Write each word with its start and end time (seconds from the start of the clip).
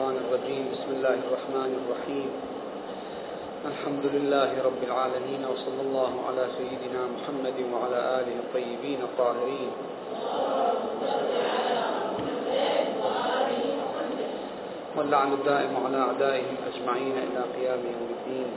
الشيطان 0.00 0.16
الرجيم. 0.16 0.64
بسم 0.72 0.90
الله 0.96 1.18
الرحمن 1.28 1.72
الرحيم. 1.80 2.30
الحمد 3.68 4.04
لله 4.16 4.50
رب 4.64 4.80
العالمين 4.88 5.42
وصلى 5.44 5.82
الله 5.86 6.12
على 6.28 6.44
سيدنا 6.56 7.02
محمد 7.20 7.58
وعلى 7.68 7.98
آله 8.20 8.36
الطيبين 8.44 9.00
الطاهرين. 9.04 9.70
واللعن 14.96 15.30
الدائم 15.32 15.72
على 15.84 15.98
أعدائهم 16.08 16.56
أجمعين 16.70 17.16
إلى 17.28 17.40
قيام 17.56 17.80
يوم 17.84 18.08
الدين. 18.16 18.50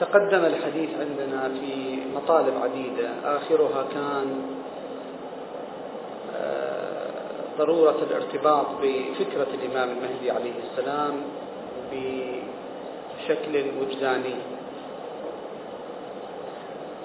تقدم 0.00 0.42
الحديث 0.52 0.90
عندنا 1.04 1.40
في 1.60 2.00
مطالب 2.16 2.54
عديدة. 2.64 3.08
آخرها 3.36 3.82
كان 3.92 4.28
ضرورة 7.58 7.96
الارتباط 8.10 8.66
بفكرة 8.82 9.46
الإمام 9.54 9.90
المهدي 9.90 10.30
عليه 10.30 10.52
السلام 10.70 11.14
بشكل 11.92 13.64
وجداني. 13.80 14.34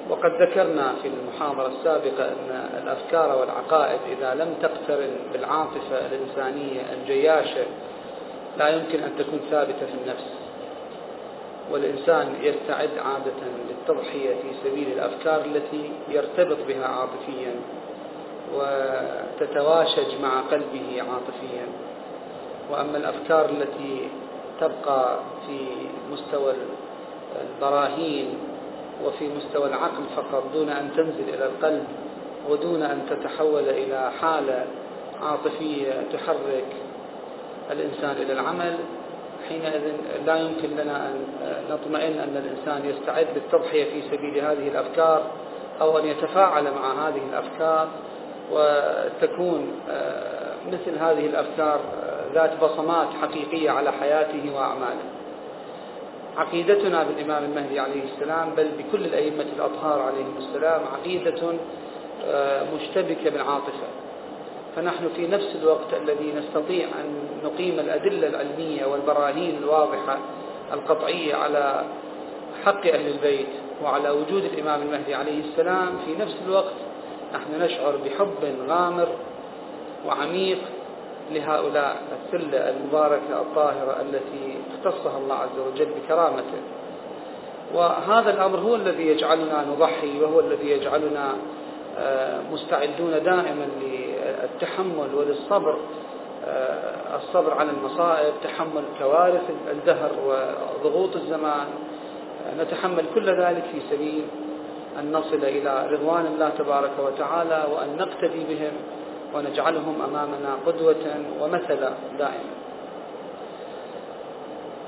وقد 0.10 0.32
ذكرنا 0.42 0.94
في 1.02 1.08
المحاضرة 1.08 1.68
السابقة 1.68 2.26
أن 2.26 2.70
الأفكار 2.84 3.40
والعقائد 3.40 4.00
إذا 4.18 4.34
لم 4.34 4.54
تقترن 4.62 5.16
بالعاطفة 5.34 6.06
الإنسانية 6.06 6.82
الجياشة 6.94 7.66
لا 8.58 8.70
يمكن 8.70 9.00
أن 9.04 9.12
تكون 9.20 9.40
ثابتة 9.52 9.86
في 9.86 9.94
النفس. 10.04 10.26
والإنسان 11.72 12.34
يستعد 12.42 12.90
عادة 13.06 13.42
للتضحية 13.70 14.30
في 14.30 14.70
سبيل 14.70 14.88
الأفكار 14.88 15.46
التي 15.46 15.92
يرتبط 16.10 16.58
بها 16.68 16.86
عاطفيا. 16.86 17.56
وتتواشج 18.56 20.22
مع 20.22 20.42
قلبه 20.52 21.02
عاطفيا. 21.02 21.66
وأما 22.72 22.98
الأفكار 22.98 23.46
التي 23.50 24.10
تبقى 24.62 25.20
في 25.48 25.60
مستوى 26.12 26.54
البراهين 27.42 28.38
وفي 29.06 29.30
مستوى 29.38 29.68
العقل 29.68 30.04
فقط 30.16 30.44
دون 30.54 30.70
أن 30.70 30.90
تنزل 30.96 31.30
إلى 31.34 31.46
القلب 31.46 31.84
ودون 32.50 32.82
أن 32.84 33.02
تتحول 33.10 33.64
إلى 33.70 34.12
حالة 34.22 34.66
عاطفية 35.24 36.04
تحرك 36.14 36.66
الإنسان 37.72 38.12
إلى 38.12 38.34
العمل 38.34 38.76
حينئذ 39.50 39.82
لا 40.26 40.36
يمكن 40.36 40.70
لنا 40.70 41.08
أن 41.08 41.26
نطمئن 41.70 42.20
أن 42.20 42.44
الإنسان 42.46 42.90
يستعد 42.90 43.28
للتضحية 43.36 43.84
في 43.84 44.02
سبيل 44.18 44.40
هذه 44.46 44.68
الأفكار 44.68 45.24
أو 45.82 45.98
أن 45.98 46.06
يتفاعل 46.06 46.64
مع 46.64 47.08
هذه 47.08 47.22
الأفكار 47.30 47.88
وتكون 48.52 49.72
آه، 49.90 50.56
مثل 50.68 50.98
هذه 51.00 51.26
الأفكار 51.26 51.80
آه، 52.04 52.34
ذات 52.34 52.64
بصمات 52.64 53.08
حقيقية 53.22 53.70
على 53.70 53.92
حياته 53.92 54.56
وأعماله. 54.56 55.04
عقيدتنا 56.38 57.04
بالإمام 57.04 57.44
المهدي 57.44 57.80
عليه 57.80 58.04
السلام 58.04 58.50
بل 58.58 58.68
بكل 58.78 59.06
الأئمة 59.06 59.46
الأطهار 59.56 60.02
عليهم 60.02 60.38
السلام 60.38 60.82
عقيدة 60.94 61.54
آه، 62.26 62.64
مشتبكة 62.76 63.30
بالعاطفة. 63.30 63.88
فنحن 64.76 65.10
في 65.16 65.28
نفس 65.28 65.56
الوقت 65.62 65.94
الذي 65.94 66.34
نستطيع 66.38 66.86
أن 66.86 67.16
نقيم 67.44 67.80
الأدلة 67.80 68.28
العلمية 68.28 68.86
والبراهين 68.86 69.58
الواضحة 69.58 70.18
القطعية 70.74 71.36
على 71.36 71.84
حق 72.66 72.88
أهل 72.88 73.08
البيت 73.08 73.48
وعلى 73.84 74.10
وجود 74.10 74.44
الإمام 74.44 74.82
المهدي 74.82 75.16
عليه 75.16 75.42
السلام 75.42 75.98
في 76.06 76.24
نفس 76.24 76.36
الوقت 76.48 76.74
نحن 77.34 77.62
نشعر 77.62 77.96
بحب 78.06 78.56
غامر 78.70 79.08
وعميق 80.08 80.58
لهؤلاء 81.32 82.02
السلة 82.26 82.70
المباركة 82.70 83.42
الطاهرة 83.42 84.02
التي 84.02 84.58
اختصها 84.72 85.18
الله 85.18 85.36
عز 85.36 85.60
وجل 85.68 85.86
بكرامته. 85.86 86.62
وهذا 87.74 88.30
الأمر 88.30 88.60
هو 88.60 88.76
الذي 88.76 89.08
يجعلنا 89.08 89.66
نضحي 89.66 90.22
وهو 90.22 90.40
الذي 90.40 90.70
يجعلنا 90.70 91.34
آه، 92.00 92.42
مستعدون 92.52 93.12
دائما 93.12 93.68
للتحمل 93.82 95.16
وللصبر 95.16 95.78
آه، 96.46 97.18
الصبر 97.18 97.54
على 97.54 97.70
المصائب 97.72 98.34
تحمل 98.44 98.84
كوارث 99.00 99.42
الدهر 99.72 100.12
وضغوط 100.26 101.16
الزمان. 101.16 101.68
آه، 102.48 102.64
نتحمل 102.64 103.06
كل 103.16 103.30
ذلك 103.30 103.64
في 103.72 103.82
سبيل 103.92 104.24
أن 105.00 105.12
نصل 105.12 105.44
إلى 105.44 105.88
رضوان 105.92 106.26
الله 106.26 106.50
تبارك 106.50 106.92
وتعالى 107.00 107.66
وأن 107.74 107.98
نقتدي 107.98 108.44
بهم 108.44 108.72
ونجعلهم 109.36 110.02
أمامنا 110.02 110.58
قدوة 110.66 111.06
ومثلا 111.42 111.94
دائما. 112.20 112.52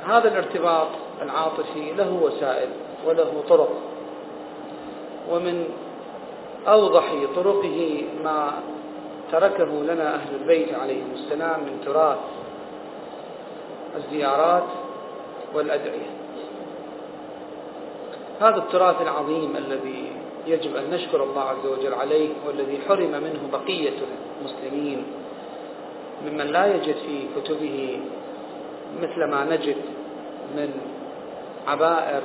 هذا 0.07 0.27
الارتباط 0.27 0.87
العاطفي 1.21 1.93
له 1.93 2.13
وسائل 2.23 2.69
وله 3.07 3.43
طرق 3.49 3.69
ومن 5.31 5.65
أوضح 6.67 7.13
طرقه 7.35 8.03
ما 8.23 8.53
تركه 9.31 9.65
لنا 9.65 10.15
أهل 10.15 10.35
البيت 10.41 10.73
عليهم 10.73 11.11
السلام 11.13 11.59
من 11.59 11.81
تراث 11.85 12.17
الزيارات 13.95 14.63
والأدعية. 15.53 16.22
هذا 18.41 18.57
التراث 18.57 19.01
العظيم 19.01 19.57
الذي 19.57 20.11
يجب 20.47 20.75
أن 20.75 20.89
نشكر 20.91 21.23
الله 21.23 21.41
عز 21.41 21.65
وجل 21.65 21.93
عليه 21.93 22.29
والذي 22.47 22.79
حرم 22.87 23.11
منه 23.11 23.49
بقية 23.51 23.93
المسلمين 24.41 25.03
ممن 26.25 26.47
لا 26.47 26.75
يجد 26.75 26.95
في 26.95 27.27
كتبه 27.35 27.99
مثل 29.01 29.23
ما 29.23 29.45
نجد 29.45 29.75
من 30.55 30.73
عبائر 31.67 32.21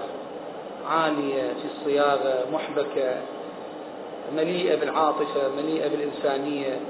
عالية 0.90 1.42
في 1.42 1.64
الصياغة 1.74 2.44
محبكة 2.52 3.16
مليئة 4.36 4.80
بالعاطفة 4.80 5.48
مليئة 5.62 5.88
بالإنسانية. 5.88 6.80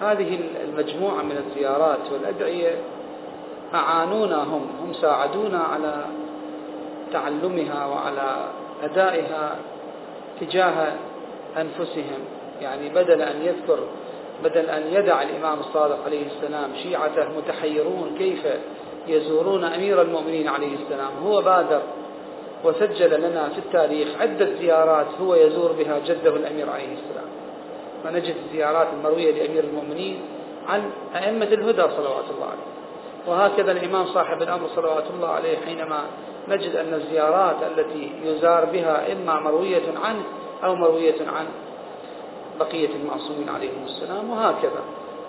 هذه 0.00 0.38
المجموعة 0.64 1.22
من 1.22 1.44
الزيارات 1.46 2.12
والأدعية 2.12 2.78
أعانونا 3.74 4.42
هم 4.42 4.66
هم 4.82 4.92
ساعدونا 4.92 5.58
على 5.58 6.04
تعلمها 7.12 7.86
وعلى 7.86 8.48
أدائها 8.84 9.56
تجاه 10.40 10.92
أنفسهم. 11.56 12.20
يعني 12.62 12.88
بدل 12.88 13.22
أن 13.22 13.42
يذكر 13.42 13.78
بدل 14.44 14.70
أن 14.70 14.82
يدع 14.92 15.22
الإمام 15.22 15.60
الصادق 15.60 16.04
عليه 16.06 16.26
السلام 16.26 16.70
شيعته 16.82 17.26
متحيرون 17.36 18.14
كيف 18.18 18.46
يزورون 19.08 19.64
أمير 19.64 20.02
المؤمنين 20.02 20.48
عليه 20.48 20.74
السلام 20.74 21.10
هو 21.26 21.42
بادر 21.42 21.82
وسجل 22.64 23.20
لنا 23.20 23.48
في 23.48 23.58
التاريخ 23.58 24.08
عدة 24.20 24.48
زيارات 24.60 25.06
هو 25.20 25.34
يزور 25.34 25.72
بها 25.72 25.98
جده 26.06 26.36
الأمير 26.36 26.70
عليه 26.70 26.94
السلام. 26.94 27.28
ونجد 28.04 28.34
الزيارات 28.46 28.86
المروية 28.98 29.32
لأمير 29.32 29.64
المؤمنين 29.64 30.20
عن 30.68 30.90
أئمة 31.16 31.46
الهدى 31.46 31.82
صلوات 31.82 32.24
الله 32.34 32.46
عليه. 32.46 32.74
وهكذا 33.26 33.72
الإمام 33.72 34.06
صاحب 34.06 34.42
الأمر 34.42 34.68
صلوات 34.68 35.04
الله 35.14 35.28
عليه 35.28 35.58
حينما 35.58 36.00
نجد 36.48 36.76
أن 36.76 36.94
الزيارات 36.94 37.56
التي 37.62 38.12
يزار 38.24 38.64
بها 38.64 39.12
إما 39.12 39.40
مروية 39.40 39.98
عنه 40.04 40.22
أو 40.64 40.74
مروية 40.74 41.16
عن 41.20 41.46
بقية 42.60 42.88
المعصومين 43.02 43.48
عليهم 43.48 43.84
السلام 43.84 44.30
وهكذا. 44.30 44.82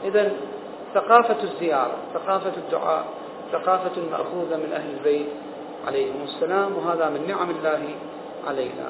إذا 0.04 0.32
ثقافة 0.94 1.44
الزيارة 1.44 1.98
ثقافة 2.14 2.52
الدعاء 2.58 3.06
ثقافة 3.52 4.02
مأخوذة 4.12 4.58
من 4.58 4.74
أهل 4.74 4.90
البيت 4.98 5.28
عليهم 5.88 6.24
السلام 6.24 6.78
وهذا 6.78 7.10
من 7.10 7.28
نعم 7.28 7.50
الله 7.50 7.82
علينا. 8.48 8.90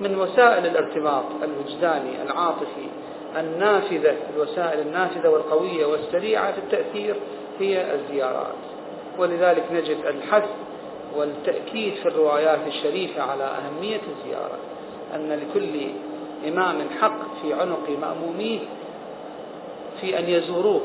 من 0.00 0.18
وسائل 0.18 0.66
الارتباط 0.66 1.24
الوجداني 1.42 2.22
العاطفي 2.22 2.86
النافذة 3.38 4.16
الوسائل 4.34 4.80
النافذة 4.80 5.28
والقوية 5.28 5.86
والسريعة 5.86 6.52
في 6.52 6.58
التأثير 6.58 7.16
هي 7.60 7.94
الزيارات. 7.94 8.54
ولذلك 9.18 9.64
نجد 9.72 9.96
الحث 10.06 10.48
والتأكيد 11.16 11.94
في 11.94 12.08
الروايات 12.08 12.60
الشريفة 12.66 13.22
على 13.22 13.44
أهمية 13.44 14.00
الزيارة 14.16 14.58
أن 15.14 15.32
لكل 15.32 15.80
إمام 16.48 16.88
حق 17.00 17.18
في 17.42 17.54
عنق 17.54 17.90
مأموميه 18.00 18.58
في 20.00 20.18
أن 20.18 20.28
يزوروه 20.28 20.80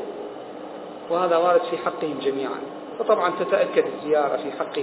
وهذا 1.10 1.36
وارد 1.36 1.60
في 1.70 1.78
حقهم 1.78 2.18
جميعا. 2.22 2.60
وطبعا 3.00 3.32
تتأكد 3.40 3.84
الزيارة 3.86 4.36
في 4.36 4.52
حق 4.58 4.78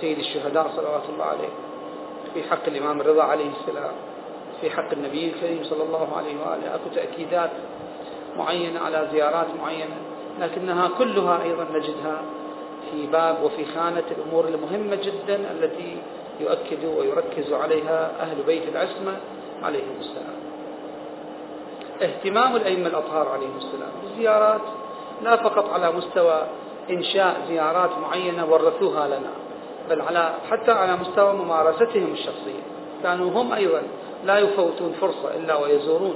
سيد 0.00 0.18
الشهداء 0.18 0.70
صلوات 0.76 1.02
الله 1.12 1.24
عليه 1.24 1.48
في 2.34 2.42
حق 2.42 2.66
الإمام 2.66 3.00
الرضا 3.00 3.22
عليه 3.22 3.50
السلام 3.60 3.92
في 4.60 4.70
حق 4.70 4.92
النبي 4.92 5.32
الكريم 5.34 5.64
صلى 5.64 5.82
الله 5.82 6.16
عليه 6.16 6.34
وآله. 6.40 6.74
أكو 6.74 6.94
تأكيدات 6.94 7.50
معينة 8.38 8.80
على 8.80 9.08
زيارات 9.12 9.46
معينة. 9.62 9.96
لكنها 10.40 10.90
كلها 10.98 11.42
أيضا 11.42 11.66
نجدها 11.74 12.22
في 12.90 13.06
باب 13.06 13.42
وفي 13.42 13.64
خانة 13.64 14.04
الأمور 14.10 14.48
المهمة 14.48 14.96
جدا 14.96 15.50
التي 15.50 15.96
يؤكد 16.40 16.84
ويركز 16.84 17.52
عليها 17.52 18.10
أهل 18.20 18.42
بيت 18.46 18.62
العصمة 18.68 19.16
عليهم 19.62 19.94
السلام. 20.00 20.40
اهتمام 22.02 22.56
الأئمة 22.56 22.86
الأطهار 22.86 23.28
عليهم 23.28 23.56
السلام 23.56 23.90
بالزيارات 24.02 24.60
لا 25.22 25.36
فقط 25.36 25.70
على 25.72 25.92
مستوى 25.92 26.42
إنشاء 26.90 27.36
زيارات 27.48 27.90
معينة 28.02 28.52
ورثوها 28.52 29.06
لنا 29.06 29.30
بل 29.90 30.00
على 30.00 30.34
حتى 30.50 30.70
على 30.70 30.96
مستوى 30.96 31.32
ممارستهم 31.32 32.12
الشخصية. 32.12 32.62
كانوا 33.02 33.30
هم 33.30 33.52
أيضا 33.52 33.82
لا 34.24 34.38
يفوتون 34.38 34.92
فرصة 35.00 35.34
إلا 35.36 35.56
ويزورون 35.56 36.14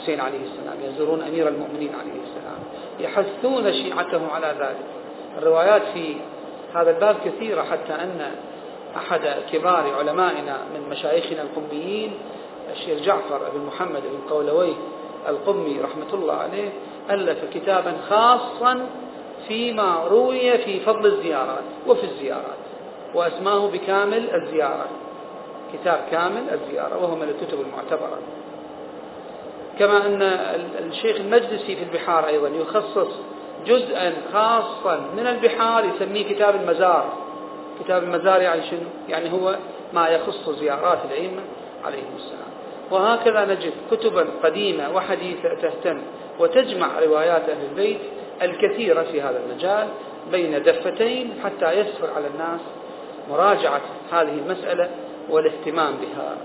الحسين 0.00 0.20
عليه 0.20 0.38
السلام 0.38 0.92
يزورون 0.92 1.22
أمير 1.22 1.48
المؤمنين 1.48 1.90
عليه 1.94 2.20
السلام 2.22 2.58
يحثون 3.00 3.72
شيعته 3.72 4.32
على 4.32 4.54
ذلك. 4.60 4.86
الروايات 5.38 5.82
في 5.94 6.16
هذا 6.74 6.90
الباب 6.90 7.16
كثيرة 7.24 7.62
حتى 7.62 7.92
أن 7.92 8.30
أحد 8.96 9.20
كبار 9.52 9.94
علمائنا 9.98 10.58
من 10.74 10.88
مشايخنا 10.90 11.42
القميين 11.42 12.14
الشيخ 12.72 13.00
جعفر 13.00 13.50
بن 13.54 13.66
محمد 13.66 14.02
بن 14.02 14.30
قولويه 14.30 14.74
القمي 15.28 15.80
رحمة 15.80 16.14
الله 16.14 16.34
عليه 16.34 16.68
ألف 17.10 17.38
كتابا 17.54 17.92
خاصا 18.08 18.86
فيما 19.48 20.04
روي 20.10 20.58
في 20.58 20.80
فضل 20.80 21.06
الزيارات 21.06 21.64
وفي 21.86 22.04
الزيارات 22.04 22.60
وأسماه 23.14 23.66
بكامل 23.68 24.34
الزيارة 24.34 24.86
كتاب 25.72 26.00
كامل 26.10 26.42
الزيارة 26.50 27.02
وهو 27.02 27.16
من 27.16 27.28
الكتب 27.28 27.60
المعتبرة. 27.60 28.18
كما 29.80 30.06
أن 30.06 30.22
الشيخ 30.90 31.16
المجلسي 31.16 31.76
في 31.76 31.82
البحار 31.82 32.26
أيضا 32.26 32.48
يخصص 32.48 33.08
جزءا 33.66 34.12
خاصا 34.32 35.00
من 35.16 35.26
البحار 35.26 35.84
يسميه 35.84 36.34
كتاب 36.34 36.54
المزار. 36.54 37.12
كتاب 37.84 38.02
المزار 38.02 38.42
يعني 38.42 38.62
شنو؟ 38.70 38.80
يعني 39.08 39.32
هو 39.32 39.56
ما 39.92 40.08
يخص 40.08 40.50
زيارات 40.50 40.98
الأئمة 41.04 41.42
عليهم 41.84 42.16
السلام. 42.16 42.50
وهكذا 42.90 43.44
نجد 43.44 43.72
كتبا 43.90 44.26
قديمة 44.42 44.94
وحديثة 44.94 45.54
تهتم 45.54 46.02
وتجمع 46.38 46.98
روايات 46.98 47.48
أهل 47.48 47.64
البيت 47.70 48.00
الكثيرة 48.42 49.02
في 49.02 49.22
هذا 49.22 49.40
المجال 49.46 49.88
بين 50.30 50.62
دفتين 50.62 51.32
حتى 51.44 51.72
يسهل 51.72 52.10
على 52.16 52.26
الناس 52.26 52.60
مراجعة 53.30 53.80
هذه 54.12 54.38
المسألة 54.46 54.90
والاهتمام 55.30 55.92
بها. 55.92 56.36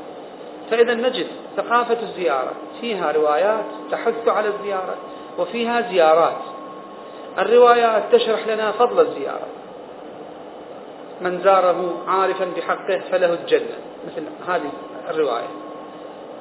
فإذا 0.71 0.93
نجد 0.93 1.27
ثقافة 1.57 1.97
الزيارة. 2.01 2.51
فيها 2.81 3.11
روايات 3.11 3.65
تحث 3.91 4.27
على 4.27 4.47
الزيارة 4.47 4.95
وفيها 5.37 5.81
زيارات. 5.81 6.37
الروايات 7.39 8.03
تشرح 8.11 8.47
لنا 8.47 8.71
فضل 8.71 8.99
الزيارة. 8.99 9.47
من 11.21 11.41
زاره 11.43 11.93
عارفا 12.07 12.45
بحقه 12.57 13.01
فله 13.11 13.33
الجنة 13.33 13.75
مثل 14.07 14.23
هذه 14.47 14.71
الرواية. 15.09 15.47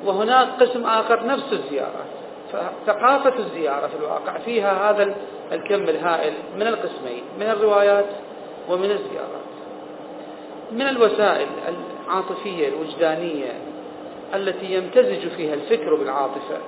وهناك 0.05 0.49
قسم 0.61 0.87
آخر 0.87 1.27
نفس 1.27 1.53
الزيارة. 1.53 2.05
فثقافة 2.53 3.38
الزيارة 3.38 3.87
في 3.87 3.97
الواقع 3.97 4.38
فيها 4.38 4.91
هذا 4.91 5.15
الكم 5.53 5.82
الهائل 5.82 6.32
من 6.56 6.67
القسمين 6.67 7.23
من 7.41 7.47
الروايات 7.47 8.06
ومن 8.69 8.91
الزيارات. 8.91 9.44
من 10.73 10.82
الوسائل 10.82 11.47
العاطفية 12.09 12.69
الوجدانية 12.69 13.74
التي 14.35 14.75
يمتزج 14.75 15.29
فيها 15.29 15.55
الفكر 15.55 15.94
بالعاطفة 15.94 16.59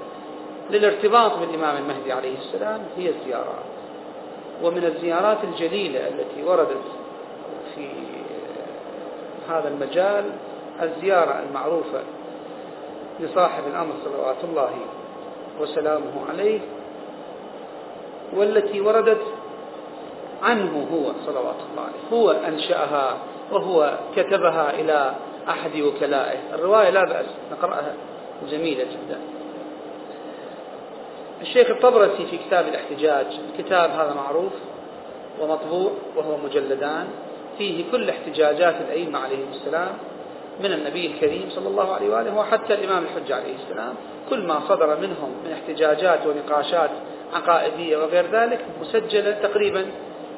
للارتباط 0.71 1.39
بالإمام 1.39 1.77
المهدي 1.77 2.13
عليه 2.13 2.39
السلام 2.39 2.81
هي 2.97 3.09
الزيارات. 3.09 3.65
ومن 4.63 4.85
الزيارات 4.85 5.39
الجليلة 5.45 6.09
التي 6.09 6.43
وردت 6.47 6.83
في 7.75 7.89
هذا 9.49 9.69
المجال 9.69 10.25
الزيارة 10.83 11.43
المعروفة 11.49 12.01
لصاحب 13.21 13.63
الأمر 13.71 13.93
صلوات 14.05 14.37
الله 14.45 14.71
وسلامه 15.61 16.29
عليه 16.29 16.61
والتي 18.37 18.81
وردت 18.81 19.23
عنه 20.43 20.87
هو 20.93 21.13
صلوات 21.27 21.57
الله 21.71 21.83
عليه. 21.83 22.19
هو 22.19 22.31
أنشأها 22.31 23.17
وهو 23.53 23.99
كتبها 24.17 24.71
إلى 24.81 25.15
أحد 25.49 25.81
وكلائه. 25.81 26.39
الرواية 26.55 26.91
لا 26.91 27.05
بأس 27.05 27.27
نقرأها. 27.53 27.95
جميلة 28.51 28.85
جدا. 28.85 29.19
الشيخ 31.41 31.71
الطبرسي 31.71 32.27
في 32.31 32.39
كتاب 32.39 32.69
الاحتجاج 32.69 33.27
الكتاب 33.51 33.91
هذا 33.91 34.15
معروف 34.17 34.53
ومطبوع 35.41 35.91
وهو 36.17 36.37
مجلدان. 36.37 37.07
فيه 37.59 37.85
كل 37.93 38.11
احتجاجات 38.11 38.75
الأئمة 38.81 39.19
عليهم 39.19 39.49
السلام 39.53 39.93
من 40.61 40.73
النبي 40.73 41.07
الكريم 41.07 41.49
صلى 41.51 41.69
الله 41.69 41.95
عليه 41.95 42.09
وآله 42.15 42.39
وحتى 42.39 42.75
الإمام 42.75 43.05
الحج 43.05 43.33
عليه 43.33 43.55
السلام. 43.55 43.95
كل 44.31 44.47
ما 44.47 44.61
صدر 44.69 44.87
منهم 45.01 45.31
من 45.45 45.53
احتجاجات 45.53 46.27
ونقاشات 46.27 46.91
عقائدية 47.35 47.97
وغير 47.97 48.25
ذلك 48.33 48.61
مسجلة 48.81 49.31
تقريبا 49.31 49.87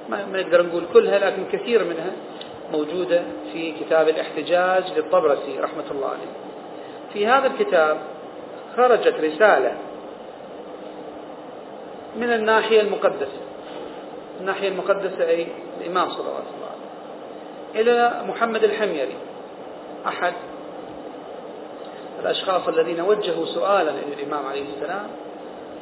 ما 0.09 0.27
نقدر 0.33 0.67
نقول 0.67 0.85
كلها 0.93 1.19
لكن 1.19 1.45
كثير 1.53 1.85
منها 1.85 2.13
موجودة 2.73 3.23
في 3.53 3.73
كتاب 3.73 4.09
الاحتجاج 4.09 4.93
للطبرسي 4.97 5.61
رحمة 5.61 5.85
الله 5.91 6.07
عليه. 6.07 6.33
في 7.13 7.27
هذا 7.27 7.47
الكتاب 7.47 7.99
خرجت 8.77 9.15
رسالة 9.25 9.73
من 12.17 12.33
الناحية 12.33 12.81
المقدسة. 12.81 13.41
الناحية 14.41 14.69
المقدسة 14.69 15.29
أي 15.29 15.47
الإمام 15.81 16.11
صلى 16.11 16.21
الله 16.21 16.35
عليه 16.35 16.59
إلى 17.75 18.23
محمد 18.29 18.65
الحميري 18.65 19.15
أحد 20.07 20.33
الأشخاص 22.21 22.69
الذين 22.69 23.01
وجهوا 23.01 23.47
سؤالا 23.47 23.91
إلى 23.91 24.23
الإمام 24.23 24.47
عليه 24.47 24.65
السلام 24.77 25.07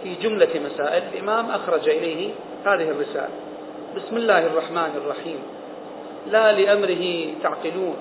في 0.03 0.15
جملة 0.15 0.61
مسائل. 0.73 1.03
الإمام 1.15 1.50
أخرج 1.50 1.89
إليه 1.89 2.35
هذه 2.65 2.91
الرسالة. 2.91 3.29
بسم 3.97 4.17
الله 4.17 4.47
الرحمن 4.47 4.91
الرحيم. 4.97 5.39
لا 6.31 6.52
لأمره 6.52 7.26
تعقلون 7.43 7.96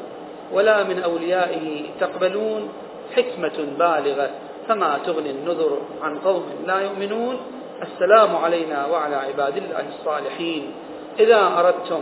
ولا 0.54 0.84
من 0.84 1.00
أوليائه 1.00 1.84
تقبلون 2.00 2.70
حكمة 3.16 3.58
بالغة 3.80 4.30
فما 4.68 5.00
تغني 5.06 5.30
النذر 5.30 5.78
عن 6.02 6.20
قوم 6.20 6.46
لا 6.68 6.80
يؤمنون 6.80 7.38
السلام 7.82 8.36
علينا 8.36 8.86
وعلى 8.86 9.16
عباد 9.16 9.58
الله 9.58 9.86
الصالحين 10.00 10.72
إذا 11.20 11.60
أردتم 11.60 12.02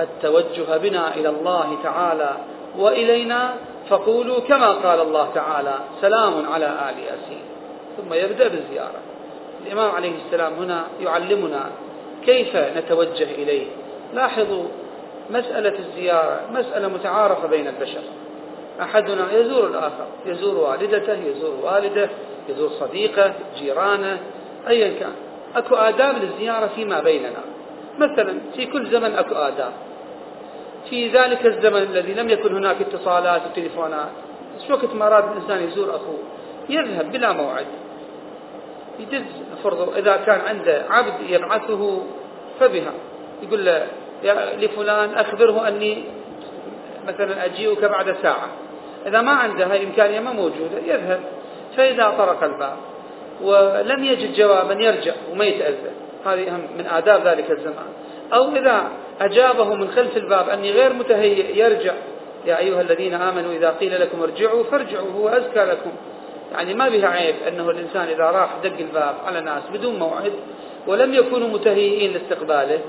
التوجه 0.00 0.76
بنا 0.76 1.14
إلى 1.14 1.28
الله 1.28 1.78
تعالى 1.82 2.30
وإلينا 2.78 3.54
فقولوا 3.88 4.40
كما 4.40 4.68
قال 4.68 5.00
الله 5.00 5.28
تعالى 5.34 5.74
سلام 6.00 6.52
على 6.52 6.66
آل 6.66 6.98
ياسين. 6.98 7.42
ثم 7.96 8.14
يبدأ 8.14 8.48
بالزيارة. 8.48 9.00
الإمام 9.66 9.90
عليه 9.90 10.12
السلام 10.26 10.52
هنا 10.52 10.84
يعلمنا 11.00 11.70
كيف 12.26 12.56
نتوجه 12.56 13.24
إليه. 13.24 13.66
لاحظوا 14.14 14.64
مسألة 15.30 15.78
الزيارة 15.78 16.40
مسألة 16.52 16.88
متعارفة 16.88 17.48
بين 17.48 17.66
البشر. 17.66 18.02
أحدنا 18.80 19.32
يزور 19.32 19.66
الآخر 19.66 20.06
يزور 20.26 20.56
والدته 20.56 21.12
يزور 21.12 21.54
والده 21.62 22.08
يزور 22.48 22.70
صديقه 22.70 23.32
جيرانه 23.58 24.18
أيا 24.68 24.98
كان. 24.98 25.12
أكو 25.56 25.74
آداب 25.74 26.14
للزيارة 26.16 26.66
فيما 26.66 27.00
بيننا. 27.00 27.42
مثلا 27.98 28.38
في 28.56 28.66
كل 28.66 28.90
زمن 28.90 29.14
أكو 29.14 29.34
آداب. 29.34 29.72
في 30.90 31.08
ذلك 31.08 31.46
الزمن 31.46 31.82
الذي 31.82 32.14
لم 32.14 32.28
يكن 32.28 32.56
هناك 32.56 32.76
اتصالات 32.80 33.42
وتليفونات 33.50 34.08
بس 34.58 34.70
وقت 34.70 34.94
ما 34.94 35.06
أراد 35.06 35.24
الإنسان 35.24 35.68
يزور 35.68 35.96
أخوه 35.96 36.18
يذهب 36.68 37.12
بلا 37.12 37.32
موعد. 37.32 37.66
يدز 39.00 39.24
فرض 39.64 39.96
إذا 39.96 40.16
كان 40.16 40.40
عنده 40.40 40.84
عبد 40.90 41.30
يبعثه 41.30 42.02
فبها. 42.60 42.92
يقول 43.42 43.64
له 43.64 43.86
لفلان 44.58 45.14
أخبره 45.14 45.68
أني 45.68 46.04
مثلا 47.08 47.44
أجيئك 47.44 47.84
بعد 47.84 48.16
ساعة. 48.22 48.48
إذا 49.06 49.20
ما 49.20 49.30
عنده 49.30 49.66
هاي 49.66 49.82
الإمكانية 49.82 50.20
ما 50.20 50.32
موجودة 50.32 50.78
يذهب. 50.86 51.20
فإذا 51.76 52.14
طرق 52.18 52.44
الباب 52.44 52.76
ولم 53.42 54.04
يجد 54.04 54.34
جوابا 54.34 54.74
يرجع 54.74 55.12
وما 55.32 55.44
يتأذى 55.44 55.90
هذه 56.26 56.50
من 56.78 56.86
آداب 56.86 57.26
ذلك 57.26 57.50
الزمان. 57.50 57.88
أو 58.32 58.56
إذا 58.56 58.82
أجابه 59.20 59.74
من 59.74 59.90
خلف 59.90 60.16
الباب 60.16 60.48
أني 60.48 60.72
غير 60.72 60.92
متهيئ 60.92 61.58
يرجع. 61.58 61.92
يا 62.46 62.58
أيها 62.58 62.80
الذين 62.80 63.14
آمنوا 63.14 63.52
إذا 63.52 63.70
قيل 63.70 64.00
لكم 64.00 64.22
ارجعوا 64.22 64.64
فارجعوا 64.64 65.10
هو 65.16 65.28
أزكى 65.28 65.64
لكم. 65.64 65.90
يعني 66.52 66.74
ما 66.74 66.88
بها 66.88 67.08
عيب 67.08 67.34
أنه 67.48 67.70
الإنسان 67.70 68.08
إذا 68.08 68.24
راح 68.24 68.50
دق 68.64 68.78
الباب 68.80 69.14
على 69.26 69.40
ناس 69.40 69.62
بدون 69.72 69.98
موعد 69.98 70.32
ولم 70.86 71.14
يكونوا 71.14 71.48
متهيئين 71.48 72.12
لاستقباله. 72.12 72.80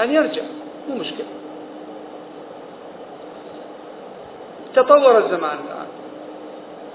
أن 0.00 0.14
يرجع 0.14 0.42
مو 0.88 0.94
مشكلة. 0.94 1.26
تطور 4.74 5.18
الزمان 5.18 5.58
الآن. 5.66 5.86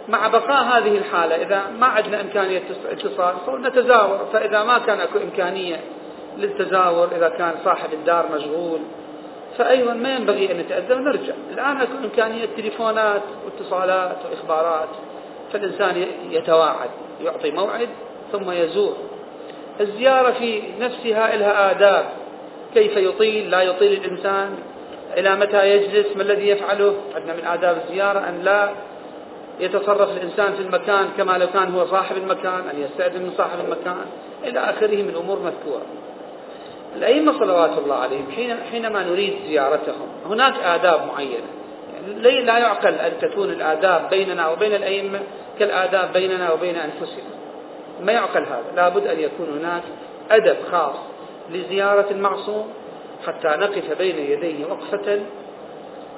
مع 0.09 0.27
بقاء 0.27 0.63
هذه 0.63 0.97
الحالة 0.97 1.35
إذا 1.35 1.63
ما 1.79 1.85
عندنا 1.85 2.21
إمكانية 2.21 2.61
اتصال 2.91 3.61
نتزاور 3.61 4.27
فإذا 4.33 4.63
ما 4.63 4.77
كان 4.77 4.99
أكو 4.99 5.19
إمكانية 5.19 5.79
للتزاور 6.37 7.07
إذا 7.15 7.29
كان 7.29 7.55
صاحب 7.65 7.93
الدار 7.93 8.25
مشغول 8.35 8.79
فأيضا 9.57 9.93
ما 9.93 10.15
ينبغي 10.15 10.51
أن 10.51 10.57
نتأذى 10.57 10.93
ونرجع. 10.93 11.33
الآن 11.53 11.81
أكو 11.81 11.91
إمكانية 12.03 12.45
تليفونات 12.57 13.21
واتصالات 13.45 14.17
وإخبارات 14.25 14.89
فالإنسان 15.53 16.05
يتواعد 16.29 16.89
يعطي 17.23 17.51
موعد 17.51 17.89
ثم 18.31 18.51
يزور. 18.51 18.95
الزيارة 19.79 20.31
في 20.31 20.61
نفسها 20.79 21.35
لها 21.35 21.71
آداب. 21.71 22.05
كيف 22.73 22.97
يطيل 22.97 23.49
لا 23.49 23.61
يطيل 23.61 23.91
الإنسان 23.91 24.55
إلى 25.17 25.35
متى 25.35 25.69
يجلس 25.69 26.15
ما 26.15 26.21
الذي 26.21 26.47
يفعله؟ 26.47 26.95
عندنا 27.15 27.33
من 27.33 27.45
آداب 27.45 27.77
الزيارة 27.83 28.19
أن 28.19 28.41
لا 28.43 28.69
يتصرف 29.59 30.09
الإنسان 30.17 30.53
في 30.53 30.61
المكان 30.61 31.09
كما 31.17 31.37
لو 31.37 31.47
كان 31.47 31.75
هو 31.75 31.85
صاحب 31.85 32.17
المكان 32.17 32.61
أن 32.73 32.81
يستأذن 32.81 33.21
من 33.21 33.33
صاحب 33.37 33.59
المكان 33.65 34.05
إلى 34.43 34.59
آخره 34.59 34.95
من 34.95 35.15
أمور 35.15 35.39
مذكورة. 35.39 35.85
الأئمة 36.95 37.39
صلوات 37.39 37.77
الله 37.77 37.95
عليهم 37.95 38.31
حين 38.35 38.57
حينما 38.71 39.03
نريد 39.03 39.33
زيارتهم 39.47 40.07
هناك 40.29 40.53
آداب 40.63 40.99
معينة. 41.13 41.47
يعني 41.93 42.41
لا 42.41 42.57
يعقل 42.57 42.93
أن 42.93 43.11
تكون 43.21 43.49
الآداب 43.49 44.09
بيننا 44.09 44.49
وبين 44.49 44.75
الأئمة 44.75 45.19
كالآداب 45.59 46.13
بيننا 46.13 46.51
وبين 46.51 46.75
أنفسنا. 46.75 47.37
ما 48.03 48.11
يعقل 48.11 48.43
هذا؟ 48.43 48.63
لابد 48.75 49.07
أن 49.07 49.19
يكون 49.19 49.59
هناك 49.59 49.83
أدب 50.31 50.57
خاص 50.71 50.95
لزيارة 51.51 52.05
المعصوم 52.11 52.67
حتى 53.27 53.47
نقف 53.47 53.97
بين 53.97 54.15
يديه 54.17 54.65
وقفة 54.65 55.19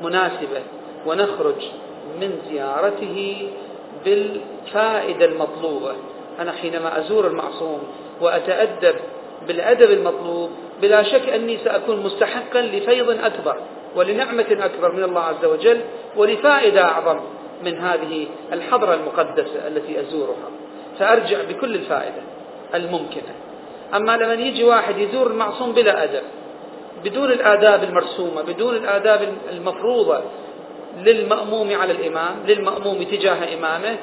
مناسبة 0.01 0.61
ونخرج 1.05 1.65
من 2.21 2.39
زيارته 2.49 3.47
بالفائدة 4.05 5.25
المطلوبة. 5.25 5.93
أنا 6.39 6.51
حينما 6.51 6.99
أزور 6.99 7.27
المعصوم 7.27 7.79
وأتأدب 8.21 8.95
بالأدب 9.47 9.91
المطلوب 9.91 10.49
بلا 10.81 11.03
شك 11.03 11.29
أني 11.29 11.57
سأكون 11.57 11.99
مستحقا 12.03 12.61
لفيض 12.61 13.09
أكبر 13.09 13.55
ولنعمة 13.95 14.45
أكبر 14.51 14.91
من 14.91 15.03
الله 15.03 15.21
عز 15.21 15.45
وجل 15.45 15.81
ولفائدة 16.17 16.83
أعظم 16.83 17.19
من 17.65 17.77
هذه 17.77 18.27
الحضرة 18.53 18.93
المقدسة 18.93 19.67
التي 19.67 20.01
أزورها. 20.01 20.49
فأرجع 20.99 21.37
بكل 21.49 21.75
الفائدة 21.75 22.21
الممكنة. 22.75 23.33
أما 23.95 24.17
لما 24.17 24.33
يجي 24.33 24.63
واحد 24.63 24.97
يزور 24.97 25.27
المعصوم 25.27 25.71
بلا 25.71 26.03
أدب 26.03 26.23
بدون 27.03 27.31
الآداب 27.31 27.83
المرسومة 27.83 28.41
بدون 28.41 28.75
الآداب 28.75 29.33
المفروضة 29.51 30.21
للمأموم 30.97 31.75
على 31.75 31.91
الإمام 31.91 32.35
للمأموم 32.47 33.03
تجاه 33.03 33.53
إمامه 33.53 33.97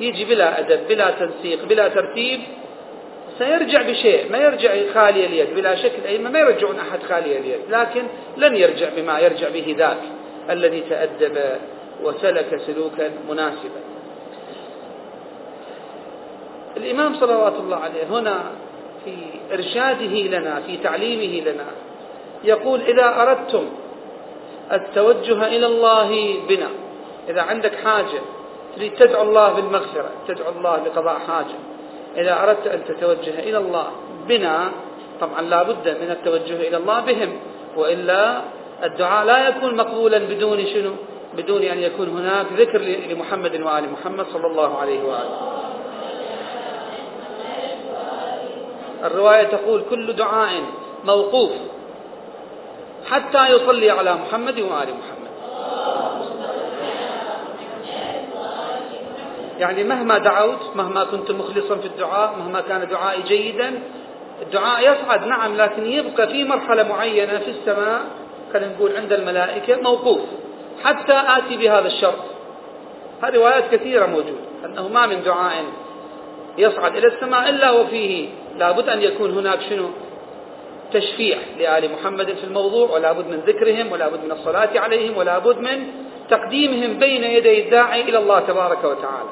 يجي 0.00 0.24
بلا 0.24 0.58
أدب 0.58 0.88
بلا 0.88 1.10
تنسيق 1.10 1.64
بلا 1.64 1.88
ترتيب 1.88 2.40
سيرجع 3.38 3.82
بشيء 3.82 4.32
ما 4.32 4.38
يرجع 4.38 4.74
خالي 4.94 5.26
اليد 5.26 5.54
بلا 5.54 5.74
شك 5.74 5.92
الأئمة 5.98 6.30
ما 6.30 6.38
يرجعون 6.38 6.78
أحد 6.78 7.02
خالي 7.02 7.38
اليد 7.38 7.60
لكن 7.70 8.02
لن 8.36 8.56
يرجع 8.56 8.88
بما 8.96 9.18
يرجع 9.18 9.48
به 9.48 9.74
ذاك 9.78 9.98
الذي 10.50 10.80
تأدب 10.80 11.38
وسلك 12.02 12.60
سلوكا 12.66 13.10
مناسبا. 13.28 13.80
الإمام 16.76 17.14
صلوات 17.14 17.52
الله 17.52 17.76
عليه 17.76 18.04
هنا 18.10 18.44
في 19.08 19.54
إرشاده 19.54 20.38
لنا 20.38 20.60
في 20.60 20.76
تعليمه 20.76 21.50
لنا. 21.50 21.64
يقول 22.44 22.80
إذا 22.80 23.22
أردتم 23.22 23.64
التوجه 24.72 25.46
إلى 25.46 25.66
الله 25.66 26.34
بنا 26.48 26.68
إذا 27.28 27.42
عندك 27.42 27.74
حاجة 27.74 28.20
تريد 28.76 28.94
تدعو 28.94 29.22
الله 29.22 29.52
بالمغفرة 29.52 30.10
تدعو 30.28 30.52
الله 30.58 30.76
لقضاء 30.76 31.18
حاجة 31.18 31.58
إذا 32.16 32.42
أردت 32.42 32.66
أن 32.66 32.84
تتوجه 32.84 33.38
إلى 33.38 33.58
الله 33.58 33.86
بنا 34.28 34.70
طبعا 35.20 35.42
لا 35.42 35.62
بد 35.62 35.88
من 35.88 36.10
التوجه 36.10 36.68
إلى 36.68 36.76
الله 36.76 37.00
بهم 37.00 37.30
وإلا 37.76 38.40
الدعاء 38.84 39.24
لا 39.24 39.48
يكون 39.48 39.76
مقبولا 39.76 40.18
بدون 40.18 40.66
شنو؟ 40.66 40.92
بدون 41.36 41.62
أن 41.62 41.78
يكون 41.78 42.08
هناك 42.08 42.46
ذكر 42.56 42.78
لمحمد 43.10 43.60
وآل 43.60 43.92
محمد 43.92 44.26
صلى 44.32 44.46
الله 44.46 44.78
عليه 44.78 45.02
وآله. 45.02 45.67
الرواية 49.04 49.42
تقول 49.42 49.82
كل 49.90 50.12
دعاء 50.12 50.62
موقوف 51.04 51.50
حتى 53.10 53.48
يصلي 53.52 53.90
على 53.90 54.14
محمد 54.14 54.60
وآل 54.60 54.88
محمد. 54.88 55.28
يعني 59.58 59.84
مهما 59.84 60.18
دعوت 60.18 60.76
مهما 60.76 61.04
كنت 61.04 61.30
مخلصا 61.30 61.76
في 61.76 61.86
الدعاء 61.86 62.34
مهما 62.38 62.60
كان 62.60 62.88
دعائي 62.88 63.22
جيدا 63.22 63.82
الدعاء 64.42 64.80
يصعد 64.92 65.26
نعم 65.26 65.56
لكن 65.56 65.86
يبقى 65.86 66.28
في 66.28 66.44
مرحلة 66.44 66.82
معينة 66.82 67.38
في 67.38 67.50
السماء 67.50 68.00
خلينا 68.52 68.72
نقول 68.74 68.96
عند 68.96 69.12
الملائكة 69.12 69.80
موقوف. 69.82 70.20
حتى 70.84 71.22
آتي 71.26 71.56
بهذا 71.56 71.86
الشرط. 71.86 72.24
هذه 73.22 73.34
روايات 73.36 73.74
كثيرة 73.74 74.06
موجودة 74.06 74.38
أنه 74.64 74.88
ما 74.88 75.06
من 75.06 75.22
دعاء 75.22 75.64
يصعد 76.58 76.96
إلى 76.96 77.06
السماء 77.06 77.48
إلا 77.48 77.70
وفيه 77.70 78.28
لابد 78.56 78.88
أن 78.88 79.02
يكون 79.02 79.30
هناك 79.30 79.60
شنو؟ 79.70 79.88
تشفيع 80.92 81.38
لآل 81.58 81.92
محمد 81.92 82.32
في 82.32 82.44
الموضوع 82.44 82.90
ولا 82.90 83.12
بد 83.12 83.26
من 83.26 83.42
ذكرهم 83.46 83.92
ولا 83.92 84.08
بد 84.08 84.24
من 84.24 84.32
الصلاة 84.32 84.80
عليهم 84.80 85.16
ولا 85.16 85.38
بد 85.38 85.58
من 85.58 85.86
تقديمهم 86.30 86.98
بين 86.98 87.24
يدي 87.24 87.64
الداعي 87.64 88.00
إلى 88.00 88.18
الله 88.18 88.40
تبارك 88.40 88.84
وتعالى. 88.84 89.28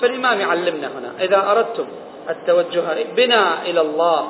فالإمام 0.00 0.40
يعلمنا 0.40 0.86
هنا 0.98 1.12
إذا 1.20 1.50
أردتم 1.50 1.86
التوجه 2.30 2.82
بنا 3.16 3.62
إلى 3.62 3.80
الله 3.80 4.28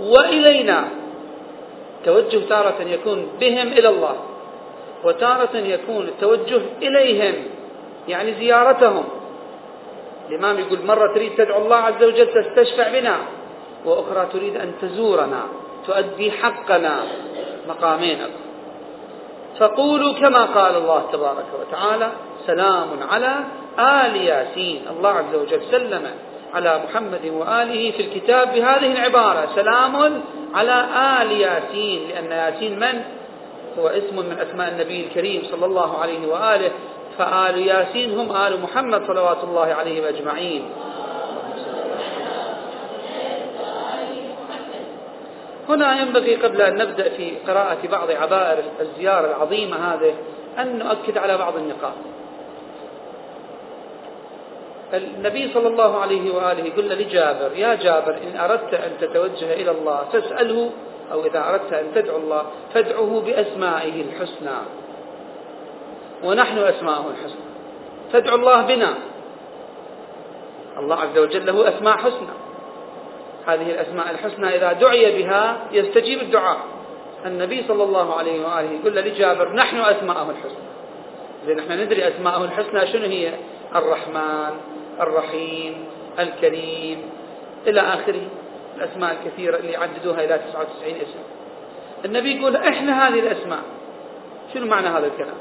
وإلينا 0.00 0.84
توجه 2.04 2.40
تارة 2.48 2.82
يكون 2.86 3.28
بهم 3.40 3.68
إلى 3.68 3.88
الله 3.88 4.16
وتارة 5.04 5.56
يكون 5.56 6.04
التوجه 6.04 6.60
إليهم 6.82 7.34
يعني 8.08 8.34
زيارتهم 8.34 9.04
الإمام 10.30 10.58
يقول 10.58 10.86
مرة 10.86 11.14
تريد 11.14 11.34
تدعو 11.34 11.62
الله 11.62 11.76
عز 11.76 12.04
وجل 12.04 12.26
تستشفع 12.26 13.00
بنا 13.00 13.16
وأخرى 13.84 14.28
تريد 14.32 14.56
أن 14.56 14.72
تزورنا 14.82 15.42
تؤدي 15.86 16.32
حقنا 16.32 17.02
مقامين 17.68 18.18
فقولوا 19.58 20.12
كما 20.12 20.44
قال 20.44 20.76
الله 20.76 21.02
تبارك 21.12 21.46
وتعالى 21.60 22.10
سلام 22.46 22.88
على 23.10 23.34
آل 23.78 24.16
ياسين. 24.16 24.82
الله 24.90 25.10
عز 25.10 25.34
وجل 25.34 25.60
سلم 25.70 26.10
على 26.54 26.80
محمد 26.84 27.26
وآله 27.26 27.90
في 27.90 28.02
الكتاب 28.02 28.52
بهذه 28.52 28.92
العبارة 28.92 29.48
سلام 29.54 30.20
على 30.54 30.86
آل 31.22 31.32
ياسين 31.32 32.08
لأن 32.08 32.32
ياسين 32.32 32.78
من؟ 32.78 33.02
هو 33.78 33.88
اسم 33.88 34.16
من 34.16 34.38
أسماء 34.48 34.68
النبي 34.68 35.06
الكريم 35.06 35.42
صلى 35.50 35.66
الله 35.66 35.98
عليه 35.98 36.28
وآله. 36.28 36.70
فآل 37.18 37.66
ياسين 37.66 38.18
هم 38.18 38.36
آل 38.36 38.60
محمد 38.60 39.06
صلوات 39.06 39.44
الله 39.44 39.66
عليهم 39.66 40.04
أجمعين. 40.04 40.62
هنا 45.68 46.00
ينبغي 46.00 46.36
قبل 46.36 46.62
أن 46.62 46.76
نبدأ 46.76 47.08
في 47.08 47.36
قراءة 47.48 47.78
بعض 47.90 48.10
عبائر 48.10 48.64
الزيارة 48.80 49.26
العظيمة 49.26 49.76
هذه 49.76 50.14
أن 50.58 50.78
نؤكد 50.78 51.18
على 51.18 51.38
بعض 51.38 51.56
النقاط. 51.56 51.92
النبي 54.94 55.50
صلى 55.54 55.68
الله 55.68 56.00
عليه 56.00 56.34
وآله 56.34 56.64
يقول 56.64 56.88
لجابر 56.88 57.50
يا 57.56 57.74
جابر 57.74 58.14
إن 58.14 58.40
أردت 58.40 58.74
أن 58.74 58.92
تتوجه 59.00 59.52
إلى 59.52 59.70
الله 59.70 60.04
فاسأله 60.12 60.70
أو 61.12 61.24
إذا 61.26 61.48
أردت 61.48 61.72
أن 61.72 61.86
تدعو 61.94 62.16
الله 62.16 62.42
فادعه 62.74 63.22
بأسمائه 63.26 64.02
الحسنى. 64.02 64.58
ونحن 66.24 66.58
أسماءه 66.58 67.04
الحسنى. 67.10 67.50
فادعو 68.12 68.36
الله 68.36 68.62
بنا. 68.62 68.94
الله 70.78 70.96
عز 70.96 71.18
وجل 71.18 71.46
له 71.46 71.68
أسماء 71.68 71.96
حسنى. 71.96 72.34
هذه 73.46 73.70
الأسماء 73.70 74.10
الحسنى 74.10 74.56
إذا 74.56 74.72
دعي 74.72 75.22
بها 75.22 75.56
يستجيب 75.72 76.20
الدعاء. 76.20 76.58
النبي 77.26 77.64
صلى 77.68 77.82
الله 77.82 78.14
عليه 78.14 78.46
وآله 78.46 78.70
يقول 78.70 78.96
لجابر 78.96 79.52
نحن 79.52 79.76
أسماءه 79.80 80.30
الحسنى. 80.30 80.70
لأن 81.46 81.58
إحنا 81.58 81.84
ندري 81.84 82.08
أسماءه 82.08 82.44
الحسنى 82.44 82.86
شنو 82.86 83.06
هي؟ 83.06 83.32
الرحمن 83.74 84.60
الرحيم 85.00 85.84
الكريم 86.18 87.02
إلى 87.66 87.80
آخره. 87.80 88.22
الأسماء 88.76 89.12
الكثيرة 89.12 89.56
اللي 89.56 89.76
عددوها 89.76 90.24
إلى 90.24 90.38
99 90.38 90.94
اسم. 90.94 91.20
النبي 92.04 92.40
يقول 92.40 92.56
إحنا 92.56 93.08
هذه 93.08 93.18
الأسماء. 93.20 93.62
شنو 94.54 94.66
معنى 94.66 94.88
هذا 94.88 95.06
الكلام؟ 95.06 95.36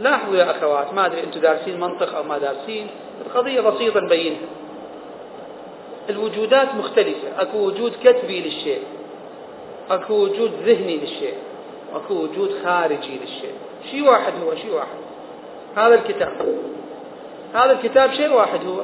لاحظوا 0.00 0.36
يا 0.36 0.50
أخوات 0.50 0.94
ما 0.94 1.06
أدري 1.06 1.22
أنتم 1.22 1.40
دارسين 1.40 1.80
منطق 1.80 2.16
أو 2.16 2.22
ما 2.22 2.38
دارسين 2.38 2.86
القضية 3.26 3.60
بسيطة 3.60 4.00
نبينها 4.00 4.38
الوجودات 6.10 6.74
مختلفة 6.74 7.28
أكو 7.38 7.58
وجود 7.58 7.92
كتبي 8.04 8.40
للشيء 8.40 8.82
أكو 9.90 10.14
وجود 10.14 10.52
ذهني 10.64 10.96
للشيء 10.96 11.34
أكو 11.94 12.14
وجود 12.14 12.54
خارجي 12.64 13.18
للشيء. 13.22 13.54
شيء 13.90 14.08
واحد 14.08 14.32
هو 14.44 14.54
شيء 14.54 14.74
واحد. 14.74 14.98
هذا 15.76 15.94
الكتاب. 15.94 16.32
هذا 17.54 17.72
الكتاب 17.72 18.12
شيء 18.12 18.32
واحد 18.32 18.60
هو. 18.66 18.80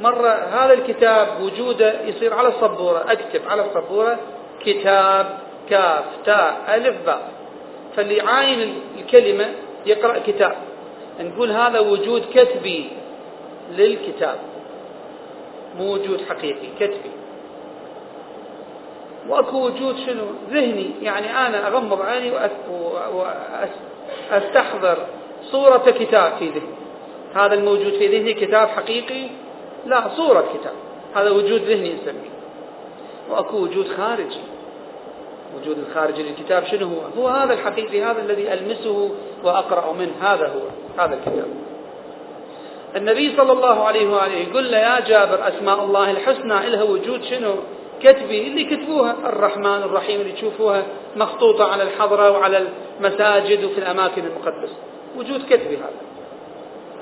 مرة 0.00 0.28
هذا 0.28 0.72
الكتاب 0.72 1.28
وجوده 1.42 2.00
يصير 2.02 2.34
على 2.34 2.48
السبورة 2.48 3.04
أكتب 3.08 3.40
على 3.48 3.64
السبورة 3.66 4.18
كتاب 4.64 5.38
كاف 5.70 6.04
تاء 6.24 6.74
ألف 6.74 6.96
باء. 7.06 7.30
فاللي 7.96 8.14
يعاين 8.16 8.74
الكلمة 8.98 9.48
يقرأ 9.86 10.18
كتاب. 10.26 10.56
نقول 11.20 11.52
هذا 11.52 11.80
وجود 11.80 12.22
كتبي 12.34 12.90
للكتاب. 13.76 14.38
مو 15.78 15.92
وجود 15.92 16.20
حقيقي 16.28 16.68
كتبي. 16.80 17.10
وأكو 19.28 19.66
وجود 19.66 19.96
شنو؟ 20.06 20.24
ذهني. 20.50 20.90
يعني 21.02 21.30
أنا 21.46 21.68
أغمض 21.68 22.02
عيني 22.02 22.32
وأستحضر 24.30 24.96
صورة 25.42 25.90
كتاب 25.98 26.32
في 26.38 26.48
ذهني. 26.48 26.74
هذا 27.34 27.54
الموجود 27.54 27.92
في 27.92 28.06
ذهني 28.06 28.34
كتاب 28.34 28.68
حقيقي؟ 28.68 29.26
لا 29.86 30.08
صورة 30.16 30.44
كتاب. 30.54 30.74
هذا 31.14 31.30
وجود 31.30 31.60
ذهني 31.60 31.92
نسميه. 31.94 32.30
وأكو 33.30 33.56
وجود 33.56 33.88
خارجي. 33.88 34.40
وجود 35.56 35.78
الخارجي 35.78 36.22
للكتاب 36.22 36.64
شنو 36.64 36.86
هو؟ 36.86 37.22
هو 37.22 37.28
هذا 37.28 37.52
الحقيقي 37.52 38.02
هذا 38.02 38.22
الذي 38.22 38.52
ألمسه 38.52 39.10
وأقرأ 39.44 39.92
منه 39.92 40.12
هذا 40.20 40.46
هو 40.46 40.60
هذا 41.02 41.14
الكتاب. 41.14 41.46
النبي 42.96 43.36
صلى 43.36 43.52
الله 43.52 43.84
عليه 43.84 44.08
وآله 44.08 44.34
يقول 44.34 44.72
له 44.72 44.78
يا 44.78 45.00
جابر 45.00 45.48
أسماء 45.48 45.84
الله 45.84 46.10
الحسنى 46.10 46.66
إلها 46.66 46.82
وجود 46.82 47.22
شنو؟ 47.22 47.54
كتبي 48.02 48.46
اللي 48.46 48.64
كتبوها 48.64 49.16
الرحمن 49.24 49.82
الرحيم 49.82 50.20
اللي 50.20 50.32
تشوفوها 50.32 50.82
مخطوطة 51.16 51.72
على 51.72 51.82
الحضرة 51.82 52.30
وعلى 52.30 52.66
المساجد 53.00 53.64
وفي 53.64 53.78
الأماكن 53.78 54.22
المقدسة. 54.24 54.74
وجود 55.16 55.42
كتبي 55.50 55.76
هذا. 55.76 56.00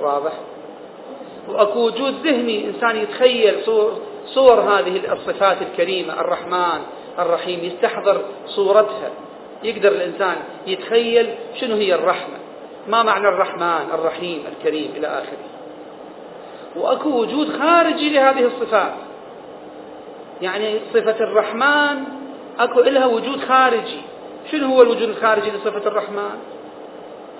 واضح؟ 0.00 0.32
وأكو 1.48 1.78
وجود 1.86 2.26
ذهني 2.26 2.66
إنسان 2.66 2.96
يتخيل 2.96 3.54
صور, 3.64 3.98
صور 4.26 4.60
هذه 4.60 5.12
الصفات 5.12 5.56
الكريمة 5.62 6.20
الرحمن 6.20 6.80
الرحيم 7.18 7.64
يستحضر 7.64 8.20
صورتها. 8.46 9.10
يقدر 9.62 9.88
الإنسان 9.88 10.36
يتخيل 10.66 11.34
شنو 11.60 11.76
هي 11.76 11.94
الرحمة. 11.94 12.38
ما 12.88 13.02
معنى 13.02 13.28
الرحمن 13.28 13.86
الرحيم 13.94 14.44
الكريم 14.52 14.90
إلى 14.96 15.06
آخره. 15.06 15.48
وأكو 16.76 17.08
وجود 17.08 17.58
خارجي 17.58 18.10
لهذه 18.10 18.44
الصفات. 18.44 18.92
يعني 20.42 20.80
صفة 20.94 21.24
الرحمن 21.24 22.04
أكو 22.58 22.80
لها 22.80 23.06
وجود 23.06 23.40
خارجي. 23.40 24.00
شنو 24.50 24.66
هو 24.66 24.82
الوجود 24.82 25.08
الخارجي 25.08 25.50
لصفة 25.50 25.86
الرحمن؟ 25.86 26.38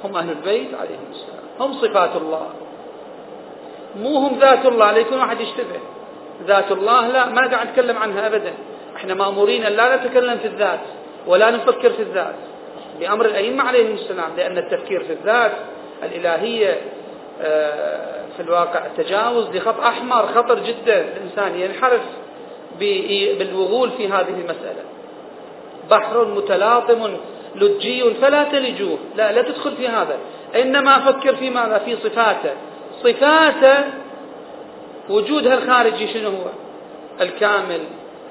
هم 0.05 0.17
أهل 0.17 0.31
البيت 0.31 0.75
عليهم 0.75 1.05
السلام. 1.11 1.45
هم 1.61 1.73
صفات 1.73 2.17
الله. 2.17 2.47
مو 4.01 4.19
هم 4.19 4.39
ذات 4.39 4.67
الله. 4.67 4.93
لا 4.93 4.99
يكون 4.99 5.19
واحد 5.19 5.41
يشتبه. 5.41 5.81
ذات 6.47 6.73
الله 6.73 7.09
لا 7.09 7.27
ما 7.27 7.47
قاعد 7.47 7.69
نتكلم 7.69 7.99
عنها 7.99 8.27
ابدا. 8.27 8.53
إحنا 8.97 9.15
مأمورين 9.15 9.65
أن 9.65 9.73
لا 9.73 9.97
نتكلم 9.97 10.39
في 10.39 10.47
الذات. 10.47 10.81
ولا 11.29 11.51
نفكر 11.51 11.91
في 11.91 12.03
الذات. 12.03 12.35
بأمر 13.01 13.27
الأئمة 13.27 13.65
عليهم 13.65 13.95
السلام 13.95 14.31
لأن 14.37 14.59
التفكير 14.59 15.05
في 15.05 15.13
الذات 15.13 15.53
الإلهية 16.03 16.79
آه، 17.43 18.23
في 18.37 18.43
الواقع 18.43 18.81
تجاوز 18.97 19.57
لخط 19.57 19.81
أحمر 19.81 20.27
خطر 20.27 20.59
جدا 20.59 21.01
الإنسان 21.01 21.61
ينحرف 21.61 22.01
بالوغول 22.79 23.91
في 23.91 24.09
هذه 24.09 24.29
المسألة. 24.29 24.83
بحر 25.91 26.25
متلاطم 26.25 27.17
لجي 27.55 28.15
فلا 28.15 28.45
تلجوه. 28.45 28.99
لا 29.17 29.33
لا 29.33 29.43
تدخل 29.43 29.77
في 29.77 29.89
هذا. 29.89 30.19
إنما 30.57 30.99
فكر 30.99 31.37
في 31.37 31.51
ماذا؟ 31.51 31.79
في 31.79 31.97
صفاته. 31.97 32.51
صفاته 33.03 33.85
وجودها 35.09 35.55
الخارجي 35.55 36.09
شنو 36.13 36.29
هو؟ 36.29 36.47
الكامل 37.21 37.81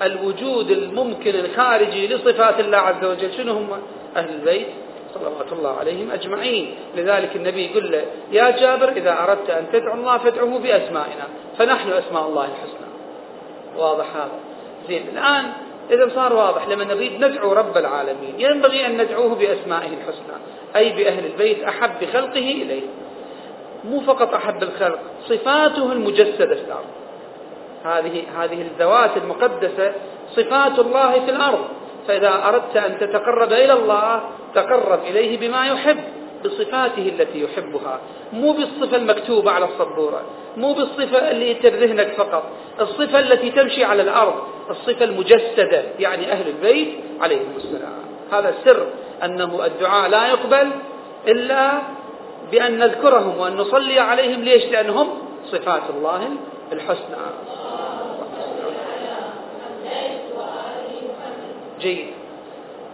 الوجود 0.01 0.71
الممكن 0.71 1.35
الخارجي 1.35 2.07
لصفات 2.07 2.59
الله 2.59 2.77
عز 2.77 3.05
وجل. 3.05 3.33
شنو 3.33 3.53
هم؟ 3.53 3.69
أهل 4.15 4.29
البيت 4.29 4.67
صلوات 5.13 5.51
الله 5.51 5.77
عليهم 5.77 6.11
أجمعين. 6.11 6.75
لذلك 6.95 7.35
النبي 7.35 7.65
يقول 7.65 7.91
له 7.91 8.05
يا 8.31 8.49
جابر 8.49 8.89
إذا 8.89 9.23
أردت 9.23 9.49
أن 9.49 9.65
تدعو 9.73 9.93
الله 9.93 10.17
فادعوه 10.17 10.59
بأسمائنا. 10.59 11.27
فنحن 11.57 11.91
أسماء 11.91 12.27
الله 12.27 12.45
الحسنى. 12.45 12.87
واضح 13.77 14.15
هذا؟ 14.15 14.39
زين. 14.87 15.05
الآن 15.13 15.45
إذا 15.91 16.11
صار 16.15 16.33
واضح 16.33 16.67
لما 16.67 16.83
نريد 16.83 17.25
ندعو 17.25 17.53
رب 17.53 17.77
العالمين 17.77 18.33
ينبغي 18.37 18.85
أن 18.85 19.01
ندعوه 19.01 19.35
بأسمائه 19.35 19.89
الحسنى 19.89 20.37
أي 20.75 20.89
بأهل 20.89 21.25
البيت 21.25 21.63
أحب 21.63 22.05
خلقه 22.13 22.51
إليه. 22.51 22.81
مو 23.85 23.99
فقط 23.99 24.33
أحب 24.33 24.63
الخلق 24.63 24.99
صفاته 25.27 25.91
المجسدة 25.91 26.55
في 26.55 26.61
الأرض. 26.61 26.85
هذه 27.85 28.23
هذه 28.39 28.61
الذوات 28.61 29.17
المقدسة 29.17 29.93
صفات 30.35 30.79
الله 30.79 31.11
في 31.25 31.31
الأرض. 31.31 31.65
فإذا 32.07 32.43
أردت 32.47 32.77
أن 32.77 32.99
تتقرب 32.99 33.53
إلى 33.53 33.73
الله 33.73 34.21
تقرب 34.55 34.99
إليه 35.03 35.37
بما 35.37 35.67
يحب 35.67 35.97
بصفاته 36.45 37.11
التي 37.19 37.43
يحبها. 37.43 37.99
مو 38.33 38.51
بالصفة 38.51 38.97
المكتوبة 38.97 39.51
على 39.51 39.65
السبورة 39.65 40.21
مو 40.57 40.73
بالصفة 40.73 41.31
اللي 41.31 41.53
ترذهنك 41.53 42.13
فقط. 42.17 42.43
الصفة 42.81 43.19
التي 43.19 43.51
تمشي 43.51 43.83
على 43.83 44.01
الأرض 44.01 44.35
الصفة 44.69 45.05
المجسدة 45.05 45.83
يعني 45.99 46.31
أهل 46.31 46.47
البيت 46.47 46.87
عليهم 47.21 47.53
السلام. 47.57 47.93
هذا 48.31 48.53
سر 48.65 48.87
أنه 49.23 49.65
الدعاء 49.65 50.09
لا 50.09 50.27
يقبل 50.27 50.69
إلا 51.27 51.71
بأن 52.51 52.79
نذكرهم 52.79 53.37
وأن 53.37 53.55
نصلي 53.55 53.99
عليهم. 53.99 54.41
ليش؟ 54.41 54.65
لأنهم 54.65 55.07
صفات 55.45 55.81
الله 55.97 56.29
الحسنى 56.71 57.17
جيد. 61.79 62.07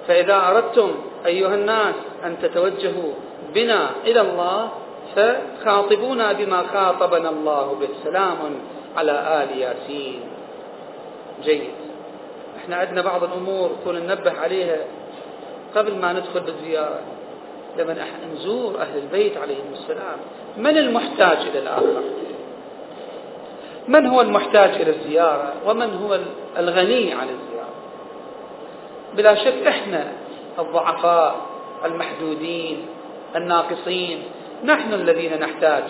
فإذا 0.07 0.47
أردتم 0.49 0.91
أيها 1.25 1.55
الناس 1.55 1.95
أن 2.25 2.38
تتوجهوا 2.41 3.13
بنا 3.55 3.89
إلى 4.05 4.21
الله 4.21 4.69
فخاطبونا 5.15 6.33
بما 6.33 6.63
خاطبنا 6.73 7.29
الله 7.29 7.75
به. 7.79 7.88
سلام 8.03 8.38
على 8.97 9.43
آل 9.43 9.57
ياسين. 9.57 10.19
جيد. 11.43 11.69
إحنا 12.57 12.75
عندنا 12.75 13.01
بعض 13.01 13.23
الأمور 13.23 13.71
كنا 13.86 13.99
ننبه 13.99 14.39
عليها 14.39 14.77
قبل 15.75 15.95
ما 15.95 16.13
ندخل 16.13 16.39
بالزيارة. 16.39 16.99
لما 17.77 17.95
نزور 18.36 18.81
أهل 18.81 18.97
البيت 18.97 19.38
عليهم 19.38 19.73
السلام. 19.73 20.17
من 20.57 20.77
المحتاج 20.77 21.38
إلى 21.38 21.59
الآخر؟ 21.59 22.03
من 23.88 24.06
هو 24.06 24.22
المحتاج 24.22 24.69
إلى 24.69 24.89
الزيارة 24.89 25.54
ومن 25.65 25.93
هو 25.96 26.19
الغني 26.58 27.13
عن 27.13 27.28
الزيارة؟ 27.30 27.69
بلا 29.17 29.36
شك 29.36 29.67
إحنا 29.67 30.12
الضعفاء 30.60 31.36
المحدودين 31.86 32.86
الناقصين 33.36 34.24
نحن 34.63 34.93
الذين 34.93 35.39
نحتاج 35.39 35.84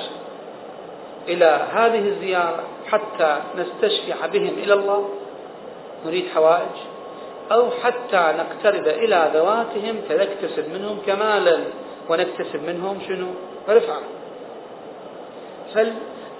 إلى 1.27 1.67
هذه 1.73 2.07
الزيارة 2.07 2.63
حتى 2.91 3.37
نستشفع 3.57 4.25
بهم 4.25 4.53
إلى 4.63 4.73
الله؟ 4.73 5.09
نريد 6.05 6.27
حوائج؟ 6.35 6.75
أو 7.51 7.69
حتى 7.83 8.33
نقترب 8.37 8.87
إلى 8.87 9.31
ذواتهم 9.33 9.95
فنكتسب 10.09 10.73
منهم 10.73 10.97
كمالا 11.07 11.59
ونكتسب 12.09 12.63
منهم 12.67 12.99
شنو؟ 13.07 13.27
رفعة 13.69 14.01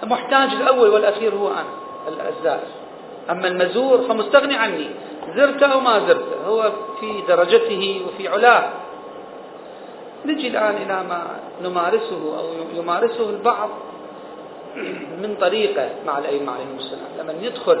فالمحتاج 0.00 0.50
الأول 0.52 0.90
والأخير 0.90 1.34
هو 1.34 1.48
أنا 1.48 2.28
الزائر 2.28 2.84
أما 3.30 3.48
المزور 3.48 3.98
فمستغني 3.98 4.56
عني. 4.56 4.90
زرته 5.36 5.66
أو 5.66 5.80
ما 5.80 5.98
زرته 5.98 6.46
هو 6.46 6.72
في 7.00 7.22
درجته 7.28 8.02
وفي 8.06 8.28
علاه. 8.28 8.70
نجي 10.26 10.48
الآن 10.48 10.76
إلى 10.76 11.04
ما 11.08 11.40
نمارسه 11.62 12.38
أو 12.38 12.46
يمارسه 12.74 13.30
البعض 13.30 13.68
من 15.22 15.36
طريقة 15.40 15.90
مع 16.06 16.18
الأئمة 16.18 16.52
عليهم 16.52 16.76
السلام. 16.78 17.08
لما 17.18 17.34
يدخل 17.42 17.80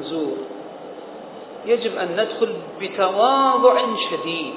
نزور 0.00 0.36
يجب 1.66 1.96
أن 1.96 2.08
ندخل 2.12 2.54
بتواضع 2.80 3.78
شديد. 4.10 4.54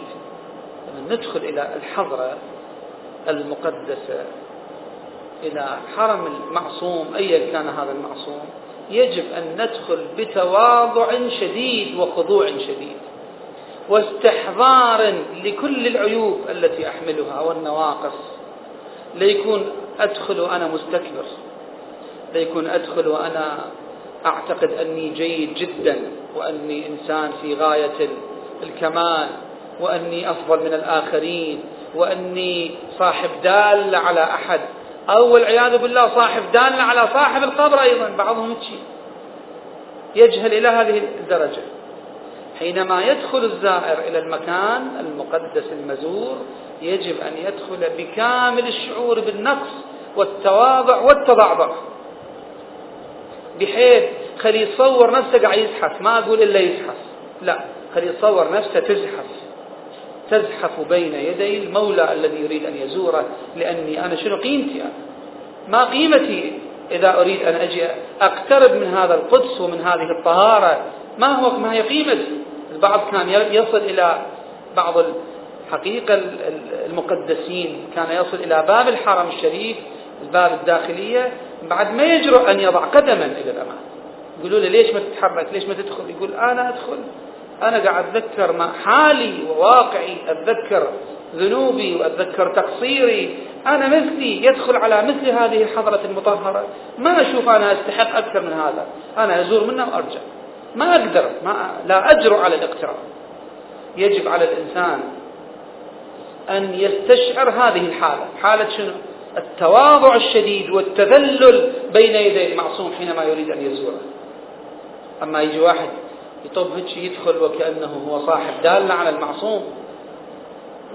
لما 0.87 1.15
ندخل 1.15 1.39
إلى 1.39 1.69
الحضرة 1.75 2.37
المقدسة 3.27 4.25
إلى 5.43 5.77
حرم 5.97 6.25
المعصوم 6.25 7.07
أيا 7.15 7.51
كان 7.51 7.67
هذا 7.67 7.91
المعصوم 7.91 8.41
يجب 8.91 9.23
أن 9.37 9.53
ندخل 9.53 10.05
بتواضع 10.17 11.29
شديد 11.29 11.95
وخضوع 11.99 12.47
شديد 12.47 12.97
واستحضار 13.89 15.13
لكل 15.43 15.87
العيوب 15.87 16.39
التي 16.49 16.87
أحملها 16.87 17.41
والنواقص. 17.41 18.13
ليكون 19.15 19.65
أدخل 19.99 20.39
وأنا 20.39 20.67
مستكبر. 20.67 21.25
ليكون 22.33 22.67
أدخل 22.67 23.07
وأنا 23.07 23.57
أعتقد 24.25 24.71
أني 24.71 25.09
جيد 25.09 25.53
جدا 25.53 25.97
وأني 26.35 26.87
إنسان 26.87 27.31
في 27.41 27.55
غاية 27.55 28.09
الكمال 28.63 29.27
وأني 29.79 30.31
أفضل 30.31 30.59
من 30.59 30.73
الآخرين 30.73 31.63
وأني 31.95 32.71
صاحب 32.99 33.29
دال 33.43 33.95
على 33.95 34.23
أحد. 34.23 34.61
أو 35.09 35.33
والعياذ 35.33 35.77
بالله 35.77 36.15
صاحب 36.15 36.51
دال 36.53 36.81
على 36.81 37.07
صاحب 37.13 37.43
القبر 37.43 37.81
أيضا. 37.81 38.09
بعضهم 38.17 38.55
يجهل 40.15 40.53
إلى 40.53 40.67
هذه 40.67 41.01
الدرجة. 41.19 41.61
حينما 42.59 43.05
يدخل 43.05 43.43
الزائر 43.43 43.99
إلى 44.07 44.19
المكان 44.19 44.87
المقدس 44.99 45.63
المزور 45.71 46.37
يجب 46.81 47.15
أن 47.21 47.33
يدخل 47.37 47.89
بكامل 47.97 48.67
الشعور 48.67 49.19
بالنقص 49.19 49.71
والتواضع 50.15 51.01
والتضعضع. 51.01 51.69
بحيث 53.59 54.03
خلي 54.39 54.61
يتصور 54.61 55.11
نفسه 55.11 55.41
قاعد 55.41 55.57
يزحف 55.57 56.01
ما 56.01 56.19
أقول 56.19 56.41
إلا 56.41 56.59
يزحف. 56.59 56.95
لا 57.41 57.59
خلي 57.95 58.07
يتصور 58.07 58.51
نفسه 58.51 58.79
تزحف. 58.79 59.48
تزحف 60.31 60.79
بين 60.89 61.13
يدي 61.13 61.57
المولى 61.57 62.13
الذي 62.13 62.43
يريد 62.43 62.65
أن 62.65 62.77
يزوره 62.77 63.25
لأني 63.57 64.05
أنا 64.05 64.15
شنو 64.15 64.35
قيمتي؟ 64.35 64.81
أنا 64.81 64.91
ما 65.67 65.85
قيمتي 65.85 66.53
إذا 66.91 67.21
أريد 67.21 67.41
أن 67.41 67.55
أجي 67.55 67.83
أقترب 68.21 68.71
من 68.71 68.87
هذا 68.87 69.15
القدس 69.15 69.61
ومن 69.61 69.81
هذه 69.81 70.11
الطهارة؟ 70.19 70.81
ما 71.17 71.27
هو 71.27 71.57
ما 71.57 71.73
هي 71.73 71.81
قيمتي؟ 71.81 72.27
البعض 72.71 73.01
كان 73.11 73.29
يصل 73.29 73.77
إلى 73.77 74.21
بعض 74.75 74.93
الحقيقة 75.67 76.21
المقدسين 76.85 77.85
كان 77.95 78.07
يصل 78.11 78.37
إلى 78.37 78.65
باب 78.67 78.87
الحرم 78.87 79.27
الشريف 79.27 79.77
الباب 80.21 80.51
الداخلية 80.61 81.31
بعد 81.69 81.93
ما 81.93 82.03
يجرؤ 82.03 82.51
أن 82.51 82.59
يضع 82.59 82.79
قدما 82.79 83.25
إلى 83.25 83.51
الأمام. 83.51 83.77
يقولوا 84.39 84.59
له 84.59 84.67
ليش 84.67 84.93
ما 84.93 84.99
تتحرك؟ 84.99 85.47
ليش 85.53 85.65
ما 85.65 85.73
تدخل؟ 85.73 86.09
يقول 86.09 86.33
أنا 86.33 86.69
أدخل. 86.69 86.97
أنا 87.63 87.77
قاعد 87.89 88.15
أتذكر 88.15 88.51
ما 88.51 88.71
حالي 88.83 89.33
وواقعي 89.49 90.17
أتذكر 90.27 90.87
ذنوبي 91.35 91.95
وأتذكر 91.95 92.55
تقصيري. 92.55 93.37
أنا 93.67 93.87
مثلي 93.87 94.45
يدخل 94.45 94.75
على 94.75 95.01
مثل 95.01 95.29
هذه 95.29 95.63
الحضرة 95.63 95.99
المطهرة. 96.05 96.65
ما 96.97 97.21
أشوف 97.21 97.49
أنا 97.49 97.71
أستحق 97.71 98.17
أكثر 98.17 98.41
من 98.41 98.53
هذا. 98.53 98.85
أنا 99.17 99.41
أزور 99.41 99.63
منه 99.63 99.87
وأرجع. 99.89 100.19
ما 100.75 100.91
أقدر 100.95 101.29
ما 101.43 101.71
لا 101.87 102.11
أجرؤ 102.11 102.37
على 102.37 102.55
الاقتراب. 102.55 102.95
يجب 103.97 104.27
على 104.27 104.45
الإنسان 104.45 104.99
أن 106.49 106.73
يستشعر 106.73 107.49
هذه 107.49 107.85
الحالة. 107.87 108.25
حالة 108.41 108.69
شنو؟ 108.69 108.91
التواضع 109.37 110.15
الشديد 110.15 110.69
والتذلل 110.69 111.71
بين 111.93 112.15
يدي 112.15 112.53
المعصوم 112.53 112.93
حينما 112.97 113.23
يريد 113.23 113.49
أن 113.49 113.65
يزوره. 113.65 114.01
أما 115.23 115.41
يجي 115.41 115.59
واحد 115.59 115.89
يطب 116.45 116.67
هيك 116.75 116.97
يدخل 116.97 117.43
وكأنه 117.43 118.03
هو 118.07 118.25
صاحب 118.25 118.53
دالة 118.63 118.93
على 118.93 119.09
المعصوم. 119.09 119.63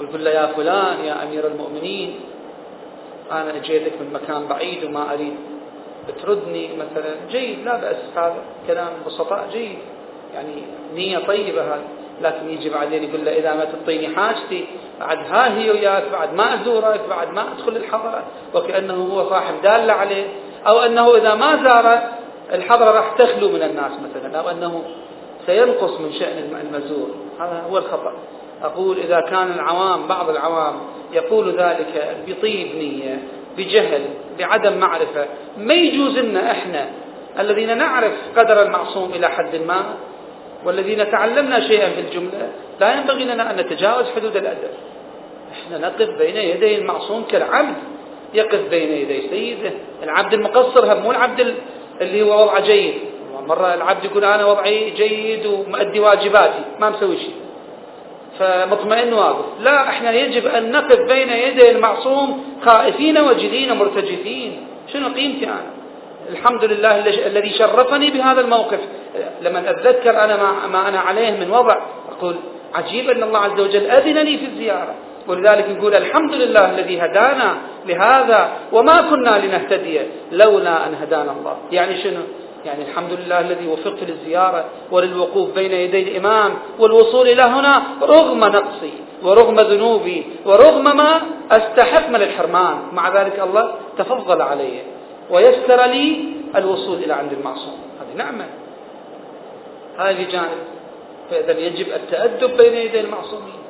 ويقول 0.01 0.25
له 0.25 0.31
يا 0.31 0.47
فلان 0.47 1.05
يا 1.05 1.23
أمير 1.23 1.47
المؤمنين 1.47 2.21
أنا 3.33 3.57
أجيتك 3.57 3.93
من 4.01 4.13
مكان 4.13 4.47
بعيد 4.47 4.85
وما 4.85 5.13
أريد. 5.13 5.37
بتردني 6.09 6.69
مثلا. 6.77 7.15
جيد 7.31 7.65
لا 7.65 7.77
بأس 7.77 7.97
هذا 8.17 8.37
كلام 8.67 8.89
بسطاء 9.07 9.49
جيد. 9.53 9.79
يعني 10.35 10.63
نية 10.95 11.19
طيبة 11.19 11.63
هذه. 11.63 11.85
لكن 12.23 12.51
يجي 12.51 12.71
بعدين 12.71 13.05
يقول 13.05 13.25
له 13.25 13.39
إذا 13.39 13.55
ما 13.55 13.65
تعطيني 13.65 14.17
حاجتي 14.17 14.67
بعد 15.01 15.19
ها 15.19 15.59
هي 15.59 15.71
وياك 15.71 16.05
بعد 16.13 16.35
ما 16.35 16.55
أزورك 16.55 17.01
بعد 17.11 17.31
ما 17.31 17.53
أدخل 17.53 17.77
الحضرة. 17.77 18.25
وكأنه 18.55 18.95
هو 18.95 19.31
صاحب 19.31 19.63
دالة 19.63 19.93
عليه. 19.93 20.27
أو 20.67 20.81
أنه 20.81 21.17
إذا 21.17 21.35
ما 21.35 21.65
زار 21.65 22.09
الحضرة 22.53 22.91
راح 22.91 23.15
تخلو 23.19 23.49
من 23.49 23.63
الناس 23.63 23.93
مثلا. 23.93 24.39
أو 24.39 24.51
أنه 24.51 24.85
سينقص 25.47 26.01
من 26.01 26.13
شأن 26.13 26.61
المزور. 26.63 27.09
هذا 27.41 27.65
هو 27.71 27.79
الخطأ. 27.79 28.13
أقول 28.63 28.99
إذا 28.99 29.21
كان 29.21 29.53
العوام 29.53 30.07
بعض 30.07 30.31
العوام 30.31 30.75
يقول 31.13 31.49
ذلك 31.49 32.17
بطيب 32.29 32.67
نية 32.77 33.19
بجهل 33.57 34.05
بعدم 34.39 34.79
معرفة. 34.79 35.27
ما 35.59 35.75
يجوز 35.75 36.19
لنا 36.19 36.51
إحنا 36.51 36.87
الذين 37.39 37.79
نعرف 37.79 38.13
قدر 38.37 38.63
المعصوم 38.63 39.11
إلى 39.13 39.29
حد 39.29 39.57
ما 39.57 39.85
والذين 40.65 41.11
تعلمنا 41.11 41.69
شيئا 41.69 41.91
في 41.91 42.01
الجملة 42.01 42.51
لا 42.81 42.95
ينبغي 42.95 43.25
لنا 43.25 43.51
أن 43.51 43.57
نتجاوز 43.57 44.07
حدود 44.17 44.37
الأدب. 44.37 44.71
إحنا 45.53 45.79
نقف 45.79 46.09
بين 46.19 46.37
يدي 46.37 46.79
المعصوم 46.79 47.25
كالعبد 47.31 47.75
يقف 48.35 48.69
بين 48.71 48.93
يدي 48.93 49.29
سيده. 49.29 49.71
العبد 50.03 50.35
المقصر 50.35 50.93
هم 50.93 51.03
مو 51.03 51.11
العبد 51.11 51.55
اللي 52.01 52.23
هو 52.23 52.43
وضعه 52.43 52.61
جيد. 52.61 52.95
مرة 53.47 53.75
العبد 53.75 54.05
يقول 54.05 54.25
أنا 54.25 54.45
وضعي 54.47 54.91
جيد 54.91 55.47
ومؤدي 55.47 56.01
واجباتي 56.01 56.65
ما 56.81 56.91
مسوي 56.91 57.17
شيء. 57.17 57.35
فمطمئن 58.39 59.13
واقف. 59.13 59.45
لا 59.61 59.89
إحنا 59.89 60.13
يجب 60.13 60.47
أن 60.47 60.73
نقف 60.73 60.99
بين 61.09 61.29
يدي 61.29 61.71
المعصوم 61.71 62.45
خائفين 62.65 63.19
وجلين 63.19 63.73
مرتجفين 63.73 64.67
شنو 64.93 65.09
قيمتي 65.09 65.47
أنا؟ 65.47 65.71
الحمد 66.31 66.65
لله 66.65 66.99
الذي 67.27 67.51
شرفني 67.51 68.11
بهذا 68.11 68.41
الموقف. 68.41 68.81
لما 69.43 69.71
أتذكر 69.71 70.25
أنا 70.25 70.37
ما, 70.73 70.89
أنا 70.89 71.01
عليه 71.01 71.31
من 71.31 71.51
وضع 71.51 71.77
أقول 72.19 72.35
عجيب 72.75 73.11
أن 73.11 73.23
الله 73.23 73.39
عز 73.39 73.61
وجل 73.61 73.87
أذن 73.87 74.19
لي 74.19 74.39
في 74.39 74.47
الزيارة. 74.47 74.95
ولذلك 75.29 75.69
نقول 75.71 75.95
الحمد 75.95 76.35
لله 76.35 76.71
الذي 76.71 77.01
هدانا 77.01 77.55
لهذا 77.87 78.53
وما 78.73 79.01
كنا 79.01 79.39
لنهتدي 79.39 80.01
لولا 80.33 80.87
أن 80.87 80.95
هدانا 81.03 81.33
الله. 81.33 81.57
يعني 81.73 82.03
شنو؟ 82.03 82.21
يعني 82.67 82.83
الحمد 82.83 83.13
لله 83.13 83.41
الذي 83.41 83.67
وفقت 83.67 84.03
للزيارة 84.03 84.65
وللوقوف 84.91 85.55
بين 85.55 85.73
يدي 85.73 86.03
الإمام 86.03 86.55
والوصول 86.79 87.29
إلى 87.29 87.43
هنا 87.43 87.83
رغم 88.03 88.41
نقصي 88.41 88.93
ورغم 89.23 89.61
ذنوبي 89.61 90.27
ورغم 90.47 90.97
ما 90.97 91.23
أستحق 91.51 92.09
من 92.09 92.23
الحرمان. 92.23 92.79
مع 92.93 93.23
ذلك 93.23 93.41
الله 93.41 93.75
تفضل 93.99 94.43
علي 94.43 94.83
ويسر 95.31 95.87
لي 95.87 96.25
الوصول 96.57 96.99
إلى 96.99 97.13
عند 97.13 97.33
المعصوم. 97.33 97.79
هذه 98.01 98.17
نعمة. 98.17 98.45
هذه 99.99 100.27
جانب. 100.33 100.65
فإذا 101.31 101.59
يجب 101.59 101.87
التأدب 101.89 102.57
بين 102.57 102.75
يدي 102.75 103.01
المعصومين. 103.01 103.61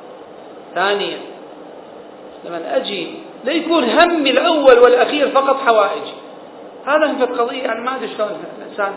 ثانيا 0.75 1.17
لما 2.45 2.77
أجي 2.77 3.07
لا 3.45 3.51
يكون 3.51 3.83
همي 3.83 4.29
الأول 4.29 4.79
والأخير 4.79 5.29
فقط 5.29 5.57
حوائجي 5.59 6.13
هذا 6.85 7.13
في 7.13 7.23
القضية 7.23 7.63
يعني 7.63 7.81
ما 7.81 7.95
أدري 7.95 8.07
شلون 8.07 8.29
الإنسان 8.57 8.93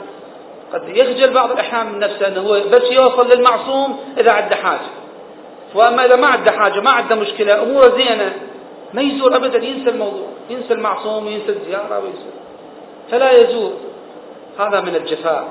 قد 0.72 0.88
يخجل 0.88 1.32
بعض 1.34 1.50
الأحيان 1.50 1.92
من 1.92 1.98
نفسه 1.98 2.26
أنه 2.28 2.40
هو 2.40 2.60
بس 2.70 2.82
يوصل 2.90 3.30
للمعصوم 3.30 4.00
إذا 4.18 4.32
عنده 4.32 4.56
حاجة. 4.56 4.88
وأما 5.74 6.04
إذا 6.04 6.16
ما 6.16 6.26
عنده 6.26 6.52
حاجة 6.52 6.80
ما 6.80 6.90
عنده 6.90 7.16
مشكلة 7.16 7.62
أموره 7.62 7.88
زينة. 7.88 8.32
ما 8.94 9.02
يزور 9.02 9.36
أبدا 9.36 9.64
ينسى 9.64 9.90
الموضوع 9.90 10.28
ينسى 10.50 10.74
المعصوم 10.74 11.26
وينسى 11.26 11.48
الزيارة 11.48 11.98
وينسى 11.98 12.30
فلا 13.10 13.32
يزور 13.32 13.72
هذا 14.58 14.80
من 14.80 14.96
الجفاء 14.96 15.48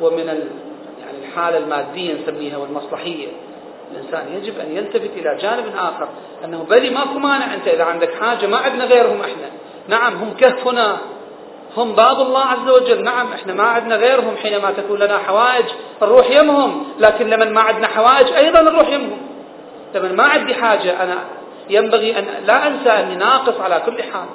ومن 0.00 0.28
ال... 0.28 0.48
يعني 1.00 1.26
الحالة 1.28 1.58
المادية 1.58 2.14
نسميها 2.14 2.56
والمصلحية. 2.56 3.28
الإنسان 3.92 4.34
يجب 4.36 4.58
أن 4.58 4.76
يلتفت 4.76 5.10
إلى 5.16 5.38
جانب 5.42 5.64
آخر 5.76 6.08
أنه 6.44 6.66
بلي 6.70 6.90
ماكو 6.90 7.18
مانع 7.18 7.54
أنت 7.54 7.68
إذا 7.68 7.84
عندك 7.84 8.14
حاجة 8.14 8.46
ما 8.46 8.56
عندنا 8.56 8.84
غيرهم 8.84 9.20
إحنا. 9.20 9.50
نعم 9.88 10.14
هم 10.14 10.34
كهفنا. 10.34 10.98
هم 11.76 11.92
باب 11.92 12.20
الله 12.20 12.40
عز 12.40 12.70
وجل. 12.70 13.04
نعم 13.04 13.32
إحنا 13.32 13.54
ما 13.54 13.62
عندنا 13.62 13.96
غيرهم 13.96 14.36
حينما 14.42 14.70
تكون 14.70 14.98
لنا 14.98 15.18
حوائج 15.18 15.64
نروح 16.02 16.30
يمهم 16.30 16.84
لكن 16.98 17.30
لمن 17.30 17.52
ما 17.52 17.60
عندنا 17.60 17.86
حوائج 17.86 18.32
أيضا 18.32 18.60
نروح 18.60 18.88
يمهم. 18.88 19.18
لمن 19.94 20.16
ما 20.16 20.22
عندي 20.22 20.54
حاجة 20.54 21.02
أنا 21.02 21.18
ينبغي 21.70 22.18
أن 22.18 22.24
لا 22.46 22.66
أنسى 22.66 22.90
أني 22.90 23.14
ناقص 23.14 23.60
على 23.60 23.82
كل 23.86 24.02
حال. 24.02 24.26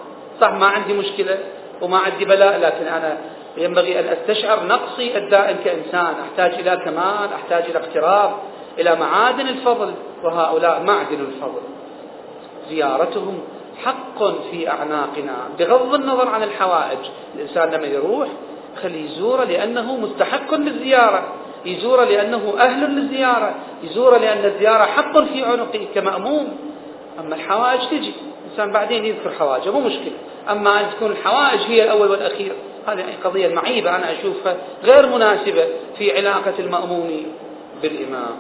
صح 0.42 0.52
ما 0.52 0.68
عندي 0.68 0.94
مشكلة 0.94 1.38
وما 1.82 1.98
عندي 1.98 2.26
بلاء 2.26 2.60
لكن 2.60 2.88
أنا 2.88 3.18
ينبغي 3.58 4.00
أن 4.00 4.06
أستشعر 4.06 4.64
نقصي 4.64 5.18
الدائم 5.18 5.58
كإنسان. 5.66 6.16
أحتاج 6.24 6.54
إلى 6.54 6.78
كمال 6.86 7.30
أحتاج 7.36 7.64
إلى 7.70 7.80
اقتراب 7.80 8.32
إلى 8.80 8.96
معادن 8.96 9.48
الفضل. 9.48 9.94
وهؤلاء 10.24 10.84
معدن 10.84 11.20
الفضل. 11.20 11.62
زيارتهم 12.70 13.40
حق 13.84 14.24
في 14.52 14.70
أعناقنا 14.70 15.36
بغض 15.60 15.94
النظر 15.94 16.30
عن 16.30 16.44
الحوائج. 16.44 17.00
الإنسان 17.36 17.72
لما 17.72 17.88
يروح 17.88 18.28
خليه 18.84 19.10
يزوره 19.10 19.44
لأنه 19.44 19.98
مستحق 19.98 20.54
للزيارة 20.54 21.24
يزوره 21.66 22.04
لأنه 22.04 22.54
أهل 22.60 22.96
للزيارة 22.96 23.56
يزوره 23.84 24.18
لأن 24.18 24.46
الزيارة 24.46 24.84
حق 24.84 25.20
في 25.20 25.44
عنقه 25.44 25.88
كمأموم. 25.96 26.58
أما 27.20 27.36
الحوائج 27.36 27.82
تجي 27.82 28.14
الإنسان 28.46 28.72
بعدين 28.72 29.06
يذكر 29.06 29.32
حوائجه 29.40 29.72
مو 29.72 29.80
مشكلة. 29.80 30.12
أما 30.50 30.80
أن 30.80 30.86
تكون 30.92 31.12
الحوائج 31.12 31.60
هي 31.60 31.84
الأول 31.84 32.12
والأخير 32.12 32.52
هذه 32.88 33.04
قضية 33.24 33.48
معيبة 33.48 33.96
أنا 33.96 34.12
أشوفها 34.12 34.58
غير 34.84 35.08
مناسبة 35.08 35.68
في 35.98 36.18
علاقة 36.18 36.54
المأموم 36.60 37.26
بالإمام. 37.82 38.36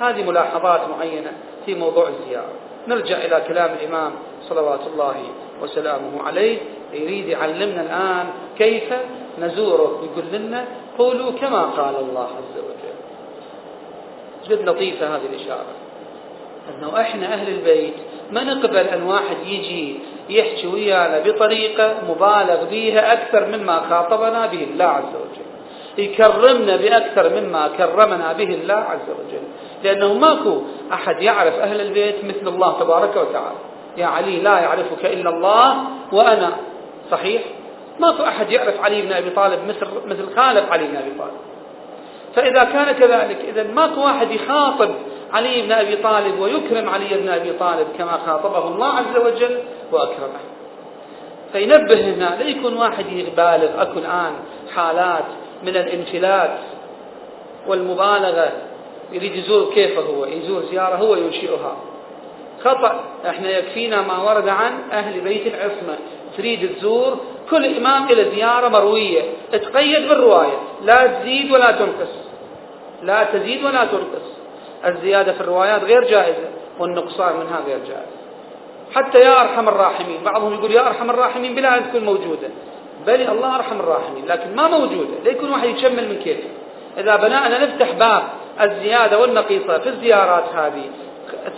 هذه 0.00 0.24
ملاحظات 0.24 0.80
معينة 0.98 1.32
في 1.66 1.74
موضوع 1.74 2.08
الزيارة. 2.08 2.52
نرجع 2.88 3.16
إلى 3.16 3.42
كلام 3.48 3.70
الإمام 3.80 4.12
صلوات 4.48 4.80
الله 4.92 5.14
وسلامه 5.62 6.22
عليه 6.26 6.58
يريد 6.92 7.28
يعلمنا 7.28 7.82
الآن 7.82 8.26
كيف 8.58 8.92
نزوره 9.38 10.04
يقول 10.04 10.24
لنا 10.32 10.64
قولوا 10.98 11.30
كما 11.30 11.62
قال 11.62 11.94
الله 11.96 12.28
عز 12.38 12.58
وجل. 12.58 12.94
جد 14.48 14.68
لطيفة 14.68 15.16
هذه 15.16 15.26
الإشارة. 15.32 15.74
أنه 16.68 17.00
إحنا 17.00 17.34
أهل 17.34 17.48
البيت 17.48 17.94
ما 18.32 18.44
نقبل 18.44 18.76
أن 18.76 19.02
واحد 19.02 19.36
يجي 19.46 19.98
يحكي 20.28 20.66
ويانا 20.66 21.18
بطريقة 21.18 21.94
مبالغ 22.08 22.64
بها 22.70 23.12
أكثر 23.12 23.46
مما 23.46 23.80
خاطبنا 23.90 24.46
به 24.46 24.62
الله 24.62 24.84
عز 24.84 25.14
وجل. 25.14 25.47
يكرمنا 25.98 26.76
بأكثر 26.76 27.40
مما 27.40 27.68
كرمنا 27.68 28.32
به 28.32 28.54
الله 28.54 28.74
عز 28.74 29.08
وجل. 29.08 29.42
لأنه 29.84 30.14
ماكو 30.14 30.62
أحد 30.92 31.22
يعرف 31.22 31.54
أهل 31.54 31.80
البيت 31.80 32.24
مثل 32.24 32.48
الله 32.48 32.80
تبارك 32.80 33.16
وتعالى. 33.16 33.56
يا 33.96 34.06
علي 34.06 34.36
لا 34.36 34.58
يعرفك 34.58 35.04
إلا 35.04 35.30
الله 35.30 35.76
وأنا. 36.12 36.50
صحيح؟ 37.10 37.42
ماكو 38.00 38.22
أحد 38.22 38.50
يعرف 38.50 38.80
علي 38.80 39.02
بن 39.02 39.12
أبي 39.12 39.30
طالب 39.30 39.58
مثل 39.68 39.86
مثل 40.06 40.36
خالف 40.36 40.72
علي 40.72 40.84
بن 40.84 40.96
أبي 40.96 41.10
طالب. 41.18 41.38
فإذا 42.34 42.64
كان 42.64 42.92
كذلك 42.92 43.38
إذا 43.48 43.62
ماكو 43.62 44.00
واحد 44.00 44.30
يخاطب 44.30 44.90
علي 45.32 45.62
بن 45.62 45.72
أبي 45.72 45.96
طالب 45.96 46.40
ويكرم 46.40 46.88
علي 46.88 47.08
بن 47.22 47.28
أبي 47.28 47.52
طالب 47.52 47.86
كما 47.98 48.18
خاطبه 48.26 48.68
الله 48.68 48.86
عز 48.86 49.16
وجل 49.16 49.58
وأكرمه. 49.92 50.40
فينبه 51.52 52.00
هنا 52.00 52.36
لا 52.40 52.48
يكون 52.48 52.76
واحد 52.76 53.06
يبالغ 53.12 53.82
أكو 53.82 53.98
الآن 53.98 54.32
حالات 54.74 55.24
من 55.62 55.76
الانفلات 55.76 56.58
والمبالغة 57.66 58.52
يريد 59.12 59.36
يزور 59.36 59.74
كيف 59.74 59.98
هو 59.98 60.24
يزور 60.24 60.62
زيارة 60.70 60.96
هو 60.96 61.14
ينشئها. 61.14 61.76
خطأ. 62.64 63.00
إحنا 63.28 63.50
يكفينا 63.50 64.02
ما 64.02 64.22
ورد 64.22 64.48
عن 64.48 64.72
أهل 64.92 65.20
بيت 65.20 65.46
العصمة. 65.46 65.98
تريد 66.36 66.76
تزور 66.76 67.18
كل 67.50 67.76
إمام 67.76 68.04
إلى 68.04 68.30
زيارة 68.30 68.68
مروية. 68.68 69.22
تقيد 69.52 70.08
بالرواية. 70.08 70.58
لا 70.84 71.06
تزيد 71.06 71.50
ولا 71.50 71.70
تنقص. 71.70 72.14
لا 73.02 73.24
تزيد 73.24 73.64
ولا 73.64 73.84
تنقص. 73.84 74.28
الزيادة 74.86 75.32
في 75.32 75.40
الروايات 75.40 75.84
غير 75.84 76.04
جائزة 76.04 76.48
والنقصان 76.78 77.36
منها 77.36 77.60
غير 77.66 77.78
جائز. 77.78 78.18
حتى 78.94 79.18
يا 79.20 79.40
أرحم 79.40 79.68
الراحمين 79.68 80.22
بعضهم 80.24 80.54
يقول 80.54 80.72
يا 80.72 80.86
أرحم 80.86 81.10
الراحمين 81.10 81.54
بلا 81.54 81.78
أن 81.78 81.88
تكون 81.88 82.04
موجودة. 82.04 82.48
بل 83.08 83.20
الله 83.20 83.56
أرحم 83.56 83.80
الراحمين. 83.80 84.24
لكن 84.26 84.56
ما 84.56 84.68
موجودة. 84.68 85.14
لا 85.24 85.30
يكون 85.30 85.50
واحد 85.50 85.68
يشمل 85.68 86.08
من 86.08 86.20
كيفه 86.24 86.48
إذا 86.98 87.16
بدأنا 87.16 87.64
نفتح 87.64 87.92
باب 87.92 88.22
الزيادة 88.60 89.18
والنقيصة 89.18 89.78
في 89.78 89.88
الزيارات 89.88 90.44
هذه. 90.54 90.84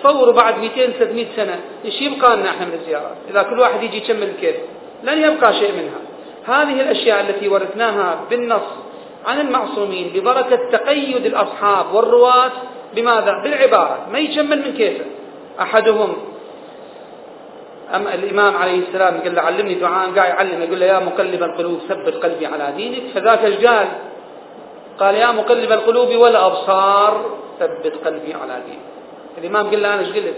تصوروا 0.01 0.33
بعد 0.33 0.59
200 0.59 0.87
300 0.87 1.27
سنة 1.37 1.61
إيش 1.85 2.03
يبقى 2.03 2.37
لنا 2.37 2.51
إحنا 2.51 2.67
من 2.67 2.73
الزيارات؟ 2.73 3.17
إذا 3.31 3.43
كل 3.43 3.61
واحد 3.61 3.83
يجي 3.83 4.03
يشمل 4.03 4.33
كيف؟ 4.41 4.57
لن 5.03 5.19
يبقى 5.23 5.53
شيء 5.53 5.73
منها. 5.73 6.01
هذه 6.47 6.81
الأشياء 6.81 7.21
التي 7.21 7.49
ورثناها 7.49 8.21
بالنص 8.31 8.69
عن 9.27 9.41
المعصومين 9.41 10.11
ببركة 10.15 10.71
تقيد 10.73 11.27
الأصحاب 11.27 11.95
والرواة 11.95 12.51
بماذا؟ 12.95 13.43
بالعبارة. 13.43 13.99
ما 14.13 14.19
يشمل 14.19 14.59
من 14.59 14.75
كيفه. 14.77 15.05
أحدهم 15.61 16.17
أما 17.95 18.15
الإمام 18.15 18.57
عليه 18.57 18.79
السلام 18.89 19.21
قال 19.21 19.35
له 19.35 19.43
علمني 19.43 19.75
دعاء 19.75 20.11
قاعد 20.11 20.29
يعلم 20.29 20.63
يقول 20.63 20.81
له 20.81 20.87
يا 20.87 20.99
مقلب 20.99 21.43
القلوب 21.43 21.79
ثبت 21.89 22.15
قلبي 22.25 22.47
على 22.47 22.73
دينك. 22.77 23.03
فذاك 23.15 23.45
إيش 23.45 23.67
قال؟ 23.67 23.89
قال 25.01 25.15
يا 25.15 25.31
مقلب 25.31 25.73
القلوب 25.73 26.09
والأبصار 26.09 27.13
ثبت 27.61 27.95
قلبي 28.05 28.35
على 28.35 28.55
دينك. 28.67 28.87
الإمام 29.39 29.71
قال 29.71 29.83
له 29.83 29.95
أنا 29.95 30.01
إيش 30.01 30.13
قلت؟ 30.13 30.37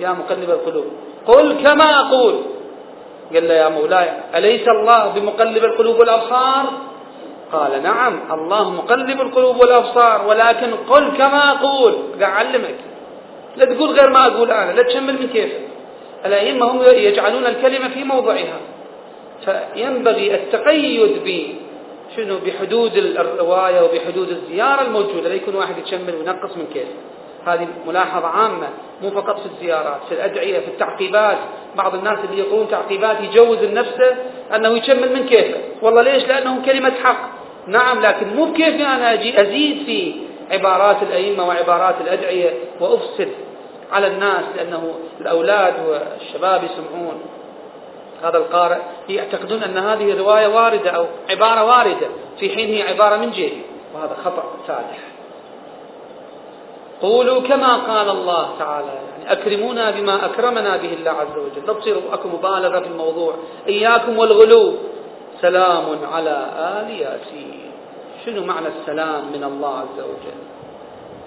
يا 0.00 0.10
مقلب 0.12 0.50
القلوب. 0.50 0.86
قل 1.26 1.62
كما 1.62 2.00
أقول. 2.00 2.34
قال 3.34 3.48
له 3.48 3.54
يا 3.54 3.68
مولاي 3.68 4.08
أليس 4.34 4.68
الله 4.68 5.08
بمقلب 5.08 5.64
القلوب 5.64 5.98
والأبصار؟ 6.00 6.64
قال 7.52 7.82
نعم 7.82 8.20
الله 8.32 8.70
مقلب 8.70 9.20
القلوب 9.20 9.56
والأبصار 9.60 10.26
ولكن 10.28 10.74
قل 10.88 11.04
كما 11.16 11.50
أقول. 11.50 11.94
قاعد 12.20 12.46
أعلمك 12.46 12.78
لا 13.56 13.64
تقول 13.64 13.90
غير 13.90 14.10
ما 14.10 14.26
أقول 14.26 14.50
أنا 14.50 14.72
لا 14.72 14.82
تشمل 14.82 15.12
من 15.20 15.28
كيفك. 15.28 15.67
الأئمة 16.26 16.66
هم 16.66 16.82
يجعلون 16.82 17.46
الكلمة 17.46 17.88
في 17.88 18.04
موضعها. 18.04 18.58
فينبغي 19.44 20.34
التقيد 20.34 21.22
ب 21.24 21.54
شنو؟ 22.16 22.38
بحدود 22.46 22.96
الرواية 22.96 23.82
وبحدود 23.82 24.28
الزيارة 24.28 24.82
الموجودة. 24.82 25.28
لا 25.28 25.34
يكون 25.34 25.54
واحد 25.54 25.78
يتشمل 25.78 26.14
وينقص 26.14 26.56
من 26.56 26.66
كيف. 26.74 26.88
هذه 27.46 27.68
ملاحظة 27.86 28.26
عامة 28.26 28.68
مو 29.02 29.10
فقط 29.10 29.40
في 29.40 29.46
الزيارات 29.46 30.00
في 30.08 30.14
الأدعية 30.14 30.58
في 30.58 30.68
التعقيبات. 30.68 31.38
بعض 31.76 31.94
الناس 31.94 32.18
اللي 32.30 32.42
يقولون 32.42 32.68
تعقيبات 32.70 33.16
يجوز 33.20 33.58
لنفسه 33.58 34.16
أنه 34.54 34.68
يشمل 34.68 35.12
من 35.12 35.26
كيفه 35.26 35.58
والله 35.82 36.02
ليش؟ 36.02 36.24
لأنه 36.24 36.62
كلمة 36.66 36.92
حق. 37.04 37.28
نعم 37.66 38.00
لكن 38.00 38.26
مو 38.36 38.44
بكيفي 38.44 38.86
أنا 38.86 39.12
أجي 39.12 39.40
أزيد 39.40 39.82
في 39.86 40.12
عبارات 40.50 41.02
الأئمة 41.02 41.48
وعبارات 41.48 41.94
الأدعية 42.00 42.50
وأفسد. 42.80 43.28
على 43.92 44.06
الناس 44.06 44.44
لأنه 44.56 44.94
الأولاد 45.20 45.74
والشباب 45.88 46.64
يسمعون 46.64 47.20
هذا 48.24 48.38
القارئ. 48.38 48.78
يعتقدون 49.08 49.62
أن 49.62 49.78
هذه 49.78 50.18
رواية 50.18 50.46
واردة 50.46 50.90
أو 50.90 51.06
عبارة 51.30 51.64
واردة. 51.64 52.06
في 52.40 52.50
حين 52.50 52.68
هي 52.68 52.82
عبارة 52.82 53.16
من 53.16 53.30
جهة 53.30 53.60
وهذا 53.94 54.16
خطأ 54.24 54.44
فادح 54.66 54.98
قولوا 57.02 57.40
كما 57.40 57.76
قال 57.76 58.10
الله 58.10 58.48
تعالى. 58.58 58.86
يعني 58.86 59.32
أكرمونا 59.32 59.90
بما 59.90 60.24
أكرمنا 60.24 60.76
به 60.76 60.92
الله 60.92 61.10
عز 61.10 61.36
وجل. 61.36 61.66
لا 61.66 61.72
تصير 61.72 61.96
أكو 62.12 62.28
مبالغة 62.28 62.80
في 62.80 62.86
الموضوع. 62.86 63.34
إياكم 63.68 64.18
والغلو. 64.18 64.74
سلام 65.40 65.84
على 66.12 66.46
آل 66.58 66.90
ياسين. 66.90 67.70
شنو 68.26 68.44
معنى 68.44 68.66
السلام 68.80 69.22
من 69.32 69.44
الله 69.44 69.78
عز 69.78 70.00
وجل؟ 70.00 70.40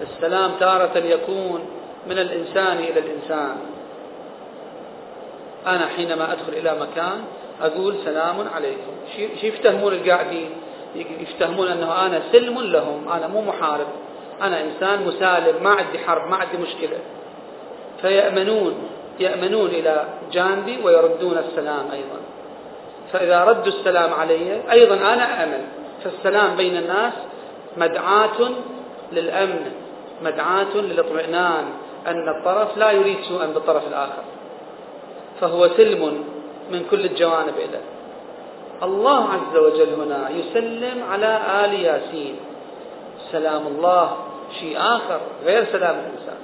السلام 0.00 0.50
تارة 0.60 0.98
يكون 0.98 1.60
من 2.06 2.18
الإنسان 2.18 2.76
إلى 2.76 3.00
الإنسان. 3.00 3.56
أنا 5.66 5.86
حينما 5.86 6.32
أدخل 6.32 6.52
إلى 6.52 6.76
مكان 6.80 7.20
أقول 7.62 7.94
سلام 8.04 8.36
عليكم. 8.54 8.92
شو 9.40 9.46
يفتهمون 9.46 9.92
القاعدين؟ 9.92 10.50
يفتهمون 11.20 11.68
أنه 11.68 12.06
أنا 12.06 12.22
سلم 12.32 12.60
لهم 12.60 13.08
أنا 13.08 13.26
مو 13.26 13.42
محارب. 13.42 13.86
أنا 14.42 14.60
إنسان 14.60 15.06
مسالم 15.06 15.62
ما 15.62 15.70
عندي 15.70 15.98
حرب 15.98 16.30
ما 16.30 16.36
عندي 16.36 16.56
مشكلة. 16.56 16.98
فيأمنون 18.02 18.74
يأمنون 19.20 19.66
إلى 19.66 20.04
جانبي 20.32 20.78
ويردون 20.84 21.38
السلام 21.38 21.90
أيضا. 21.92 22.20
فإذا 23.12 23.44
ردوا 23.44 23.72
السلام 23.72 24.12
علي 24.12 24.60
أيضا 24.72 24.94
أنا 24.94 25.44
أمن 25.44 25.64
فالسلام 26.04 26.56
بين 26.56 26.76
الناس 26.76 27.12
مدعاة 27.76 28.50
للأمن 29.12 29.72
مدعاة 30.22 30.74
للاطمئنان. 30.74 31.64
أن 32.06 32.28
الطرف 32.28 32.76
لا 32.76 32.90
يريد 32.90 33.16
سوءا 33.28 33.46
بالطرف 33.46 33.88
الآخر. 33.88 34.22
فهو 35.40 35.68
سلم 35.68 36.24
من 36.72 36.86
كل 36.90 37.04
الجوانب 37.04 37.54
إليه. 37.56 37.80
الله 38.82 39.28
عز 39.28 39.56
وجل 39.56 39.94
هنا 39.94 40.30
يسلم 40.30 41.02
على 41.10 41.40
آل 41.64 41.80
ياسين. 41.80 42.36
سلام 43.32 43.66
الله 43.66 44.16
شيء 44.60 44.78
آخر 44.78 45.20
غير 45.44 45.64
سلام 45.64 45.94
الإنسان 45.94 46.38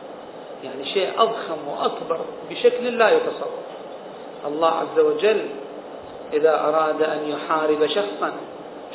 يعني 0.64 0.85
شيء 0.85 1.11
أضخم 1.18 1.68
وأكبر 1.68 2.21
بشكل 2.51 2.99
لا 2.99 3.11
يتصور. 3.11 3.59
الله 4.47 4.68
عز 4.71 4.99
وجل 5.01 5.47
إذا 6.33 6.61
أراد 6.61 7.03
أن 7.03 7.29
يحارب 7.29 7.87
شخصا 7.87 8.33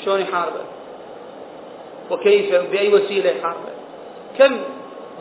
شلون 0.05 0.21
يحاربه؟ 0.21 0.65
وكيف 2.11 2.55
بأي 2.55 2.93
وسيلة 2.93 3.29
يحاربه؟ 3.29 3.73
كم 4.37 4.59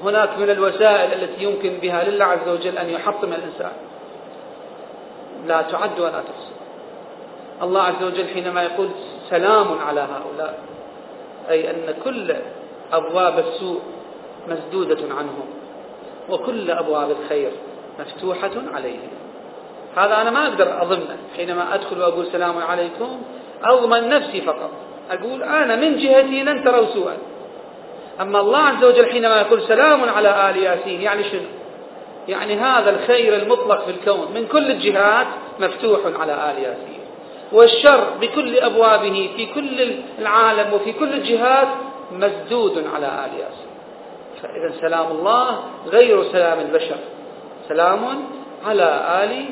هناك 0.03 0.39
من 0.39 0.51
الوسائل 0.51 1.23
التي 1.23 1.45
يمكن 1.45 1.79
بها 1.83 2.05
لله 2.05 2.25
عز 2.25 2.49
وجل 2.49 2.79
أن 2.79 2.91
يحطم 2.91 3.33
الإنسان. 3.33 3.73
لا 5.47 5.63
تعد 5.63 6.01
ولا 6.01 6.11
تحصى. 6.11 6.53
الله 7.63 7.83
عز 7.83 8.03
وجل 8.03 8.29
حينما 8.29 8.63
يقول 8.63 8.89
سلام 9.31 9.79
على 9.87 10.01
هؤلاء 10.01 10.59
أي 11.51 11.71
أن 11.71 11.95
كل 12.05 12.35
أبواب 12.93 13.39
السوء 13.39 13.81
مسدودة 14.49 15.15
عنهم 15.15 15.47
وكل 16.31 16.71
أبواب 16.71 17.11
الخير 17.11 17.51
مفتوحة 18.01 18.51
عليهم. 18.75 19.09
هذا 19.97 20.21
أنا 20.21 20.31
ما 20.31 20.47
أقدر 20.47 20.83
أظنه 20.83 21.17
حينما 21.37 21.75
أدخل 21.75 22.01
وأقول 22.01 22.27
سلام 22.27 22.59
عليكم 22.59 23.23
أضمن 23.65 24.09
نفسي 24.09 24.41
فقط. 24.41 24.71
أقول 25.11 25.43
أنا 25.43 25.77
من 25.77 25.97
جهتي 25.97 26.43
لن 26.43 26.65
تروا 26.65 26.87
سوءا. 26.87 27.17
أما 28.23 28.41
الله 28.41 28.59
عز 28.59 28.85
وجل 28.85 29.11
حينما 29.11 29.41
يقول 29.41 29.63
سلام 29.63 30.09
على 30.09 30.51
آل 30.51 30.57
ياسين 30.57 31.03
يعني 31.03 31.25
شنو؟ 31.25 31.41
يعني 32.29 32.55
هذا 32.55 32.91
الخير 32.91 33.37
المطلق 33.37 33.85
في 33.85 33.91
الكون 33.91 34.29
من 34.35 34.47
كل 34.47 34.71
الجهات 34.71 35.27
مفتوح 35.61 36.01
على 36.21 36.33
آل 36.33 36.63
ياسين. 36.63 37.03
والشر 37.53 38.05
بكل 38.21 38.59
أبوابه 38.59 39.31
في 39.37 39.47
كل 39.47 39.93
العالم 40.19 40.73
وفي 40.73 40.93
كل 40.93 41.13
الجهات 41.13 41.69
مسدود 42.13 42.85
على 42.95 43.07
آل 43.07 43.41
ياسين. 43.41 43.73
فإذا 44.43 44.81
سلام 44.81 45.11
الله 45.11 45.61
غير 45.87 46.25
سلام 46.33 46.59
البشر 46.61 46.97
سلام 47.69 48.25
على 48.67 49.05
آل 49.25 49.45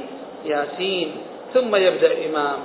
ياسين. 0.50 1.12
ثم 1.54 1.76
يبدأ 1.76 2.12
الإمام 2.12 2.59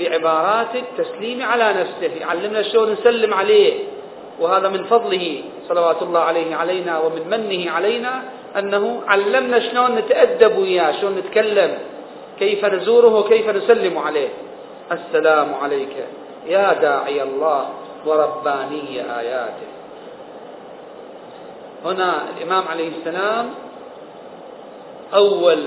بعبارات 0.00 0.74
التسليم 0.74 1.42
على 1.42 1.72
نفسه 1.80 2.16
يعلمنا 2.20 2.62
شلون 2.62 2.92
نسلم 2.92 3.34
عليه. 3.34 3.74
وهذا 4.40 4.68
من 4.68 4.84
فضله 4.84 5.42
صلوات 5.68 6.02
الله 6.02 6.20
عليه 6.20 6.56
علينا 6.56 6.98
ومن 6.98 7.22
منه 7.30 7.70
علينا 7.70 8.22
أنه 8.58 9.00
علمنا 9.06 9.60
شلون 9.60 9.94
نتأدب 9.94 10.58
وياه 10.58 10.92
شلون 11.00 11.18
نتكلم 11.18 11.78
كيف 12.38 12.64
نزوره 12.64 13.14
وكيف 13.18 13.48
نسلم 13.48 13.98
عليه. 13.98 14.28
السلام 14.92 15.54
عليك 15.54 15.96
يا 16.46 16.72
داعي 16.72 17.22
الله 17.22 17.68
ورباني 18.06 19.00
آياته. 19.18 19.70
هنا 21.84 22.22
الإمام 22.36 22.68
عليه 22.68 22.88
السلام 22.88 23.50
أول 25.14 25.58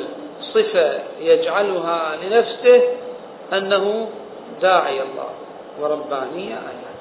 صفة 0.42 1.00
يجعلها 1.22 2.16
لنفسه 2.24 2.82
أنه 3.54 4.08
داعي 4.62 5.02
الله 5.02 5.30
وربانية 5.82 6.54
آيات 6.54 6.93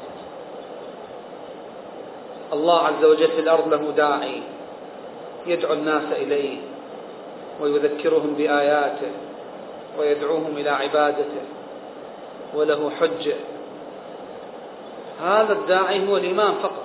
الله 2.53 2.79
عز 2.79 3.05
وجل 3.05 3.29
في 3.29 3.41
الأرض 3.41 3.69
له 3.69 3.93
داعي 3.97 4.43
يدعو 5.47 5.73
الناس 5.73 6.12
إليه 6.12 6.57
ويذكرهم 7.61 8.35
بآياته 8.35 9.11
ويدعوهم 9.99 10.57
إلى 10.57 10.71
عبادته 10.71 11.43
وله 12.55 12.91
حجة 13.01 13.35
هذا 15.23 15.53
الداعي 15.53 16.09
هو 16.09 16.17
الإمام 16.17 16.55
فقط 16.62 16.85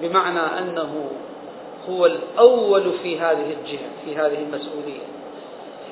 بمعنى 0.00 0.40
أنه 0.40 1.10
هو 1.88 2.06
الأول 2.06 2.92
في 3.02 3.20
هذه 3.20 3.54
الجهة 3.60 3.90
في 4.04 4.16
هذه 4.16 4.38
المسؤولية 4.38 5.10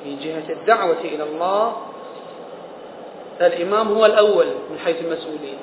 في 0.03 0.15
جهة 0.15 0.53
الدعوة 0.53 1.01
إلى 1.03 1.23
الله. 1.23 1.75
الإمام 3.41 3.87
هو 3.87 4.05
الأول 4.05 4.45
من 4.71 4.79
حيث 4.85 5.01
المسؤولية. 5.01 5.57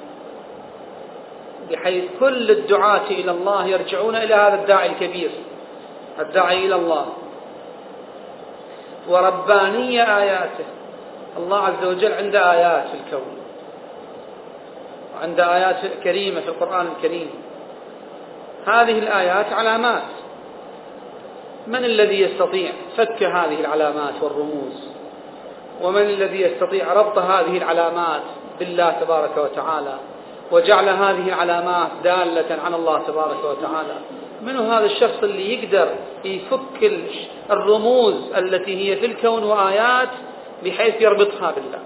بحيث 1.71 2.05
كل 2.21 2.51
الدعاة 2.51 3.07
إلى 3.11 3.31
الله 3.31 3.67
يرجعون 3.67 4.17
إلى 4.17 4.35
هذا 4.35 4.55
الداعي 4.55 4.87
الكبير 4.87 5.31
الداعي 6.19 6.67
إلى 6.67 6.75
الله. 6.75 7.07
وربانية 9.09 10.19
آياته. 10.19 10.65
الله 11.37 11.59
عز 11.59 11.85
وجل 11.85 12.13
عنده 12.13 12.53
آيات 12.53 12.89
في 12.89 12.95
الكون 12.95 13.37
وعنده 15.15 15.57
آيات 15.57 15.77
كريمة 16.05 16.41
في 16.41 16.49
القرآن 16.49 16.87
الكريم. 16.97 17.31
هذه 18.67 18.99
الآيات 18.99 19.53
علامات. 19.53 20.03
من 21.67 21.85
الذي 21.85 22.21
يستطيع؟ 22.21 22.71
فك 22.97 23.23
هذه 23.23 23.61
العلامات 23.61 24.15
والرموز. 24.23 24.89
ومن 25.83 26.03
الذي 26.03 26.41
يستطيع؟ 26.41 26.93
ربط 26.93 27.19
هذه 27.19 27.57
العلامات 27.57 28.23
بالله 28.59 28.91
تبارك 28.91 29.37
وتعالى. 29.37 29.95
وجعل 30.51 30.89
هذه 30.89 31.29
العلامات 31.29 31.89
دالة 32.05 32.63
على 32.65 32.77
الله 32.77 32.99
تبارك 32.99 33.45
وتعالى. 33.45 33.97
من 34.43 34.57
هذا 34.57 34.85
الشخص 34.85 35.23
اللي 35.23 35.55
يقدر 35.55 35.89
يفك 36.25 36.93
الرموز 37.51 38.15
التي 38.37 38.91
هي 38.91 38.97
في 38.97 39.07
الكون 39.07 39.45
وآيات 39.45 40.09
بحيث 40.65 41.01
يربطها 41.01 41.51
بالله؟ 41.51 41.79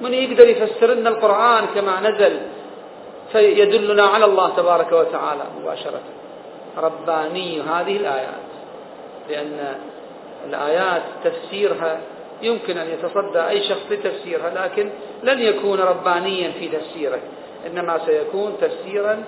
من 0.00 0.14
يقدر 0.14 0.48
يفسر 0.48 0.94
لنا 0.94 1.08
القرآن 1.10 1.66
كما 1.74 2.00
نزل 2.00 2.38
فيدلنا 3.32 4.02
على 4.02 4.24
الله 4.24 4.56
تبارك 4.56 4.92
وتعالى 4.92 5.42
مباشرة؟ 5.62 6.00
رباني 6.78 7.60
هذه 7.60 7.96
الآيات 7.96 8.46
لأن 9.30 9.76
الآيات 10.48 11.02
تفسيرها 11.24 12.00
يمكن 12.42 12.78
أن 12.78 12.88
يتصدى 12.90 13.48
أي 13.48 13.62
شخص 13.62 13.82
لتفسيرها 13.90 14.50
لكن 14.50 14.90
لن 15.22 15.38
يكون 15.38 15.80
ربانيا 15.80 16.50
في 16.50 16.68
تفسيره. 16.68 17.18
إنما 17.66 17.98
سيكون 18.06 18.52
تفسيرا 18.60 19.24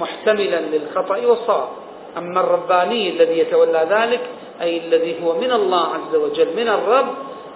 محتملا 0.00 0.60
للخطأ 0.60 1.26
والصواب. 1.26 1.68
أما 2.18 2.40
الرباني 2.40 3.08
الذي 3.08 3.38
يتولى 3.38 3.86
ذلك 3.90 4.20
أي 4.62 4.86
الذي 4.86 5.24
هو 5.24 5.38
من 5.38 5.52
الله 5.52 5.86
عز 5.94 6.16
وجل 6.16 6.48
من 6.56 6.68
الرب 6.68 7.06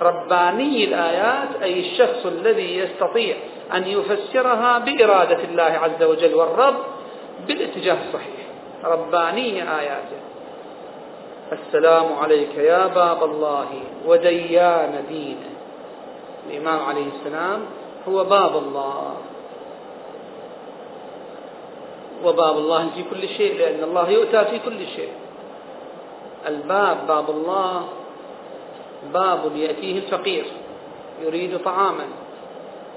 رباني 0.02 0.84
الآيات 0.84 1.62
أي 1.62 1.80
الشخص 1.80 2.26
الذي 2.26 2.78
يستطيع 2.78 3.37
أن 3.74 3.87
يفسرها 3.87 4.78
بإرادة 4.78 5.44
الله 5.44 5.62
عز 5.62 6.02
وجل 6.02 6.34
والرب 6.34 6.74
بالاتجاه 7.46 7.96
الصحيح. 8.08 8.38
رباني 8.84 9.62
آياته. 9.78 10.20
السلام 11.52 12.12
عليك 12.22 12.54
يا 12.54 12.87
باب 12.87 13.24
الله 13.24 13.68
وديان 14.06 15.04
دينه. 15.08 15.50
الإمام 16.50 16.80
عليه 16.84 17.06
السلام 17.06 17.61
هو 18.08 18.24
باب 18.24 18.56
الله. 18.56 19.14
وباب 22.24 22.59
الله 22.59 22.90
في 22.94 23.02
كل 23.11 23.28
شيء 23.28 23.59
لأن 23.59 23.85
الله 23.85 24.11
يؤتى 24.11 24.44
في 24.44 24.59
كل 24.59 24.87
شيء. 24.96 25.09
الباب 26.46 27.07
باب 27.09 27.31
الله 27.31 27.88
باب 29.14 29.57
يأتيه 29.57 29.98
الفقير 29.98 30.44
يريد 31.24 31.59
طعاما 31.64 32.04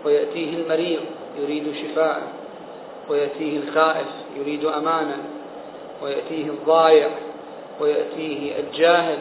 ويأتيه 0.06 0.54
المريض 0.56 1.00
يريد 1.42 1.74
شفاء 1.76 2.22
ويأتيه 3.10 3.58
الخائف 3.58 4.08
يريد 4.38 4.66
أمانا 4.66 5.18
ويأتيه 6.04 6.46
الضايع 6.46 7.10
ويأتيه 7.82 8.60
الجاهل 8.60 9.18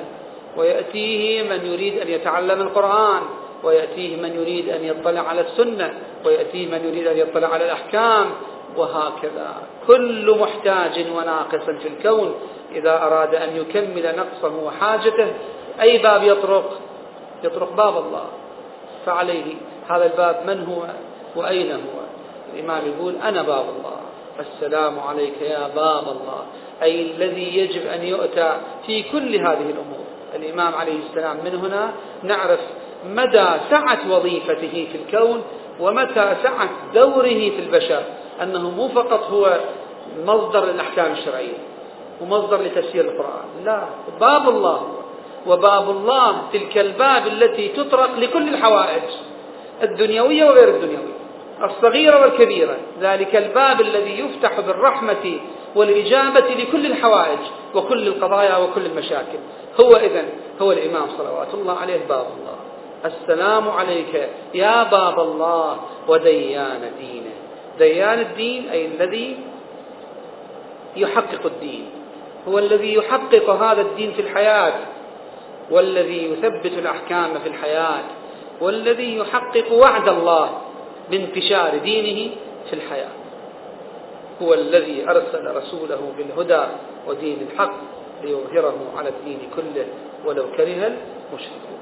ويأتيه 0.57 1.43
من 1.43 1.67
يريد 1.67 1.99
أن 1.99 2.09
يتعلم 2.09 2.61
القرآن 2.61 3.23
ويأتيه 3.65 4.17
من 4.17 4.35
يريد 4.35 4.69
أن 4.69 4.85
يطلع 4.85 5.21
على 5.21 5.41
السنة 5.41 5.95
ويأتيه 6.27 6.67
من 6.67 6.85
يريد 6.85 7.07
أن 7.07 7.17
يطلع 7.17 7.49
على 7.49 7.65
الأحكام 7.65 8.31
وهكذا. 8.77 9.55
كل 9.87 10.39
محتاج 10.41 11.07
وناقص 11.17 11.71
في 11.83 11.89
الكون 11.89 12.35
إذا 12.73 13.03
أراد 13.03 13.35
أن 13.35 13.57
يكمل 13.57 14.17
نقصه 14.17 14.57
وحاجته 14.65 15.33
أي 15.81 15.99
باب 15.99 16.23
يطرق؟ 16.23 16.81
يطرق 17.45 17.73
باب 17.73 17.97
الله. 17.97 18.25
فعليه. 19.07 19.55
هذا 19.89 20.05
الباب 20.05 20.43
من 20.47 20.65
هو 20.65 20.83
وأين 21.37 21.73
هو؟ 21.73 22.01
الإمام 22.55 22.83
يقول 22.87 23.15
أنا 23.25 23.43
باب 23.43 23.65
الله. 23.79 23.97
السلام 24.41 25.01
عليك 25.01 25.43
يا 25.43 25.69
باب 25.77 26.03
الله. 26.03 26.43
أي 26.83 27.11
الذي 27.11 27.59
يجب 27.59 27.87
أن 27.87 28.03
يؤتى 28.03 28.57
في 28.87 29.03
كل 29.03 29.35
هذه 29.35 29.71
الأمور. 29.71 30.05
الإمام 30.35 30.75
عليه 30.75 30.99
السلام 31.09 31.37
من 31.45 31.55
هنا؟ 31.55 31.93
نعرف 32.23 32.61
مدى 33.07 33.47
سعة 33.71 33.99
وظيفته 34.11 34.89
في 34.93 34.99
الكون 35.05 35.43
ومتى 35.81 36.37
سعة 36.43 36.71
دوره 36.95 37.29
في 37.29 37.59
البشر. 37.59 38.03
أنه 38.43 38.71
مو 38.71 38.89
فقط 38.89 39.31
هو 39.31 39.61
مصدر 40.27 40.65
للأحكام 40.65 41.13
الشرعية 41.13 41.59
ومصدر 42.21 42.63
لتفسير 42.63 43.05
القرآن. 43.05 43.65
لا 43.65 43.85
باب 44.21 44.49
الله. 44.49 44.89
وباب 45.47 45.91
الله 45.91 46.37
تلك 46.53 46.79
الباب 46.79 47.27
التي 47.27 47.69
تطرق 47.69 48.19
لكل 48.19 48.49
الحوائج 48.49 49.03
الدنيوية 49.83 50.45
وغير 50.45 50.69
الدنيوية 50.69 51.21
الصغيرة 51.63 52.21
والكبيرة. 52.21 52.77
ذلك 53.01 53.37
الباب 53.37 53.81
الذي 53.81 54.19
يفتح 54.21 54.61
بالرحمة 54.61 55.39
والإجابة 55.77 56.55
لكل 56.55 56.87
الحوائج 56.87 57.39
وكل 57.75 58.09
القضايا 58.09 58.57
وكل 58.57 58.87
المشاكل. 58.87 59.39
هو 59.81 59.97
إذن 59.97 60.29
هو 60.63 60.73
الإمام 60.73 61.07
صلوات 61.19 61.55
الله 61.55 61.75
عليه 61.75 62.01
باب 62.09 62.27
الله. 62.41 62.57
السلام 63.05 63.71
عليك 63.71 64.29
يا 64.55 64.83
باب 64.83 65.21
الله 65.21 65.77
وديان 66.09 66.93
دينه 66.99 67.40
ديان 67.81 68.19
الدين 68.21 68.69
أي 68.69 68.87
الذي 68.87 69.37
يحقق 70.97 71.47
الدين. 71.47 71.87
هو 72.49 72.59
الذي 72.59 72.95
يحقق 72.95 73.51
هذا 73.51 73.81
الدين 73.81 74.13
في 74.13 74.23
الحياة 74.23 74.75
والذي 75.71 76.33
يثبت 76.33 76.73
الأحكام 76.79 77.39
في 77.39 77.49
الحياة 77.49 78.05
والذي 78.61 79.17
يحقق 79.17 79.73
وعد 79.73 80.09
الله 80.09 80.61
بانتشار 81.11 81.79
دينه 81.79 82.31
في 82.71 82.73
الحياة. 82.73 83.15
هو 84.43 84.55
الذي 84.55 85.11
أرسل 85.11 85.57
رسوله 85.57 86.13
بالهدى 86.19 86.65
ودين 87.09 87.49
الحق 87.53 87.75
ليظهره 88.23 88.79
على 88.97 89.09
الدين 89.09 89.39
كله 89.57 89.87
ولو 90.27 90.45
كره 90.57 90.93
المشركون. 91.33 91.81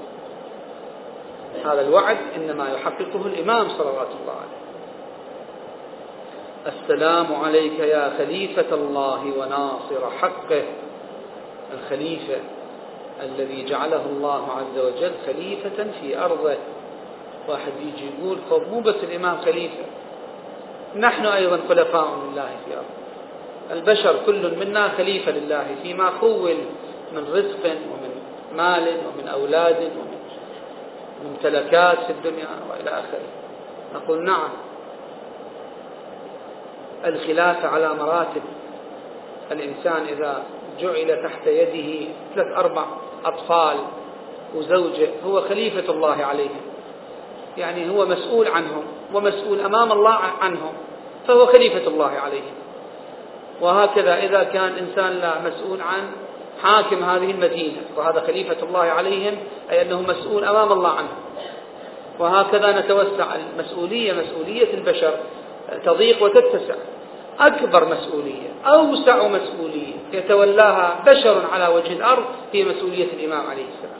هذا 1.64 1.80
الوعد 1.80 2.16
إنما 2.36 2.68
يحققه 2.74 3.26
الإمام 3.26 3.68
صلوات 3.68 4.08
الله 4.20 4.32
عليه. 4.32 4.67
السلام 6.66 7.34
عليك 7.34 7.78
يا 7.78 8.12
خليفة 8.18 8.74
الله 8.74 9.32
وناصر 9.38 10.10
حقه. 10.20 10.62
الخليفة 11.74 12.36
الذي 13.22 13.64
جعله 13.64 14.02
الله 14.06 14.48
عز 14.52 14.78
وجل 14.84 15.12
خليفة 15.26 15.86
في 16.00 16.18
أرضه. 16.18 16.56
واحد 17.48 17.72
يجي 17.80 18.10
يقول 18.18 18.38
طب 18.50 18.62
مو 18.72 18.80
بس 18.80 18.94
الإمام 19.02 19.38
خليفة 19.44 19.84
نحن 20.96 21.26
أيضا 21.26 21.60
خلفاء 21.68 22.08
لله 22.24 22.50
في 22.66 22.76
أرض 22.76 22.84
البشر 23.70 24.16
كل 24.26 24.56
منا 24.56 24.88
خليفة 24.88 25.32
لله 25.32 25.66
فيما 25.82 26.10
خول 26.20 26.54
من 27.12 27.24
رزق 27.32 27.64
ومن 27.64 28.10
مال 28.56 28.82
ومن 28.88 29.28
أولاد 29.28 29.76
ومن 29.76 30.18
ممتلكات 31.24 31.98
في 31.98 32.10
الدنيا 32.12 32.48
وإلى 32.70 32.90
آخره. 32.90 33.28
نقول 33.94 34.24
نعم 34.24 34.48
الخلافة 37.06 37.68
على 37.68 37.94
مراتب. 37.94 38.42
الإنسان 39.52 40.02
إذا 40.08 40.42
جعل 40.80 41.22
تحت 41.22 41.46
يده 41.46 42.08
ثلاث 42.34 42.56
أربع 42.56 42.84
أطفال 43.24 43.76
وزوجة 44.54 45.08
هو 45.26 45.40
خليفة 45.40 45.92
الله 45.92 46.24
عليهم. 46.24 46.60
يعني 47.56 47.90
هو 47.90 48.06
مسؤول 48.06 48.48
عنهم 48.48 48.82
ومسؤول 49.14 49.60
أمام 49.60 49.92
الله 49.92 50.18
عنهم 50.40 50.72
فهو 51.28 51.46
خليفة 51.46 51.86
الله 51.88 52.10
عليهم. 52.10 52.54
وهكذا 53.60 54.18
إذا 54.18 54.42
كان 54.42 54.72
إنسان 54.72 55.12
لا 55.12 55.40
مسؤول 55.40 55.80
عن 55.80 56.10
حاكم 56.62 57.04
هذه 57.04 57.30
المدينة 57.30 57.82
وهذا 57.96 58.20
خليفة 58.26 58.56
الله 58.62 58.80
عليهم 58.80 59.36
أي 59.70 59.82
أنه 59.82 60.02
مسؤول 60.02 60.44
أمام 60.44 60.72
الله 60.72 60.88
عنه 60.88 61.08
وهكذا 62.18 62.80
نتوسع 62.80 63.26
المسؤولية 63.34 64.12
مسؤولية 64.12 64.74
البشر. 64.74 65.14
تضيق 65.84 66.22
وتتسع. 66.22 66.74
أكبر 67.40 67.84
مسؤولية 67.84 68.48
أوسع 68.66 69.28
مسؤولية. 69.28 69.94
يتولاها 70.12 71.02
بشر 71.06 71.42
على 71.52 71.68
وجه 71.74 71.92
الأرض 71.92 72.24
هي 72.52 72.64
مسؤولية 72.64 73.06
الإمام 73.12 73.46
عليه 73.46 73.64
السلام. 73.64 73.98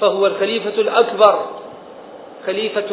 فهو 0.00 0.26
الخليفة 0.26 0.80
الأكبر 0.80 1.46
خليفة 2.46 2.84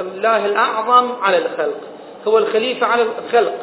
الله 0.00 0.46
الأعظم 0.46 1.12
على 1.22 1.38
الخلق. 1.38 1.80
هو 2.28 2.38
الخليفة 2.38 2.86
على 2.86 3.06
الخلق 3.26 3.54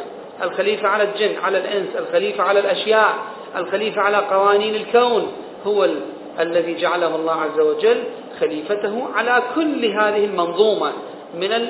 الخليفة 0.44 0.88
على 0.88 1.04
الجن 1.04 1.40
على 1.44 1.58
الإنس 1.58 1.88
الخليفة 1.96 2.44
على 2.44 2.60
الأشياء 2.60 3.14
الخليفة 3.58 4.02
على 4.02 4.18
قوانين 4.18 4.76
الكون. 4.76 5.32
هو 5.68 5.84
ال... 5.84 6.00
الذي 6.40 6.76
جعله 6.76 7.16
الله 7.16 7.34
عز 7.34 7.60
وجل 7.60 8.04
خليفته 8.40 9.08
على 9.16 9.44
كل 9.56 9.86
هذه 9.86 10.26
المنظومة 10.26 10.92
من 11.36 11.70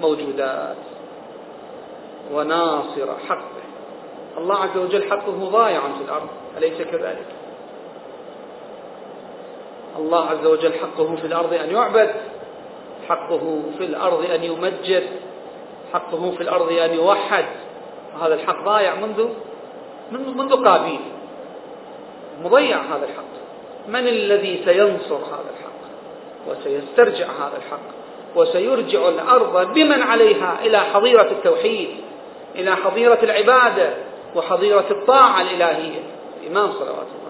الموجودات. 0.00 0.76
وناصر 2.32 3.18
حقه. 3.28 3.58
الله 4.38 4.56
عز 4.56 4.76
وجل 4.76 5.10
حقه 5.10 5.50
ضايع 5.50 5.80
في 5.80 6.04
الأرض 6.04 6.28
أليس 6.58 6.82
كذلك؟ 6.82 7.26
الله 9.98 10.24
عز 10.24 10.46
وجل 10.46 10.72
حقه 10.72 11.16
في 11.16 11.26
الأرض 11.26 11.52
أن 11.54 11.70
يعبد 11.70 12.14
حقه 13.08 13.62
في 13.78 13.84
الأرض 13.84 14.30
أن 14.30 14.44
يمجد 14.44 15.06
حقه 15.92 16.30
في 16.30 16.42
الأرض 16.42 16.72
أن 16.72 16.94
يوحد. 16.94 17.44
هذا 18.22 18.34
الحق 18.34 18.64
ضايع 18.64 18.94
منذ 18.94 19.28
منذ 20.12 20.64
قابيل. 20.64 21.00
مضيع 22.44 22.76
هذا 22.76 23.04
الحق. 23.04 23.38
من 23.88 24.08
الذي 24.08 24.62
سينصر 24.64 25.16
هذا 25.16 25.50
الحق؟ 25.58 25.78
وسيسترجع 26.48 27.26
هذا 27.26 27.56
الحق. 27.56 27.98
وسيرجع 28.36 29.08
الأرض 29.08 29.74
بمن 29.74 30.02
عليها 30.02 30.58
إلى 30.62 30.78
حظيرة 30.78 31.30
التوحيد. 31.30 31.88
إلى 32.58 32.76
حظيرة 32.76 33.18
العبادة 33.22 33.90
وحظيرة 34.36 34.84
الطاعة 34.90 35.42
الإلهية. 35.42 36.00
الإمام 36.42 36.72
صلوات 36.72 36.88
الله 36.88 37.28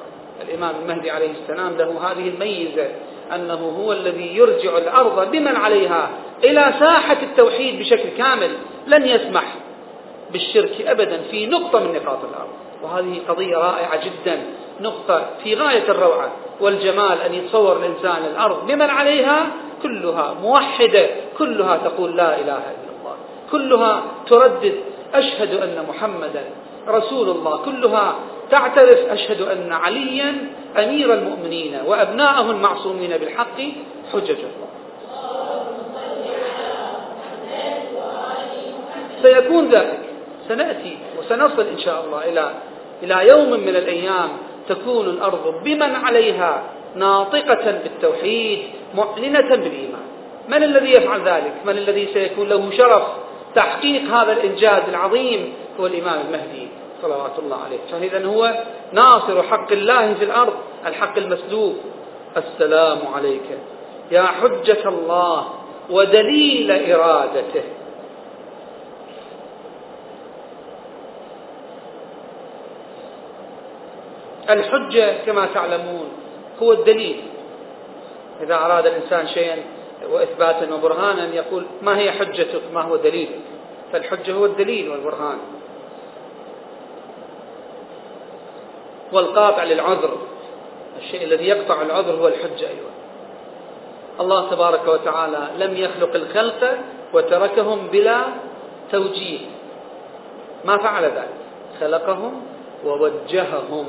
الإمام 0.48 0.74
المهدي 0.82 1.10
عليه 1.10 1.30
السلام 1.42 1.76
له 1.76 2.10
هذه 2.10 2.28
الميزة 2.28 2.88
أنه 3.34 3.74
هو 3.80 3.92
الذي 3.92 4.36
يرجع 4.36 4.78
الأرض 4.78 5.30
بمن 5.30 5.56
عليها 5.56 6.10
إلى 6.44 6.74
ساحة 6.80 7.16
التوحيد 7.22 7.78
بشكل 7.78 8.08
كامل 8.18 8.50
لن 8.86 9.06
يسمح 9.06 9.54
بالشرك 10.32 10.80
أبدا 10.86 11.20
في 11.30 11.46
نقطة 11.46 11.80
من 11.80 11.92
نقاط 11.92 12.18
الأرض. 12.24 12.48
وهذه 12.82 13.20
قضية 13.28 13.56
رائعة 13.56 14.00
جدا 14.04 14.42
نقطة 14.80 15.26
في 15.44 15.54
غاية 15.54 15.88
الروعة 15.88 16.32
والجمال 16.60 17.20
أن 17.20 17.34
يتصور 17.34 17.76
الإنسان 17.76 18.24
الأرض 18.24 18.66
بمن 18.66 18.90
عليها 18.90 19.46
كلها 19.82 20.34
موحدة 20.42 21.06
كلها 21.38 21.76
تقول 21.76 22.16
لا 22.16 22.40
إله 22.40 22.58
إلا 22.58 22.92
الله 23.00 23.16
كلها 23.52 24.02
تردد 24.28 24.74
أشهد 25.14 25.54
أن 25.54 25.84
محمدا 25.88 26.44
رسول 26.88 27.28
الله. 27.30 27.56
كلها 27.64 28.14
تعترف 28.50 28.98
أشهد 28.98 29.40
أن 29.42 29.72
عليا 29.72 30.34
أمير 30.78 31.14
المؤمنين 31.14 31.80
وأبناءه 31.86 32.50
المعصومين 32.50 33.10
بالحق 33.10 33.58
حجج 34.12 34.30
الله. 34.30 34.68
سيكون 39.22 39.68
ذلك. 39.68 40.00
سنأتي 40.48 40.96
وسنصل 41.18 41.66
إن 41.66 41.78
شاء 41.78 42.04
الله 42.04 42.28
إلى 42.28 42.50
إلى 43.02 43.28
يوم 43.28 43.50
من 43.50 43.76
الأيام 43.76 44.28
تكون 44.68 45.06
الأرض 45.06 45.54
بمن 45.64 45.94
عليها 45.94 46.62
ناطقة 46.96 47.70
بالتوحيد 47.82 48.58
معلنة 48.94 49.48
بالإيمان. 49.48 50.06
من 50.48 50.62
الذي 50.62 50.92
يفعل 50.92 51.20
ذلك؟ 51.20 51.52
من 51.64 51.78
الذي 51.78 52.08
سيكون 52.14 52.48
له 52.48 52.70
شرف؟ 52.70 53.02
تحقيق 53.58 54.02
هذا 54.02 54.32
الإنجاز 54.32 54.82
العظيم 54.88 55.54
هو 55.80 55.86
الإمام 55.86 56.20
المهدي 56.26 56.68
صلوات 57.02 57.38
الله 57.38 57.58
عليه. 57.64 57.78
فإذا 57.90 58.26
هو 58.26 58.54
ناصر 58.92 59.42
حق 59.42 59.72
الله 59.72 60.14
في 60.14 60.24
الأرض 60.24 60.54
الحق 60.86 61.18
المسلوب. 61.18 61.76
السلام 62.36 62.98
عليك. 63.14 63.48
يا 64.10 64.22
حجة 64.22 64.88
الله 64.88 65.38
ودليل 65.90 66.92
إرادته. 66.92 67.62
الحجة 74.50 75.06
كما 75.26 75.48
تعلمون 75.54 76.08
هو 76.62 76.72
الدليل. 76.72 77.20
إذا 78.42 78.54
أراد 78.54 78.86
الإنسان 78.86 79.26
شيئا 79.28 79.56
وإثباتا 80.06 80.74
وبرهانا 80.74 81.34
يقول 81.34 81.66
ما 81.82 81.98
هي 81.98 82.12
حجتك؟ 82.12 82.62
ما 82.74 82.82
هو 82.82 82.96
دليلك؟ 82.96 83.40
فالحجة 83.92 84.32
هو 84.32 84.44
الدليل 84.44 84.88
والبرهان. 84.88 85.38
والقاطع 89.12 89.64
للعذر. 89.64 90.16
الشيء 90.98 91.24
الذي 91.24 91.48
يقطع 91.48 91.82
العذر 91.82 92.14
هو 92.14 92.28
الحجة 92.28 92.68
أيضا. 92.68 92.90
الله 94.20 94.50
تبارك 94.50 94.88
وتعالى 94.88 95.48
لم 95.58 95.76
يخلق 95.76 96.14
الخلق 96.14 96.78
وتركهم 97.12 97.86
بلا 97.86 98.20
توجيه. 98.92 99.38
ما 100.64 100.76
فعل 100.76 101.04
ذلك؟ 101.04 101.28
خلقهم 101.80 102.42
ووجههم 102.84 103.86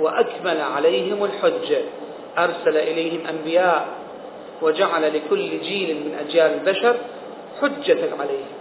وأكمل 0.00 0.60
عليهم 0.60 1.24
الحجة. 1.24 1.80
أرسل 2.38 2.76
إليهم 2.76 3.26
أنبياء 3.26 3.97
وجعل 4.62 5.14
لكل 5.14 5.60
جيل 5.60 5.96
من 5.96 6.18
أجيال 6.26 6.54
البشر 6.54 6.96
حجة 7.62 7.98
عليهم 8.20 8.58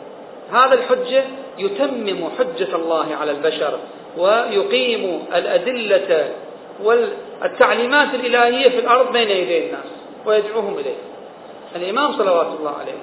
هذا 0.52 0.74
الحجة 0.74 1.24
يتمم 1.58 2.30
حجة 2.40 2.76
الله 2.76 3.16
على 3.16 3.32
البشر 3.32 3.80
ويقيم 4.18 5.26
الأدلة 5.36 6.34
والتعليمات 6.84 8.16
الإلهية 8.16 8.70
في 8.70 8.80
الأرض 8.80 9.12
بين 9.12 9.30
يدي 9.30 9.66
الناس 9.66 9.86
ويدعوهم 10.26 10.78
إليه. 10.78 10.96
الإمام 11.76 12.12
صلوات 12.18 12.48
الله 12.60 12.72
عليه 12.72 12.94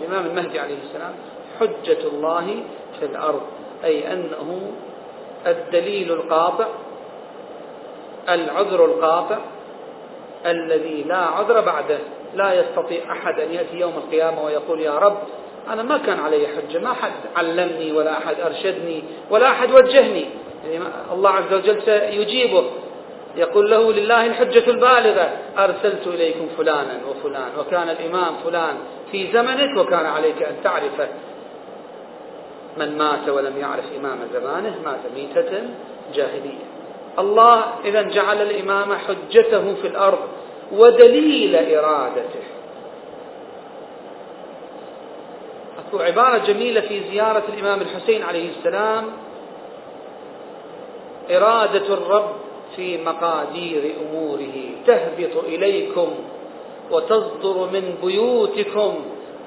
الإمام 0.00 0.26
المهدي 0.26 0.58
عليه 0.60 0.76
السلام 0.88 1.14
حجة 1.60 2.08
الله 2.12 2.62
في 3.00 3.06
الأرض 3.06 3.42
أي 3.84 4.12
أنه 4.12 4.70
الدليل 5.46 6.12
القاطع 6.12 6.66
العذر 8.28 8.84
القاطع 8.84 9.38
الذي 10.46 11.02
لا 11.02 11.16
عذر 11.16 11.60
بعده. 11.60 11.98
لا 12.34 12.60
يستطيع 12.60 13.12
أحد 13.12 13.40
أن 13.40 13.52
يأتي 13.52 13.76
يوم 13.76 13.92
القيامة 13.96 14.44
ويقول 14.44 14.80
يا 14.80 14.98
رب 14.98 15.18
أنا 15.72 15.82
ما 15.82 15.98
كان 15.98 16.20
علي 16.20 16.46
حجة 16.46 16.78
ما 16.78 16.90
أحد 16.90 17.12
علمني 17.36 17.92
ولا 17.92 18.18
أحد 18.18 18.40
أرشدني 18.40 19.02
ولا 19.30 19.50
أحد 19.50 19.70
وجهني. 19.72 20.24
يعني 20.70 20.84
الله 21.12 21.30
عز 21.30 21.52
وجل 21.52 21.82
سيجيبه. 21.82 22.64
يقول 23.36 23.70
له 23.70 23.92
لله 23.92 24.26
الحجة 24.26 24.70
البالغة 24.70 25.30
أرسلت 25.58 26.06
إليكم 26.06 26.48
فلانا 26.58 27.00
وفلان 27.10 27.48
وكان 27.58 27.88
الإمام 27.88 28.34
فلان 28.44 28.74
في 29.12 29.32
زمنك 29.32 29.76
وكان 29.76 30.06
عليك 30.06 30.42
أن 30.42 30.54
تعرفه 30.64 31.08
من 32.78 32.98
مات 32.98 33.28
ولم 33.28 33.58
يعرف 33.58 33.84
إمام 34.00 34.18
زمانه 34.32 34.74
مات 34.84 35.00
ميتة 35.16 35.62
جاهلية. 36.14 36.64
الله 37.18 37.64
إذا 37.84 38.02
جعل 38.02 38.42
الإمام 38.42 38.94
حجته 38.94 39.74
في 39.82 39.88
الأرض. 39.88 40.18
ودليل 40.72 41.56
إرادته. 41.56 42.42
أكو 45.78 45.98
عبارة 45.98 46.38
جميلة 46.38 46.80
في 46.80 47.02
زيارة 47.10 47.42
الإمام 47.54 47.80
الحسين 47.80 48.22
عليه 48.22 48.50
السلام. 48.50 49.04
إرادة 51.30 51.94
الرب 51.94 52.30
في 52.76 53.04
مقادير 53.04 53.94
أموره. 54.00 54.54
تهبط 54.86 55.44
إليكم 55.44 56.14
وتصدر 56.90 57.68
من 57.72 57.94
بيوتكم 58.02 58.94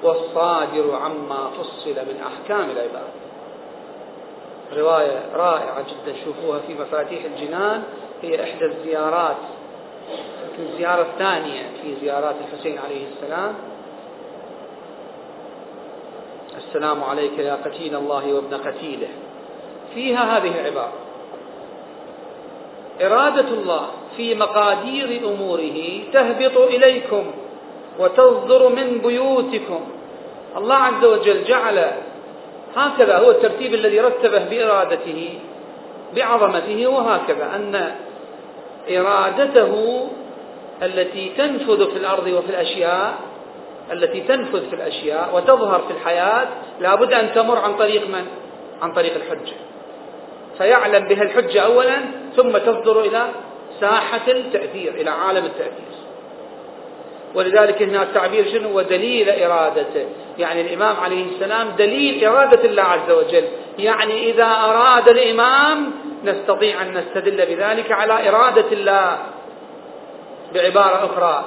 والصادر 0.02 0.94
عما 0.94 1.50
فصل 1.58 1.90
من 1.90 2.20
أحكام 2.26 2.70
العباد. 2.70 3.12
رواية 4.76 5.22
رائعة 5.34 5.80
جدا. 5.82 6.16
شوفوها 6.24 6.58
في 6.66 6.74
مفاتيح 6.74 7.24
الجنان. 7.24 7.82
هي 8.22 8.42
إحدى 8.42 8.64
الزيارات 8.64 9.36
الزيارة 10.58 11.02
الثانية 11.02 11.62
في 11.82 11.94
زيارات 12.00 12.34
الحسين 12.44 12.78
عليه 12.78 13.04
السلام. 13.12 13.54
السلام 16.56 17.04
عليك 17.04 17.38
يا 17.38 17.58
قتيل 17.64 17.96
الله 17.96 18.34
وابن 18.34 18.54
قتيله. 18.56 19.08
فيها 19.94 20.36
هذه 20.36 20.60
العبارة. 20.60 20.92
إرادة 23.02 23.48
الله 23.48 23.86
في 24.16 24.34
مقادير 24.34 25.20
أموره 25.24 26.00
تهبط 26.12 26.56
إليكم 26.58 27.24
وتصدر 27.98 28.68
من 28.68 28.98
بيوتكم. 28.98 29.80
الله 30.56 30.74
عز 30.74 31.04
وجل 31.04 31.44
جعل 31.44 31.92
هكذا 32.76 33.18
هو 33.18 33.30
الترتيب 33.30 33.74
الذي 33.74 34.00
رتبه 34.00 34.44
بإرادته 34.44 35.38
بعظمته 36.16 36.86
وهكذا 36.86 37.56
أن 37.56 37.94
إرادته 38.90 40.08
التي 40.82 41.32
تنفذ 41.38 41.90
في 41.90 41.96
الأرض 41.96 42.26
وفي 42.26 42.50
الأشياء 42.50 43.14
التي 43.92 44.20
تنفذ 44.20 44.68
في 44.68 44.76
الأشياء 44.76 45.30
وتظهر 45.34 45.80
في 45.80 45.92
الحياة 45.94 46.46
لابد 46.80 47.12
أن 47.12 47.34
تمر 47.34 47.58
عن 47.58 47.76
طريق 47.76 48.08
من؟ 48.08 48.26
عن 48.82 48.92
طريق 48.92 49.14
الحجة. 49.14 49.56
فيعلم 50.58 51.08
بها 51.08 51.22
الحجة 51.22 51.60
أولا 51.60 52.00
ثم 52.36 52.58
تصدر 52.58 53.00
إلى 53.00 53.26
ساحة 53.80 54.28
التأثير 54.28 54.94
إلى 54.94 55.10
عالم 55.10 55.44
التأثير. 55.44 55.92
ولذلك 57.34 57.82
هنا 57.82 58.02
التعبير 58.02 58.48
شنو؟ 58.52 58.68
هو 58.68 58.82
دليل 58.82 59.30
إرادته. 59.30 60.06
يعني 60.38 60.60
الإمام 60.60 60.96
عليه 60.96 61.24
السلام 61.34 61.68
دليل 61.78 62.24
إرادة 62.24 62.64
الله 62.64 62.82
عز 62.82 63.10
وجل. 63.10 63.44
يعني 63.78 64.30
إذا 64.30 64.44
أراد 64.46 65.08
الإمام 65.08 65.92
نستطيع 66.24 66.82
أن 66.82 66.94
نستدل 66.98 67.46
بذلك 67.46 67.92
على 67.92 68.28
إرادة 68.28 68.72
الله. 68.72 69.18
بعبارة 70.54 71.06
أخرى 71.06 71.44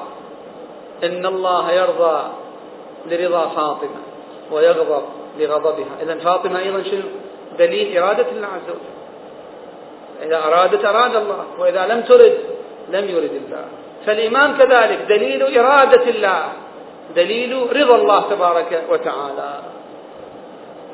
إن 1.04 1.26
الله 1.26 1.72
يرضى 1.72 2.22
لرضا 3.12 3.48
فاطمة 3.48 4.02
ويغضب 4.52 5.04
لغضبها. 5.40 5.96
إذا 6.02 6.16
فاطمة 6.16 6.60
أيضا 6.60 6.84
شنو؟ 6.84 7.02
دليل 7.60 7.98
إرادة 7.98 8.26
الله 8.32 8.48
عز 8.48 8.70
وجل. 8.70 8.96
إذا 10.28 10.38
أرادت 10.48 10.86
أراد 10.86 11.16
الله 11.16 11.46
وإذا 11.60 11.88
لم 11.88 12.02
ترد 12.02 12.38
لم 12.90 13.10
يرد 13.10 13.42
الله. 13.46 13.66
فالإمام 14.06 14.58
كذلك 14.58 15.00
دليل 15.10 15.58
إرادة 15.60 16.10
الله 16.10 16.44
دليل 17.16 17.68
رضا 17.76 17.96
الله 17.96 18.22
تبارك 18.30 18.84
وتعالى. 18.90 19.60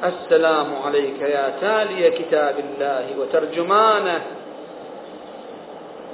السلام 0.03 0.67
عليك 0.85 1.21
يا 1.21 1.53
تالي 1.61 2.11
كتاب 2.11 2.55
الله 2.59 3.05
وترجمانه. 3.19 4.21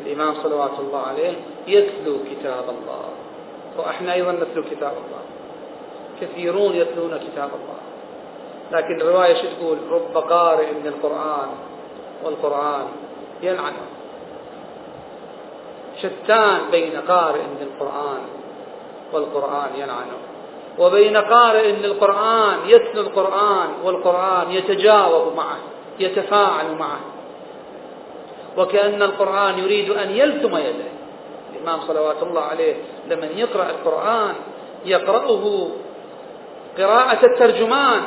الإمام 0.06 0.34
صلوات 0.44 0.80
الله 0.80 1.00
عليه 1.00 1.34
يتلو 1.68 2.18
كتاب 2.32 2.64
الله. 2.70 3.06
وإحنا 3.78 4.14
أيضا 4.14 4.32
نتلو 4.32 4.64
كتاب 4.64 4.92
الله. 4.92 5.24
كثيرون 6.22 6.76
يتلون 6.76 7.18
كتاب 7.18 7.50
الله. 7.50 7.80
لكن 8.72 9.02
الرواية 9.02 9.34
شو 9.34 9.48
تقول؟ 9.60 9.78
رب 9.92 10.18
قارئ 10.18 10.72
من 10.72 10.88
القرآن 10.88 11.50
والقرآن 12.24 12.86
يلعنه. 13.44 13.88
شتان 16.02 16.60
بين 16.72 17.02
قارئ 17.08 17.42
للقرآن 17.62 18.22
والقرآن 19.14 19.70
يلعنه. 19.76 20.18
وبين 20.80 21.18
قارئ 21.18 21.72
للقرآن 21.72 22.58
يتلو 22.68 23.02
القرآن 23.02 23.70
والقرآن 23.84 24.52
يتجاوب 24.52 25.36
معه 25.36 25.58
يتفاعل 26.00 26.76
معه. 26.80 27.00
وكأن 28.58 29.02
القرآن 29.02 29.60
يريد 29.60 29.90
أن 29.90 30.10
يلتم 30.10 30.58
يده 30.58 30.88
الإمام 31.56 31.82
صلوات 31.88 32.24
الله 32.24 32.42
عليه 32.42 32.76
لمن 33.10 33.30
يقرأ 33.36 33.70
القرآن 33.70 34.34
يقرأه. 34.86 35.70
قراءة 36.78 37.26
الترجمان 37.26 38.02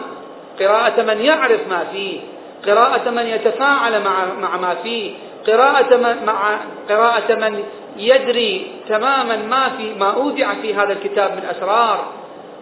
قراءة 0.61 1.03
من 1.03 1.21
يعرف 1.21 1.61
ما 1.69 1.85
فيه 1.93 2.21
قراءة 2.67 3.11
من 3.11 3.27
يتفاعل 3.27 4.05
مع 4.05 4.25
مع 4.41 4.57
ما 4.57 4.75
فيه 4.75 5.13
قراءة 5.47 5.97
من 5.97 6.25
مع 6.27 6.59
قراءة 6.89 7.35
من 7.35 7.65
يدري 7.97 8.73
تماما 8.89 9.37
ما 9.37 9.69
في 9.77 9.95
ما 9.95 10.11
أودع 10.11 10.55
في 10.55 10.75
هذا 10.75 10.93
الكتاب 10.93 11.31
من 11.31 11.45
أسرار 11.45 12.05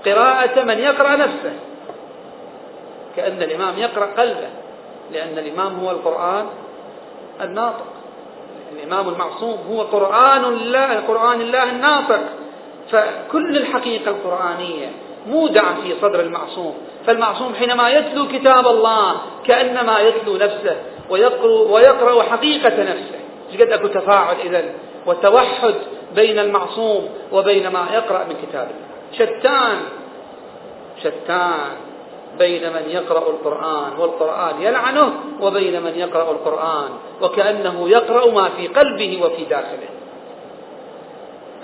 قراءة 0.07 0.65
من 0.65 0.79
يقرأ 0.79 1.17
نفسه. 1.17 1.53
كأن 3.17 3.43
الإمام 3.43 3.79
يقرأ 3.79 4.07
قلبه 4.07 4.49
لأن 5.13 5.39
الإمام 5.39 5.81
هو 5.81 5.91
القرآن 5.91 6.47
الناطق. 7.43 7.87
الإمام 8.73 9.09
المعصوم 9.09 9.59
هو 9.71 9.83
قرآن 9.83 10.45
الله 10.45 10.95
قرآن 10.95 11.41
الله 11.41 11.71
الناطق. 11.71 12.21
فكل 12.91 13.57
الحقيقة 13.57 14.11
القرآنية 14.11 14.93
مودعة 15.27 15.75
في 15.83 15.95
صدر 16.03 16.21
المعصوم. 16.21 16.75
فالمعصوم 17.07 17.55
حينما 17.55 17.91
يتلو 17.91 18.29
كتاب 18.29 18.67
الله 18.67 19.17
كأنما 19.47 20.01
يتلو 20.01 20.37
نفسه 20.37 20.77
ويقرأ, 21.11 21.73
ويقرأ 21.73 22.23
حقيقة 22.23 22.83
نفسه. 22.83 23.19
قد 23.61 23.73
أكو 23.73 23.87
تفاعل 23.87 24.37
إذن؟ 24.45 24.73
وتوحد 25.07 25.75
بين 26.15 26.39
المعصوم 26.39 27.09
وبين 27.33 27.69
ما 27.69 27.87
يقرأ 27.93 28.25
من 28.25 28.37
كتاب 28.43 28.69
الله. 28.71 28.89
شتان 29.13 29.79
شتان. 31.03 31.88
بين 32.39 32.73
من 32.73 32.85
يقرأ 32.89 33.31
القرآن 33.31 33.93
والقرآن 33.99 34.63
يلعنه 34.63 35.13
وبين 35.41 35.83
من 35.83 35.93
يقرأ 35.97 36.31
القرآن 36.31 36.91
وكأنه 37.23 37.89
يقرأ 37.89 38.31
ما 38.31 38.49
في 38.49 38.67
قلبه 38.67 39.21
وفي 39.23 39.45
داخله. 39.45 39.89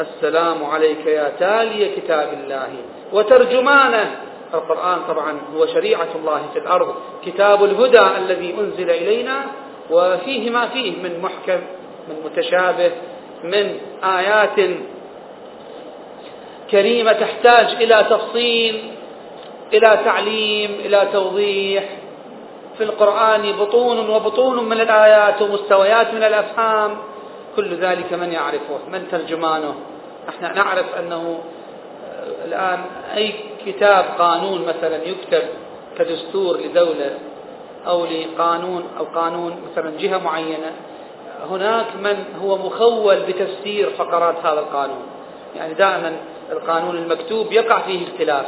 السلام 0.00 0.64
عليك 0.64 1.06
يا 1.06 1.32
تالي 1.38 1.88
كتاب 1.96 2.28
الله 2.32 2.68
وترجمانه. 3.12 4.16
القرآن 4.54 4.98
طبعا 5.08 5.40
هو 5.56 5.66
شريعة 5.66 6.08
الله 6.14 6.42
في 6.52 6.58
الأرض 6.58 6.94
كتاب 7.26 7.64
الهدى 7.64 8.06
الذي 8.18 8.54
أنزل 8.60 8.90
إلينا 8.90 9.46
وفيه 9.90 10.50
ما 10.50 10.66
فيه 10.66 10.90
من 10.90 11.20
محكم 11.22 11.60
من 12.08 12.16
متشابه 12.24 12.90
من 13.44 13.80
آيات 14.04 14.70
كريمة 16.70 17.12
تحتاج 17.12 17.66
إلى 17.82 18.06
تفصيل. 18.10 18.93
إلى 19.74 20.00
تعليم 20.04 20.70
إلى 20.70 21.08
توضيح. 21.12 21.84
في 22.78 22.84
القرآن 22.84 23.52
بطون 23.52 24.08
وبطون 24.10 24.68
من 24.68 24.80
الآيات 24.80 25.42
ومستويات 25.42 26.14
من 26.14 26.22
الأفهام. 26.22 26.96
كل 27.56 27.74
ذلك 27.74 28.12
من 28.12 28.32
يعرفه 28.32 28.78
من 28.92 29.08
ترجمانه. 29.10 29.74
إحنا 30.28 30.52
نعرف 30.52 30.86
أنه 30.98 31.38
الآن 32.44 32.80
أي 33.16 33.34
كتاب 33.66 34.04
قانون 34.18 34.64
مثلا 34.66 35.04
يكتب 35.04 35.42
كدستور 35.98 36.56
لدولة 36.56 37.18
أو 37.86 38.06
لقانون 38.06 38.84
أو 38.98 39.04
قانون 39.04 39.56
مثلا 39.70 39.92
جهة 39.98 40.18
معينة 40.18 40.72
هناك 41.50 41.86
من 42.02 42.24
هو 42.42 42.56
مخول 42.56 43.16
بتفسير 43.28 43.90
فقرات 43.90 44.34
هذا 44.44 44.60
القانون. 44.60 45.02
يعني 45.56 45.74
دائما 45.74 46.16
القانون 46.52 46.96
المكتوب 46.96 47.52
يقع 47.52 47.78
فيه 47.78 48.06
اختلاف. 48.08 48.46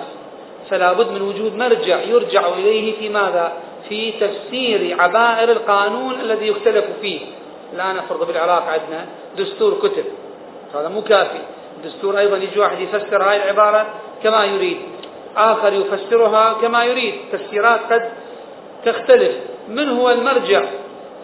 فلا 0.71 0.93
بد 0.93 1.11
من 1.11 1.23
وجود 1.23 1.57
مرجع 1.57 2.01
يرجع 2.01 2.49
إليه 2.49 2.99
في 2.99 3.09
ماذا؟ 3.09 3.53
في 3.89 4.13
تفسير 4.13 5.01
عبائر 5.01 5.51
القانون 5.53 6.21
الذي 6.21 6.49
يختلف 6.49 6.85
فيه. 7.01 7.21
الآن 7.73 7.97
أفرض 7.99 8.27
بالعراق 8.27 8.63
عندنا 8.63 9.07
دستور 9.39 9.79
كتب. 9.83 10.05
هذا 10.75 10.89
مو 10.89 11.03
كافي. 11.03 11.39
الدستور 11.77 12.19
أيضا 12.19 12.37
يجي 12.37 12.61
واحد 12.61 12.81
يفسر 12.81 13.23
هاي 13.23 13.37
العبارة 13.37 13.87
كما 14.23 14.45
يريد. 14.45 14.79
آخر 15.37 15.73
يفسرها 15.73 16.53
كما 16.53 16.85
يريد. 16.85 17.15
تفسيرات 17.33 17.81
قد 17.93 18.11
تختلف. 18.85 19.37
من 19.69 19.89
هو 19.89 20.11
المرجع 20.11 20.63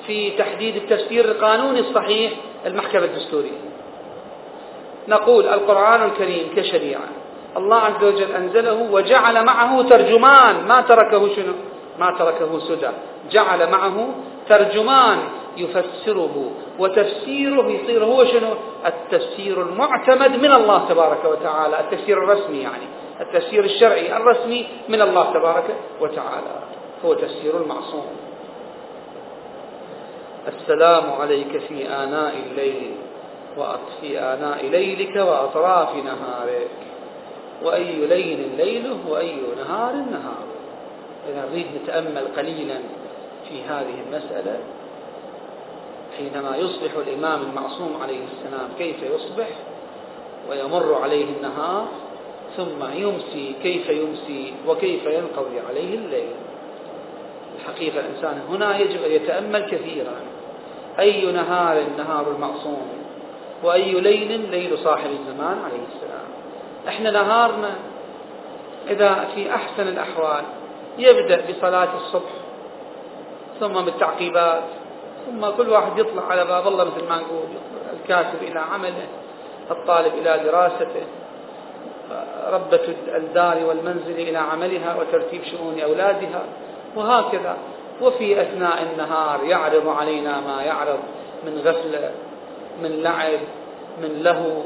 في 0.06 0.30
تحديد 0.30 0.76
التفسير 0.76 1.24
القانوني 1.24 1.80
الصحيح؟ 1.80 2.32
المحكمة 2.66 3.04
الدستورية. 3.04 3.58
نقول 5.08 5.46
القرآن 5.46 6.02
الكريم 6.02 6.48
كشريعة. 6.56 7.21
الله 7.56 7.76
عز 7.76 8.04
وجل 8.04 8.32
أنزله 8.32 8.88
وجعل 8.92 9.44
معه 9.44 9.82
ترجمان. 9.82 10.66
ما 10.68 10.80
تركه 10.80 11.34
شنو؟ 11.36 11.52
ما 11.98 12.14
تركه 12.18 12.58
سدى. 12.58 12.90
جعل 13.30 13.70
معه 13.70 14.08
ترجمان 14.48 15.18
يفسره 15.56 16.50
وتفسيره 16.78 17.66
يصير 17.66 18.04
هو 18.04 18.24
شنو؟ 18.24 18.48
التفسير 18.86 19.62
المعتمد 19.62 20.36
من 20.36 20.52
الله 20.52 20.88
تبارك 20.88 21.24
وتعالى. 21.24 21.80
التفسير 21.80 22.18
الرسمي 22.24 22.58
يعني. 22.58 22.86
التفسير 23.20 23.64
الشرعي 23.64 24.16
الرسمي 24.16 24.66
من 24.88 25.02
الله 25.02 25.32
تبارك 25.32 25.76
وتعالى. 26.00 26.54
هو 27.04 27.14
تفسير 27.14 27.56
المعصوم. 27.56 28.06
السلام 30.48 31.12
عليك 31.20 31.58
في 31.68 31.86
آناء 31.88 32.34
الليل 32.46 32.94
في 34.00 34.18
آناء 34.18 34.66
ليلك 34.66 35.16
وأطراف 35.16 35.88
نهارك. 35.96 36.68
وأي 37.62 38.06
ليل 38.06 38.48
ليله 38.56 38.98
وأي 39.08 39.36
نهار 39.56 39.92
نهاره 39.92 40.52
إذا 41.28 41.48
نريد 41.52 41.66
نتأمل 41.82 42.24
قليلا 42.36 42.78
في 43.48 43.62
هذه 43.62 43.94
المسألة 44.06 44.58
حينما 46.18 46.56
يصبح 46.56 46.90
الإمام 47.06 47.42
المعصوم 47.42 47.96
عليه 48.02 48.20
السلام 48.32 48.68
كيف 48.78 48.96
يصبح؟ 49.02 49.48
ويمر 50.50 50.94
عليه 50.94 51.24
النهار 51.36 51.86
ثم 52.56 52.84
يمسي 52.94 53.54
كيف 53.62 53.88
يمسي 53.88 54.54
وكيف 54.68 55.06
ينقضي 55.06 55.60
عليه 55.68 55.94
الليل. 55.94 56.32
الحقيقة 57.58 58.00
الإنسان 58.00 58.40
هنا 58.50 58.78
يجب 58.78 59.02
أن 59.02 59.10
يتأمل 59.10 59.70
كثيرا. 59.70 60.14
أي 60.98 61.32
نهار 61.32 61.84
نهار 61.98 62.30
المعصوم؟ 62.30 62.88
وأي 63.64 64.00
ليل 64.00 64.50
ليل 64.50 64.78
صاحب 64.78 65.10
الزمان 65.10 65.58
عليه 65.64 65.84
السلام؟ 65.94 66.26
إحنا 66.88 67.10
نهارنا 67.10 67.70
إذا 68.90 69.28
في 69.34 69.54
أحسن 69.54 69.88
الأحوال 69.88 70.44
يبدأ 70.98 71.44
بصلاة 71.50 71.88
الصبح 71.96 72.30
ثم 73.60 73.80
بالتعقيبات 73.84 74.62
ثم 75.26 75.50
كل 75.50 75.68
واحد 75.68 75.98
يطلع 75.98 76.22
على 76.30 76.44
باب 76.44 76.68
الله 76.68 76.84
مثل 76.84 77.08
ما 77.08 77.16
نقول 77.16 77.44
الكاتب 77.92 78.42
إلى 78.42 78.60
عمله 78.60 79.06
الطالب 79.70 80.12
إلى 80.14 80.40
دراسته 80.44 81.04
ربة 82.52 82.94
الدار 83.16 83.64
والمنزل 83.64 84.14
إلى 84.14 84.38
عملها 84.38 84.96
وترتيب 85.00 85.44
شؤون 85.44 85.80
أولادها 85.80 86.42
وهكذا. 86.96 87.56
وفي 88.02 88.42
أثناء 88.42 88.82
النهار 88.82 89.44
يعرض 89.44 89.88
علينا 89.88 90.40
ما 90.40 90.62
يعرض 90.62 90.98
من 91.46 91.62
غفلة 91.64 92.10
من 92.82 93.02
لعب 93.02 93.38
من 94.02 94.22
لهو 94.22 94.62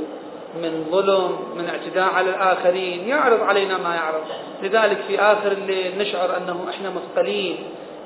من 0.62 0.86
ظلم 0.90 1.38
من 1.56 1.68
اعتداء 1.68 2.14
على 2.14 2.30
الآخرين 2.30 3.08
يعرض 3.08 3.42
علينا 3.42 3.78
ما 3.78 3.94
يعرض. 3.94 4.24
لذلك 4.62 4.98
في 5.08 5.20
آخر 5.20 5.52
الليل 5.52 5.98
نشعر 5.98 6.36
أنه 6.36 6.66
إحنا 6.70 6.90
مثقلين 6.90 7.56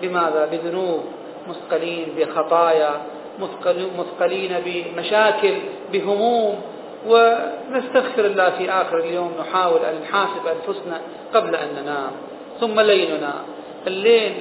بماذا؟ 0.02 0.48
بذنوب 0.52 1.04
مثقلين 1.48 2.08
بخطايا 2.18 3.00
مثقلين 3.98 4.62
بمشاكل 4.64 5.54
بهموم. 5.92 6.60
ونستغفر 7.06 8.24
الله 8.24 8.50
في 8.50 8.70
آخر 8.70 8.98
اليوم 8.98 9.32
نحاول 9.40 9.80
أن 9.84 10.00
نحاسب 10.02 10.46
أنفسنا 10.46 11.00
قبل 11.34 11.54
أن 11.54 11.68
ننام. 11.82 12.10
ثم 12.60 12.80
ليلنا. 12.80 13.34
الليل 13.86 14.34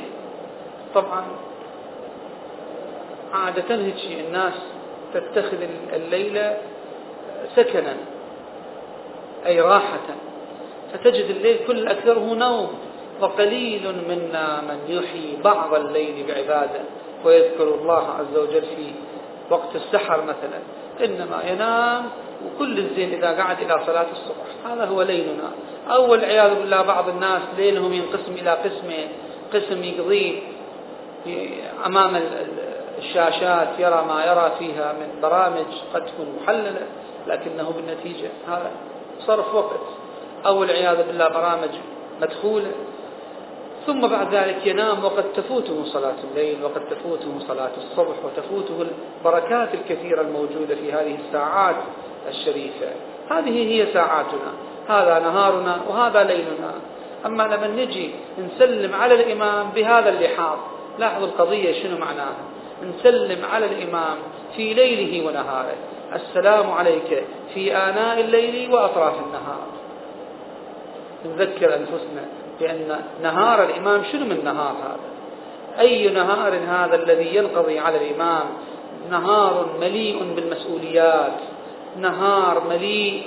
طبعا 0.95 1.24
عادة 3.34 3.76
هيك 3.76 4.26
الناس 4.28 4.53
تتخذ 5.14 5.57
الليلة 5.93 6.57
سكنا 7.56 7.95
أي 9.45 9.62
راحة. 9.62 10.00
فتجد 10.93 11.26
الليل 11.30 11.60
كل 11.68 11.88
أكثره 11.88 12.34
نوم 12.34 12.70
وقليل 13.22 13.95
منا 14.10 14.62
من 14.62 14.80
يحيي 14.88 15.38
بعض 15.43 15.74
الليل 15.74 16.26
بعبادة 16.28 16.82
ويذكر 17.26 17.64
الله 17.64 18.08
عز 18.20 18.38
وجل 18.38 18.62
في 18.62 18.91
وقت 19.50 19.76
السحر 19.76 20.22
مثلا. 20.22 20.60
إنما 21.06 21.43
ينام 21.43 22.10
وكل 22.45 22.80
الزين 22.80 23.14
إذا 23.14 23.43
قعد 23.43 23.62
إلى 23.62 23.82
صلاة 23.86 24.06
الصبح. 24.12 24.72
هذا 24.72 24.86
هو 24.86 25.02
ليلنا. 25.02 25.52
أو 25.89 26.12
والعياذ 26.12 26.56
بالله 26.56 26.82
بعض 26.82 27.10
الناس 27.10 27.41
ليلهم 27.58 27.93
ينقسم 27.93 28.34
إلى 28.34 28.52
قسمين. 28.52 29.08
قسم 29.54 29.84
يقضيه 29.84 30.39
أمام 31.86 32.22
الشاشات 32.97 33.68
يرى 33.80 34.06
ما 34.08 34.26
يرى 34.26 34.52
فيها 34.60 34.93
من 34.93 35.22
برامج 35.22 35.66
قد 35.93 36.06
تكون 36.06 36.39
محللة. 36.41 36.88
لكنه 37.28 37.74
بالنتيجة. 37.76 38.30
هذا 38.47 38.72
صرف 39.28 39.55
وقت. 39.55 39.80
أو 40.45 40.63
العياذ 40.63 41.07
بالله 41.07 41.28
برامج 41.28 41.70
مدخولة. 42.22 42.72
ثم 43.88 44.07
بعد 44.07 44.36
ذلك 44.36 44.67
ينام 44.67 45.05
وقد 45.05 45.24
تفوته 45.36 45.86
صلاة 45.86 46.15
الليل 46.32 46.63
وقد 46.63 46.82
تفوته 46.89 47.39
صلاة 47.47 47.72
الصبح 47.78 48.15
وتفوته 48.26 48.86
البركات 49.22 49.70
الكثيرة 49.74 50.22
الموجودة 50.22 50.76
في 50.76 50.93
هذه 50.93 51.17
الساعات 51.28 51.76
الشريفة. 52.30 52.88
هذه 53.32 53.67
هي 53.74 53.93
ساعاتنا. 53.93 54.51
هذا 54.89 55.20
نهارنا 55.20 55.78
وهذا 55.89 56.24
ليلنا. 56.24 56.74
أما 57.26 57.43
لما 57.43 57.67
نجي 57.67 58.11
نسلم 58.39 58.95
على 58.95 59.13
الإمام 59.15 59.70
بهذا 59.70 60.09
اللحاظ 60.09 60.57
لاحظوا 60.99 61.28
القضية 61.28 61.84
شنو 61.84 61.97
معناها؟ 61.97 62.36
نسلم 62.84 63.45
على 63.45 63.65
الإمام 63.65 64.17
في 64.55 64.74
ليله 64.74 65.28
ونهاره. 65.28 65.76
السلام 66.16 66.72
عليك 66.72 67.24
في 67.53 67.78
آناء 67.78 68.20
الليل 68.20 68.74
وأطراف 68.74 69.14
النهار. 69.26 69.68
نذكر 71.26 71.76
أنفسنا 71.76 72.26
بأن 72.60 73.01
نهار 73.24 73.64
الإمام 73.64 74.03
شنو 74.12 74.26
من 74.26 74.43
نهار 74.43 74.76
هذا؟ 74.84 75.10
أي 75.80 76.10
نهار 76.10 76.53
هذا 76.68 76.95
الذي 76.95 77.36
ينقضي 77.36 77.80
على 77.80 77.97
الإمام؟ 77.97 78.43
نهار 79.12 79.66
مليء 79.82 80.34
بالمسؤوليات 80.36 81.38
نهار 81.97 82.64
مليء 82.70 83.24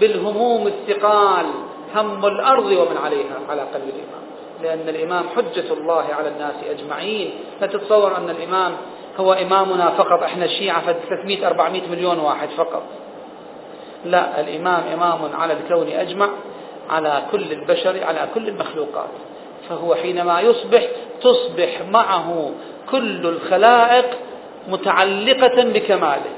بالهموم 0.00 0.66
الثقال 0.66 1.46
هم 1.94 2.26
الأرض 2.26 2.64
ومن 2.66 2.96
عليها 3.04 3.38
على 3.48 3.60
قلب 3.60 3.84
الإمام. 3.88 4.24
لأن 4.62 4.88
الإمام 4.88 5.24
حجة 5.36 5.72
الله 5.72 6.04
على 6.18 6.28
الناس 6.28 6.54
أجمعين. 6.70 7.30
لا 7.60 7.66
تتصور 7.66 8.16
أن 8.16 8.30
الإمام 8.30 8.72
هو 9.20 9.32
إمامنا 9.32 9.90
فقط 9.90 10.22
إحنا 10.22 10.44
الشيعة 10.44 10.92
300 11.08 11.46
400 11.46 11.82
مليون 11.90 12.18
واحد 12.18 12.48
فقط. 12.48 12.82
لا 14.04 14.40
الإمام 14.40 14.82
إمام 14.94 15.18
على 15.34 15.52
الكون 15.52 15.88
أجمع 15.88 16.28
على 16.90 17.22
كل 17.32 17.52
البشر 17.52 18.04
على 18.04 18.28
كل 18.34 18.48
المخلوقات. 18.48 19.08
فهو 19.68 19.94
حينما 19.94 20.40
يصبح 20.40 20.86
تصبح 21.20 21.80
معه 21.90 22.50
كل 22.90 23.26
الخلائق 23.26 24.06
متعلقة 24.68 25.62
بكماله 25.64 26.30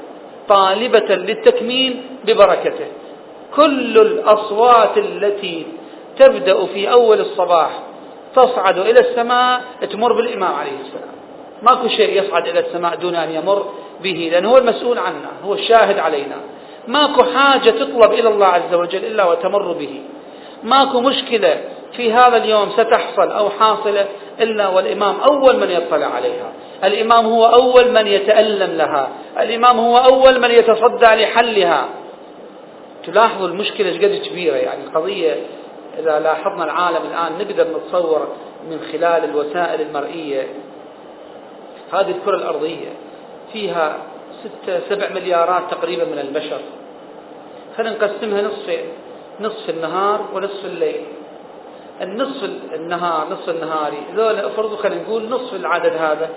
طالبة 0.49 1.15
للتكميل 1.15 2.01
ببركته. 2.25 2.87
كل 3.55 3.97
الأصوات 3.97 4.97
التي 4.97 5.65
تبدأ 6.19 6.65
في 6.65 6.91
أول 6.91 7.19
الصباح 7.19 7.69
تصعد 8.35 8.77
إلى 8.77 8.99
السماء 8.99 9.61
تمر 9.91 10.13
بالإمام 10.13 10.55
عليه 10.55 10.79
السلام. 10.81 11.20
ماكو 11.61 11.87
شيء 11.87 12.23
يصعد 12.23 12.47
إلى 12.47 12.59
السماء 12.59 12.95
دون 12.95 13.15
أن 13.15 13.31
يمر 13.31 13.65
به 14.03 14.29
لأنه 14.31 14.49
هو 14.49 14.57
المسؤول 14.57 14.97
عنا 14.97 15.31
هو 15.45 15.53
الشاهد 15.53 15.99
علينا. 15.99 16.35
ماكو 16.87 17.23
حاجة 17.23 17.69
تطلب 17.69 18.13
إلى 18.13 18.29
الله 18.29 18.45
عز 18.45 18.73
وجل 18.73 19.05
إلا 19.05 19.23
وتمر 19.23 19.71
به. 19.71 20.01
ماكو 20.63 21.01
مشكلة 21.01 21.57
في 21.97 22.13
هذا 22.13 22.37
اليوم 22.37 22.69
ستحصل 22.69 23.31
أو 23.31 23.49
حاصلة 23.49 24.05
إلا 24.39 24.67
والإمام 24.67 25.19
أول 25.19 25.59
من 25.59 25.71
يطلع 25.71 26.07
عليها. 26.07 26.51
الإمام 26.83 27.25
هو 27.25 27.45
أول 27.45 27.91
من 27.91 28.07
يتألم 28.07 28.77
لها. 28.77 29.09
الإمام 29.39 29.79
هو 29.79 29.97
أول 29.97 30.41
من 30.41 30.51
يتصدى 30.51 31.05
لحلها. 31.05 31.89
تلاحظوا 33.05 33.47
المشكلة 33.47 33.93
قد 33.93 34.21
كبيرة 34.25 34.55
يعني 34.55 34.83
القضية 34.83 35.35
إذا 35.99 36.19
لاحظنا 36.19 36.63
العالم 36.63 37.01
الآن 37.11 37.31
نقدر 37.39 37.67
نتصور 37.77 38.27
من 38.69 38.79
خلال 38.91 39.23
الوسائل 39.23 39.81
المرئية 39.81 40.47
هذه 41.93 42.11
الكرة 42.11 42.35
الأرضية 42.35 42.89
فيها 43.53 43.97
ستة 44.43 44.79
سبع 44.89 45.09
مليارات 45.09 45.63
تقريبا 45.71 46.05
من 46.05 46.19
البشر. 46.19 46.59
خلينا 47.77 47.95
نقسمها 47.95 48.41
نصفين 48.41 48.85
نصف 49.39 49.69
النهار 49.69 50.25
ونصف 50.33 50.65
الليل. 50.65 51.03
النصف 52.01 52.49
النهار 52.73 53.27
نصف 53.31 53.49
النهاري. 53.49 53.97
ذولا 54.15 54.47
أفرضوا 54.47 54.77
خلينا 54.77 55.01
نقول 55.01 55.29
نصف 55.29 55.55
العدد 55.55 55.93
هذا 55.93 56.29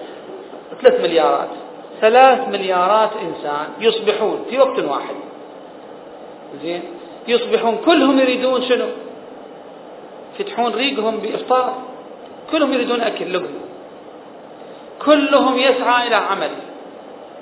ثلاث 0.83 1.01
مليارات. 1.01 1.49
ثلاث 2.01 2.49
مليارات 2.49 3.11
إنسان 3.13 3.67
يصبحون 3.81 4.45
في 4.51 4.59
وقت 4.59 4.79
واحد. 4.79 5.15
زين؟ 6.63 6.83
يصبحون 7.29 7.79
كلهم 7.87 8.19
يريدون 8.19 8.63
شنو؟ 8.63 8.87
يفتحون 10.41 10.75
ريقهم 10.75 11.17
بإفطار. 11.17 11.75
كلهم 12.53 12.73
يريدون 12.73 13.01
أكل 13.01 13.35
لقمة. 13.35 13.64
كلهم 15.07 15.59
يسعى 15.59 16.09
إلى 16.09 16.15
عمل. 16.15 16.51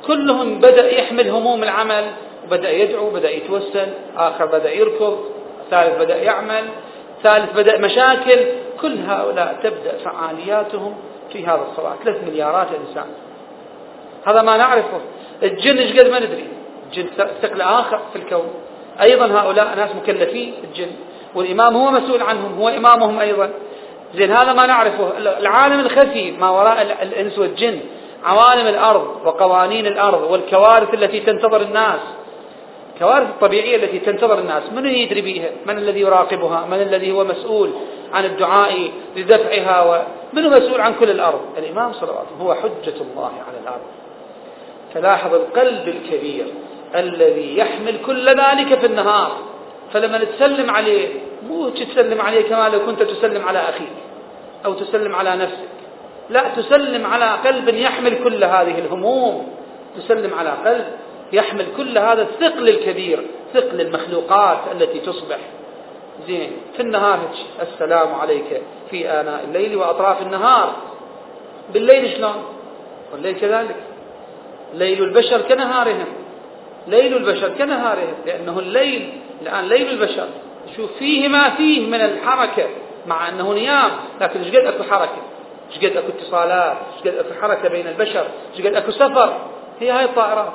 كلهم 0.07 0.59
بدأ 0.59 0.93
يحمل 0.99 1.31
هموم 1.31 1.63
العمل 1.63 2.05
وبدأ 2.47 2.71
يدعو 2.71 3.11
بدأ 3.11 3.31
يتوسل 3.31 3.89
آخر 4.17 4.47
بدأ 4.47 4.73
يركض 4.73 5.25
ثالث 5.71 5.99
بدأ 5.99 6.17
يعمل 6.17 6.65
ثالث 7.23 7.53
بدأ 7.57 7.79
مشاكل. 7.79 8.39
كل 8.81 8.99
هؤلاء 8.99 9.59
تبدأ 9.63 9.99
فعالياتهم 10.05 10.95
في 11.33 11.47
هذا 11.47 11.67
الصلاة. 11.71 11.95
ثلاث 12.05 12.25
مليارات 12.25 12.69
إنسان 12.89 13.07
هذا 14.27 14.43
ما 14.43 14.57
نعرفه. 14.57 15.01
الجن 15.43 15.79
إيش 15.79 15.99
قد 15.99 16.09
ما 16.09 16.19
ندري؟ 16.19 16.45
الجن 16.87 17.07
ثقل 17.43 17.61
آخر 17.61 18.01
في 18.13 18.19
الكون. 18.19 18.49
أيضا 19.01 19.27
هؤلاء 19.27 19.77
ناس 19.77 19.91
مكلفين 20.03 20.55
الجن. 20.65 20.91
والإمام 21.35 21.77
هو 21.77 21.91
مسؤول 21.91 22.23
عنهم 22.23 22.59
هو 22.59 22.69
إمامهم 22.69 23.19
أيضا. 23.19 23.51
زين 24.15 24.33
هذا 24.33 24.53
ما 24.53 24.67
نعرفه. 24.67 25.19
العالم 25.19 25.81
الخفي 25.81 26.31
ما 26.31 26.51
وراء 26.51 26.83
الإنس 27.03 27.39
والجن 27.39 27.81
عوالم 28.25 28.67
الأرض 28.67 29.17
وقوانين 29.25 29.87
الأرض 29.87 30.31
والكوارث 30.31 30.95
التي 30.95 31.21
تنتظر 31.21 31.61
الناس. 31.61 32.01
الكوارث 32.95 33.29
الطبيعية 33.29 33.77
التي 33.77 33.99
تنتظر 33.99 34.39
الناس 34.39 34.63
من 34.73 34.87
يدري 34.87 35.21
بها 35.21 35.51
من 35.67 35.79
الذي 35.79 36.01
يراقبها؟ 36.01 36.67
من 36.71 36.83
الذي 36.83 37.13
هو 37.13 37.25
مسؤول 37.25 37.71
عن 38.13 38.25
الدعاء 38.25 38.91
لدفعها؟ 39.17 40.05
ومن 40.33 40.51
مسؤول 40.51 40.81
عن 40.81 40.95
كل 41.01 41.11
الأرض؟ 41.11 41.41
الإمام 41.59 41.93
صلى 41.93 42.03
الله 42.03 42.19
عليه 42.19 42.29
وسلم 42.29 42.47
هو 42.47 42.55
حجة 42.55 43.03
الله 43.11 43.33
على 43.49 43.59
الأرض. 43.63 43.83
فلاحظ 44.95 45.35
القلب 45.35 45.89
الكبير 45.89 46.47
الذي 46.95 47.59
يحمل 47.59 47.99
كل 48.07 48.29
ذلك 48.29 48.79
في 48.79 48.87
النهار 48.87 49.33
فلما 49.93 50.25
تسلم 50.25 50.71
عليه 50.71 51.09
مو 51.49 51.69
تسلم 51.69 52.21
عليه 52.21 52.43
كما 52.43 52.69
لو 52.69 52.87
كنت 52.87 53.03
تسلم 53.03 53.49
على 53.49 53.59
أخيك 53.59 53.93
أو 54.65 54.73
تسلم 54.73 55.15
على 55.15 55.37
نفسك. 55.37 55.69
لا 56.31 56.45
تسلم 56.57 57.07
على 57.07 57.25
قلب 57.25 57.69
يحمل 57.69 58.25
كل 58.25 58.45
هذه 58.45 58.79
الهموم. 58.79 59.49
تسلم 59.97 60.35
على 60.35 60.51
قلب 60.51 60.87
يحمل 61.33 61.67
كل 61.77 61.99
هذا 61.99 62.23
الثقل 62.23 62.69
الكبير 62.69 63.27
ثقل 63.55 63.81
المخلوقات 63.81 64.59
التي 64.73 65.01
تصبح. 65.01 65.39
زين 66.27 66.51
في 66.77 66.83
النهار 66.83 67.19
السلام 67.63 68.15
عليك 68.15 68.63
في 68.91 69.11
آناء 69.11 69.45
الليل 69.49 69.77
وأطراف 69.77 70.23
النهار. 70.23 70.77
بالليل 71.73 72.17
شلون؟ 72.17 72.45
والليل 73.13 73.41
كذلك. 73.41 73.77
ليل 74.75 75.03
البشر 75.03 75.41
كنهارهم. 75.41 76.07
ليل 76.87 77.17
البشر 77.17 77.49
كنهارهم 77.49 78.15
لأنه 78.27 78.59
الليل 78.59 79.13
الآن 79.43 79.69
ليل 79.69 79.89
البشر. 79.91 80.29
شوف 80.77 80.91
فيه 80.99 81.29
ما 81.29 81.51
فيه 81.51 81.87
من 81.87 82.01
الحركة 82.01 82.69
مع 83.07 83.29
أنه 83.29 83.53
نيام 83.53 83.91
لكن 84.21 84.41
إيش 84.41 84.57
قد 84.57 84.67
أكو 84.67 84.83
حركة؟ 84.83 85.23
إيش 85.71 85.85
قد 85.85 85.97
أكو 85.97 86.09
اتصالات؟ 86.09 86.77
إيش 86.97 87.01
قد 87.01 87.19
أكو 87.19 87.41
حركة 87.41 87.69
بين 87.69 87.87
البشر؟ 87.87 88.27
إيش 88.57 88.67
قد 88.67 88.75
أكو 88.75 88.91
سفر؟ 88.91 89.39
هي 89.81 89.91
هاي 89.91 90.05
الطائرات. 90.05 90.53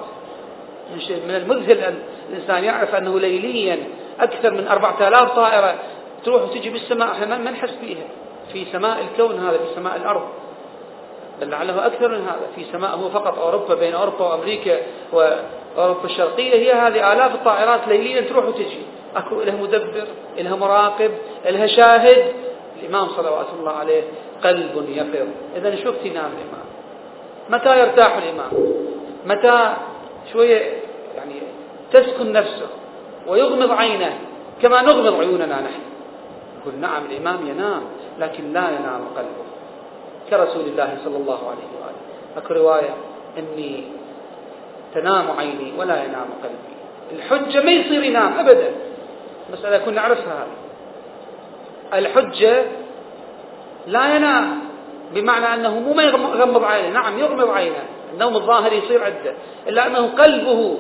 من 1.10 1.36
المذهل 1.36 1.78
أن 1.78 2.00
الإنسان 2.30 2.64
يعرف 2.64 2.96
أنه 2.96 3.20
ليليا 3.20 3.78
أكثر 4.20 4.52
من 4.52 4.68
أربعة 4.68 5.08
آلاف 5.08 5.32
طائرة 5.32 5.76
تروح 6.26 6.42
وتجي 6.42 6.70
بالسماء. 6.70 7.12
إحنا 7.12 7.38
ما 7.38 7.52
نحس 7.52 7.74
فيها. 7.82 8.08
في 8.54 8.66
سماء 8.72 9.02
الكون 9.02 9.40
هذا 9.40 9.58
في 9.58 9.76
سماء 9.76 9.96
الأرض. 9.96 10.28
بل 11.42 11.50
لعله 11.50 11.86
أكثر 11.86 12.10
من 12.10 12.22
هذا. 12.22 12.48
في 12.56 12.64
سماء 12.72 12.96
هو 12.96 13.10
فقط 13.10 13.40
أوروبا 13.40 13.76
بين 13.76 13.94
أوروبا 13.94 14.26
وأمريكا 14.26 14.78
وأوروبا 15.78 16.06
الشرقية 16.06 16.54
هي 16.54 16.72
هذه 16.72 17.14
آلاف 17.14 17.36
الطائرات 17.36 17.88
ليليا 17.88 18.22
تروح 18.22 18.46
وتجي. 18.46 18.82
أكو 19.16 19.42
لها 19.42 19.56
مدبر 19.56 20.08
لها 20.38 20.56
مراقب 20.56 21.12
لها 21.46 21.68
شاهد. 21.68 22.34
الإمام 22.82 23.08
صلوات 23.08 23.48
الله 23.60 23.72
عليه 23.72 24.04
قلب 24.44 24.90
يقظ. 24.90 25.28
إذا 25.56 25.76
شو 25.76 25.92
تنام 25.92 26.32
الإمام. 26.38 26.68
متى 27.50 27.80
يرتاح 27.80 28.18
الإمام؟ 28.18 28.52
متى 29.26 29.74
شوية 30.34 30.74
يعني 31.16 31.34
تسكن 31.92 32.32
نفسه 32.32 32.68
ويغمض 33.28 33.72
عينه 33.72 34.18
كما 34.62 34.82
نغمض 34.82 35.20
عيوننا 35.20 35.62
نحن. 35.62 35.82
يقول 36.62 36.80
نعم 36.80 37.06
الإمام 37.06 37.48
ينام 37.48 37.82
لكن 38.20 38.54
لا 38.54 38.70
ينام 38.70 39.02
قلبه. 39.18 39.48
كرسول 40.30 40.66
الله 40.66 40.98
صلى 41.06 41.18
الله 41.18 41.40
عليه 41.50 41.70
وآله. 41.80 42.02
أكو 42.38 42.54
رواية 42.54 42.96
أني 43.38 43.84
تنام 45.02 45.26
عيني 45.40 45.74
ولا 45.78 46.04
ينام 46.04 46.28
قلبي. 46.44 46.76
الحجة 47.12 47.64
ما 47.64 47.72
يصير 47.72 48.04
ينام 48.04 48.40
أبدا. 48.40 48.72
مسألة 49.54 49.78
كنا 49.78 49.96
نعرفها 49.96 50.48
الحجة 51.94 52.64
لا 53.88 54.16
ينام 54.16 54.60
بمعنى 55.14 55.54
أنه 55.54 55.80
مو 55.80 55.94
ما 55.94 56.04
يغمض 56.04 56.64
عينه. 56.64 56.90
نعم 56.90 57.20
يغمض 57.20 57.50
عينه. 57.50 57.84
النوم 58.14 58.36
الظاهر 58.36 58.74
يصير 58.74 59.04
عنده 59.04 59.34
إلا 59.68 59.88
أنه 59.88 60.08
قلبه 60.18 60.78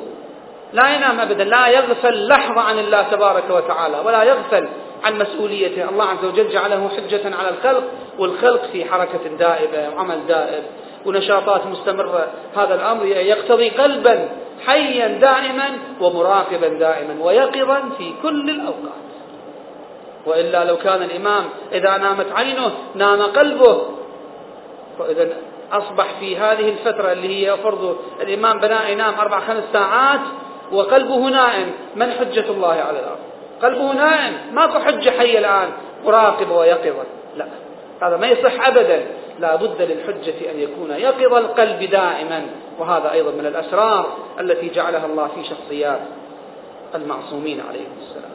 لا 0.73 0.95
ينام 0.95 1.19
أبدا. 1.19 1.43
لا 1.43 1.67
يغفل 1.67 2.27
لحظة 2.27 2.61
عن 2.61 2.79
الله 2.79 3.01
تبارك 3.01 3.49
وتعالى 3.49 3.99
ولا 4.05 4.23
يغفل 4.23 4.67
عن 5.03 5.19
مسؤوليته. 5.19 5.89
الله 5.89 6.05
عز 6.05 6.25
وجل 6.25 6.49
جعله 6.49 6.89
حجة 6.89 7.35
على 7.35 7.49
الخلق 7.49 7.83
والخلق 8.19 8.65
في 8.71 8.85
حركة 8.85 9.27
دائبة 9.39 9.95
وعمل 9.95 10.27
دائب 10.27 10.63
ونشاطات 11.07 11.65
مستمرة. 11.65 12.27
هذا 12.55 12.75
الأمر 12.75 13.05
يقتضي 13.05 13.69
قلبا 13.69 14.29
حيا 14.65 15.07
دائما 15.07 15.69
ومراقبا 16.01 16.67
دائما 16.67 17.23
ويقظا 17.23 17.81
في 17.97 18.13
كل 18.23 18.49
الأوقات. 18.49 19.07
وإلا 20.25 20.63
لو 20.63 20.77
كان 20.77 21.03
الإمام 21.03 21.43
إذا 21.71 21.97
نامت 21.97 22.31
عينه 22.31 22.71
نام 22.95 23.21
قلبه. 23.21 23.81
فإذا 24.99 25.27
أصبح 25.71 26.05
في 26.19 26.37
هذه 26.37 26.69
الفترة 26.69 27.11
اللي 27.11 27.47
هي 27.47 27.57
فرض 27.57 27.97
الإمام 28.21 28.59
بناء 28.59 28.91
ينام 28.91 29.13
أربع 29.19 29.39
خمس 29.39 29.63
ساعات 29.73 30.19
وقلبه 30.71 31.29
نائم 31.29 31.71
من 31.95 32.11
حجة 32.11 32.49
الله 32.49 32.73
على 32.87 32.99
الأرض؟ 32.99 33.19
قلبه 33.61 33.93
نائم 33.93 34.33
ماكو 34.51 34.79
حجة 34.79 35.09
حية 35.09 35.39
الآن. 35.39 35.69
مراقبة 36.05 36.55
ويقظة 36.55 37.03
لا 37.37 37.45
هذا 38.01 38.17
ما 38.17 38.27
يصح 38.27 38.67
أبدا. 38.67 39.05
لا 39.39 39.55
بد 39.55 39.81
للحجة 39.81 40.51
أن 40.51 40.59
يكون 40.59 40.91
يقظ 40.91 41.33
القلب 41.33 41.83
دائما 41.89 42.45
وهذا 42.79 43.11
أيضا 43.11 43.31
من 43.31 43.45
الأسرار 43.45 44.17
التي 44.39 44.69
جعلها 44.69 45.05
الله 45.05 45.27
في 45.27 45.43
شخصيات 45.43 45.99
المعصومين 46.95 47.61
عليهم 47.69 47.91
السلام. 48.01 48.31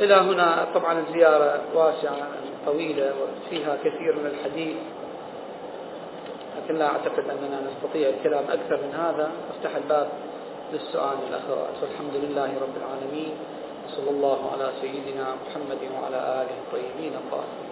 إلى 0.00 0.14
هنا 0.14 0.66
طبعا 0.74 0.98
الزيارة 0.98 1.60
واسعة 1.74 2.28
طويلة 2.66 3.12
وفيها 3.22 3.76
كثير 3.84 4.16
من 4.16 4.26
الحديث 4.26 4.76
لكن 6.56 6.78
لا 6.78 6.86
أعتقد 6.86 7.24
أننا 7.30 7.60
نستطيع 7.70 8.08
الكلام 8.08 8.44
أكثر 8.44 8.76
من 8.76 8.94
هذا. 8.94 9.30
أفتح 9.50 9.76
الباب 9.76 10.08
للسؤال 10.72 11.16
الأخوات 11.28 11.74
والحمد 11.82 12.14
لله 12.14 12.50
رب 12.62 12.76
العالمين 12.76 13.32
صلى 13.96 14.10
الله 14.10 14.50
على 14.52 14.70
سيدنا 14.80 15.26
محمد 15.46 15.78
وعلى 15.94 16.16
آله 16.16 16.54
الطيبين 16.64 17.12
الطاهرين. 17.14 17.71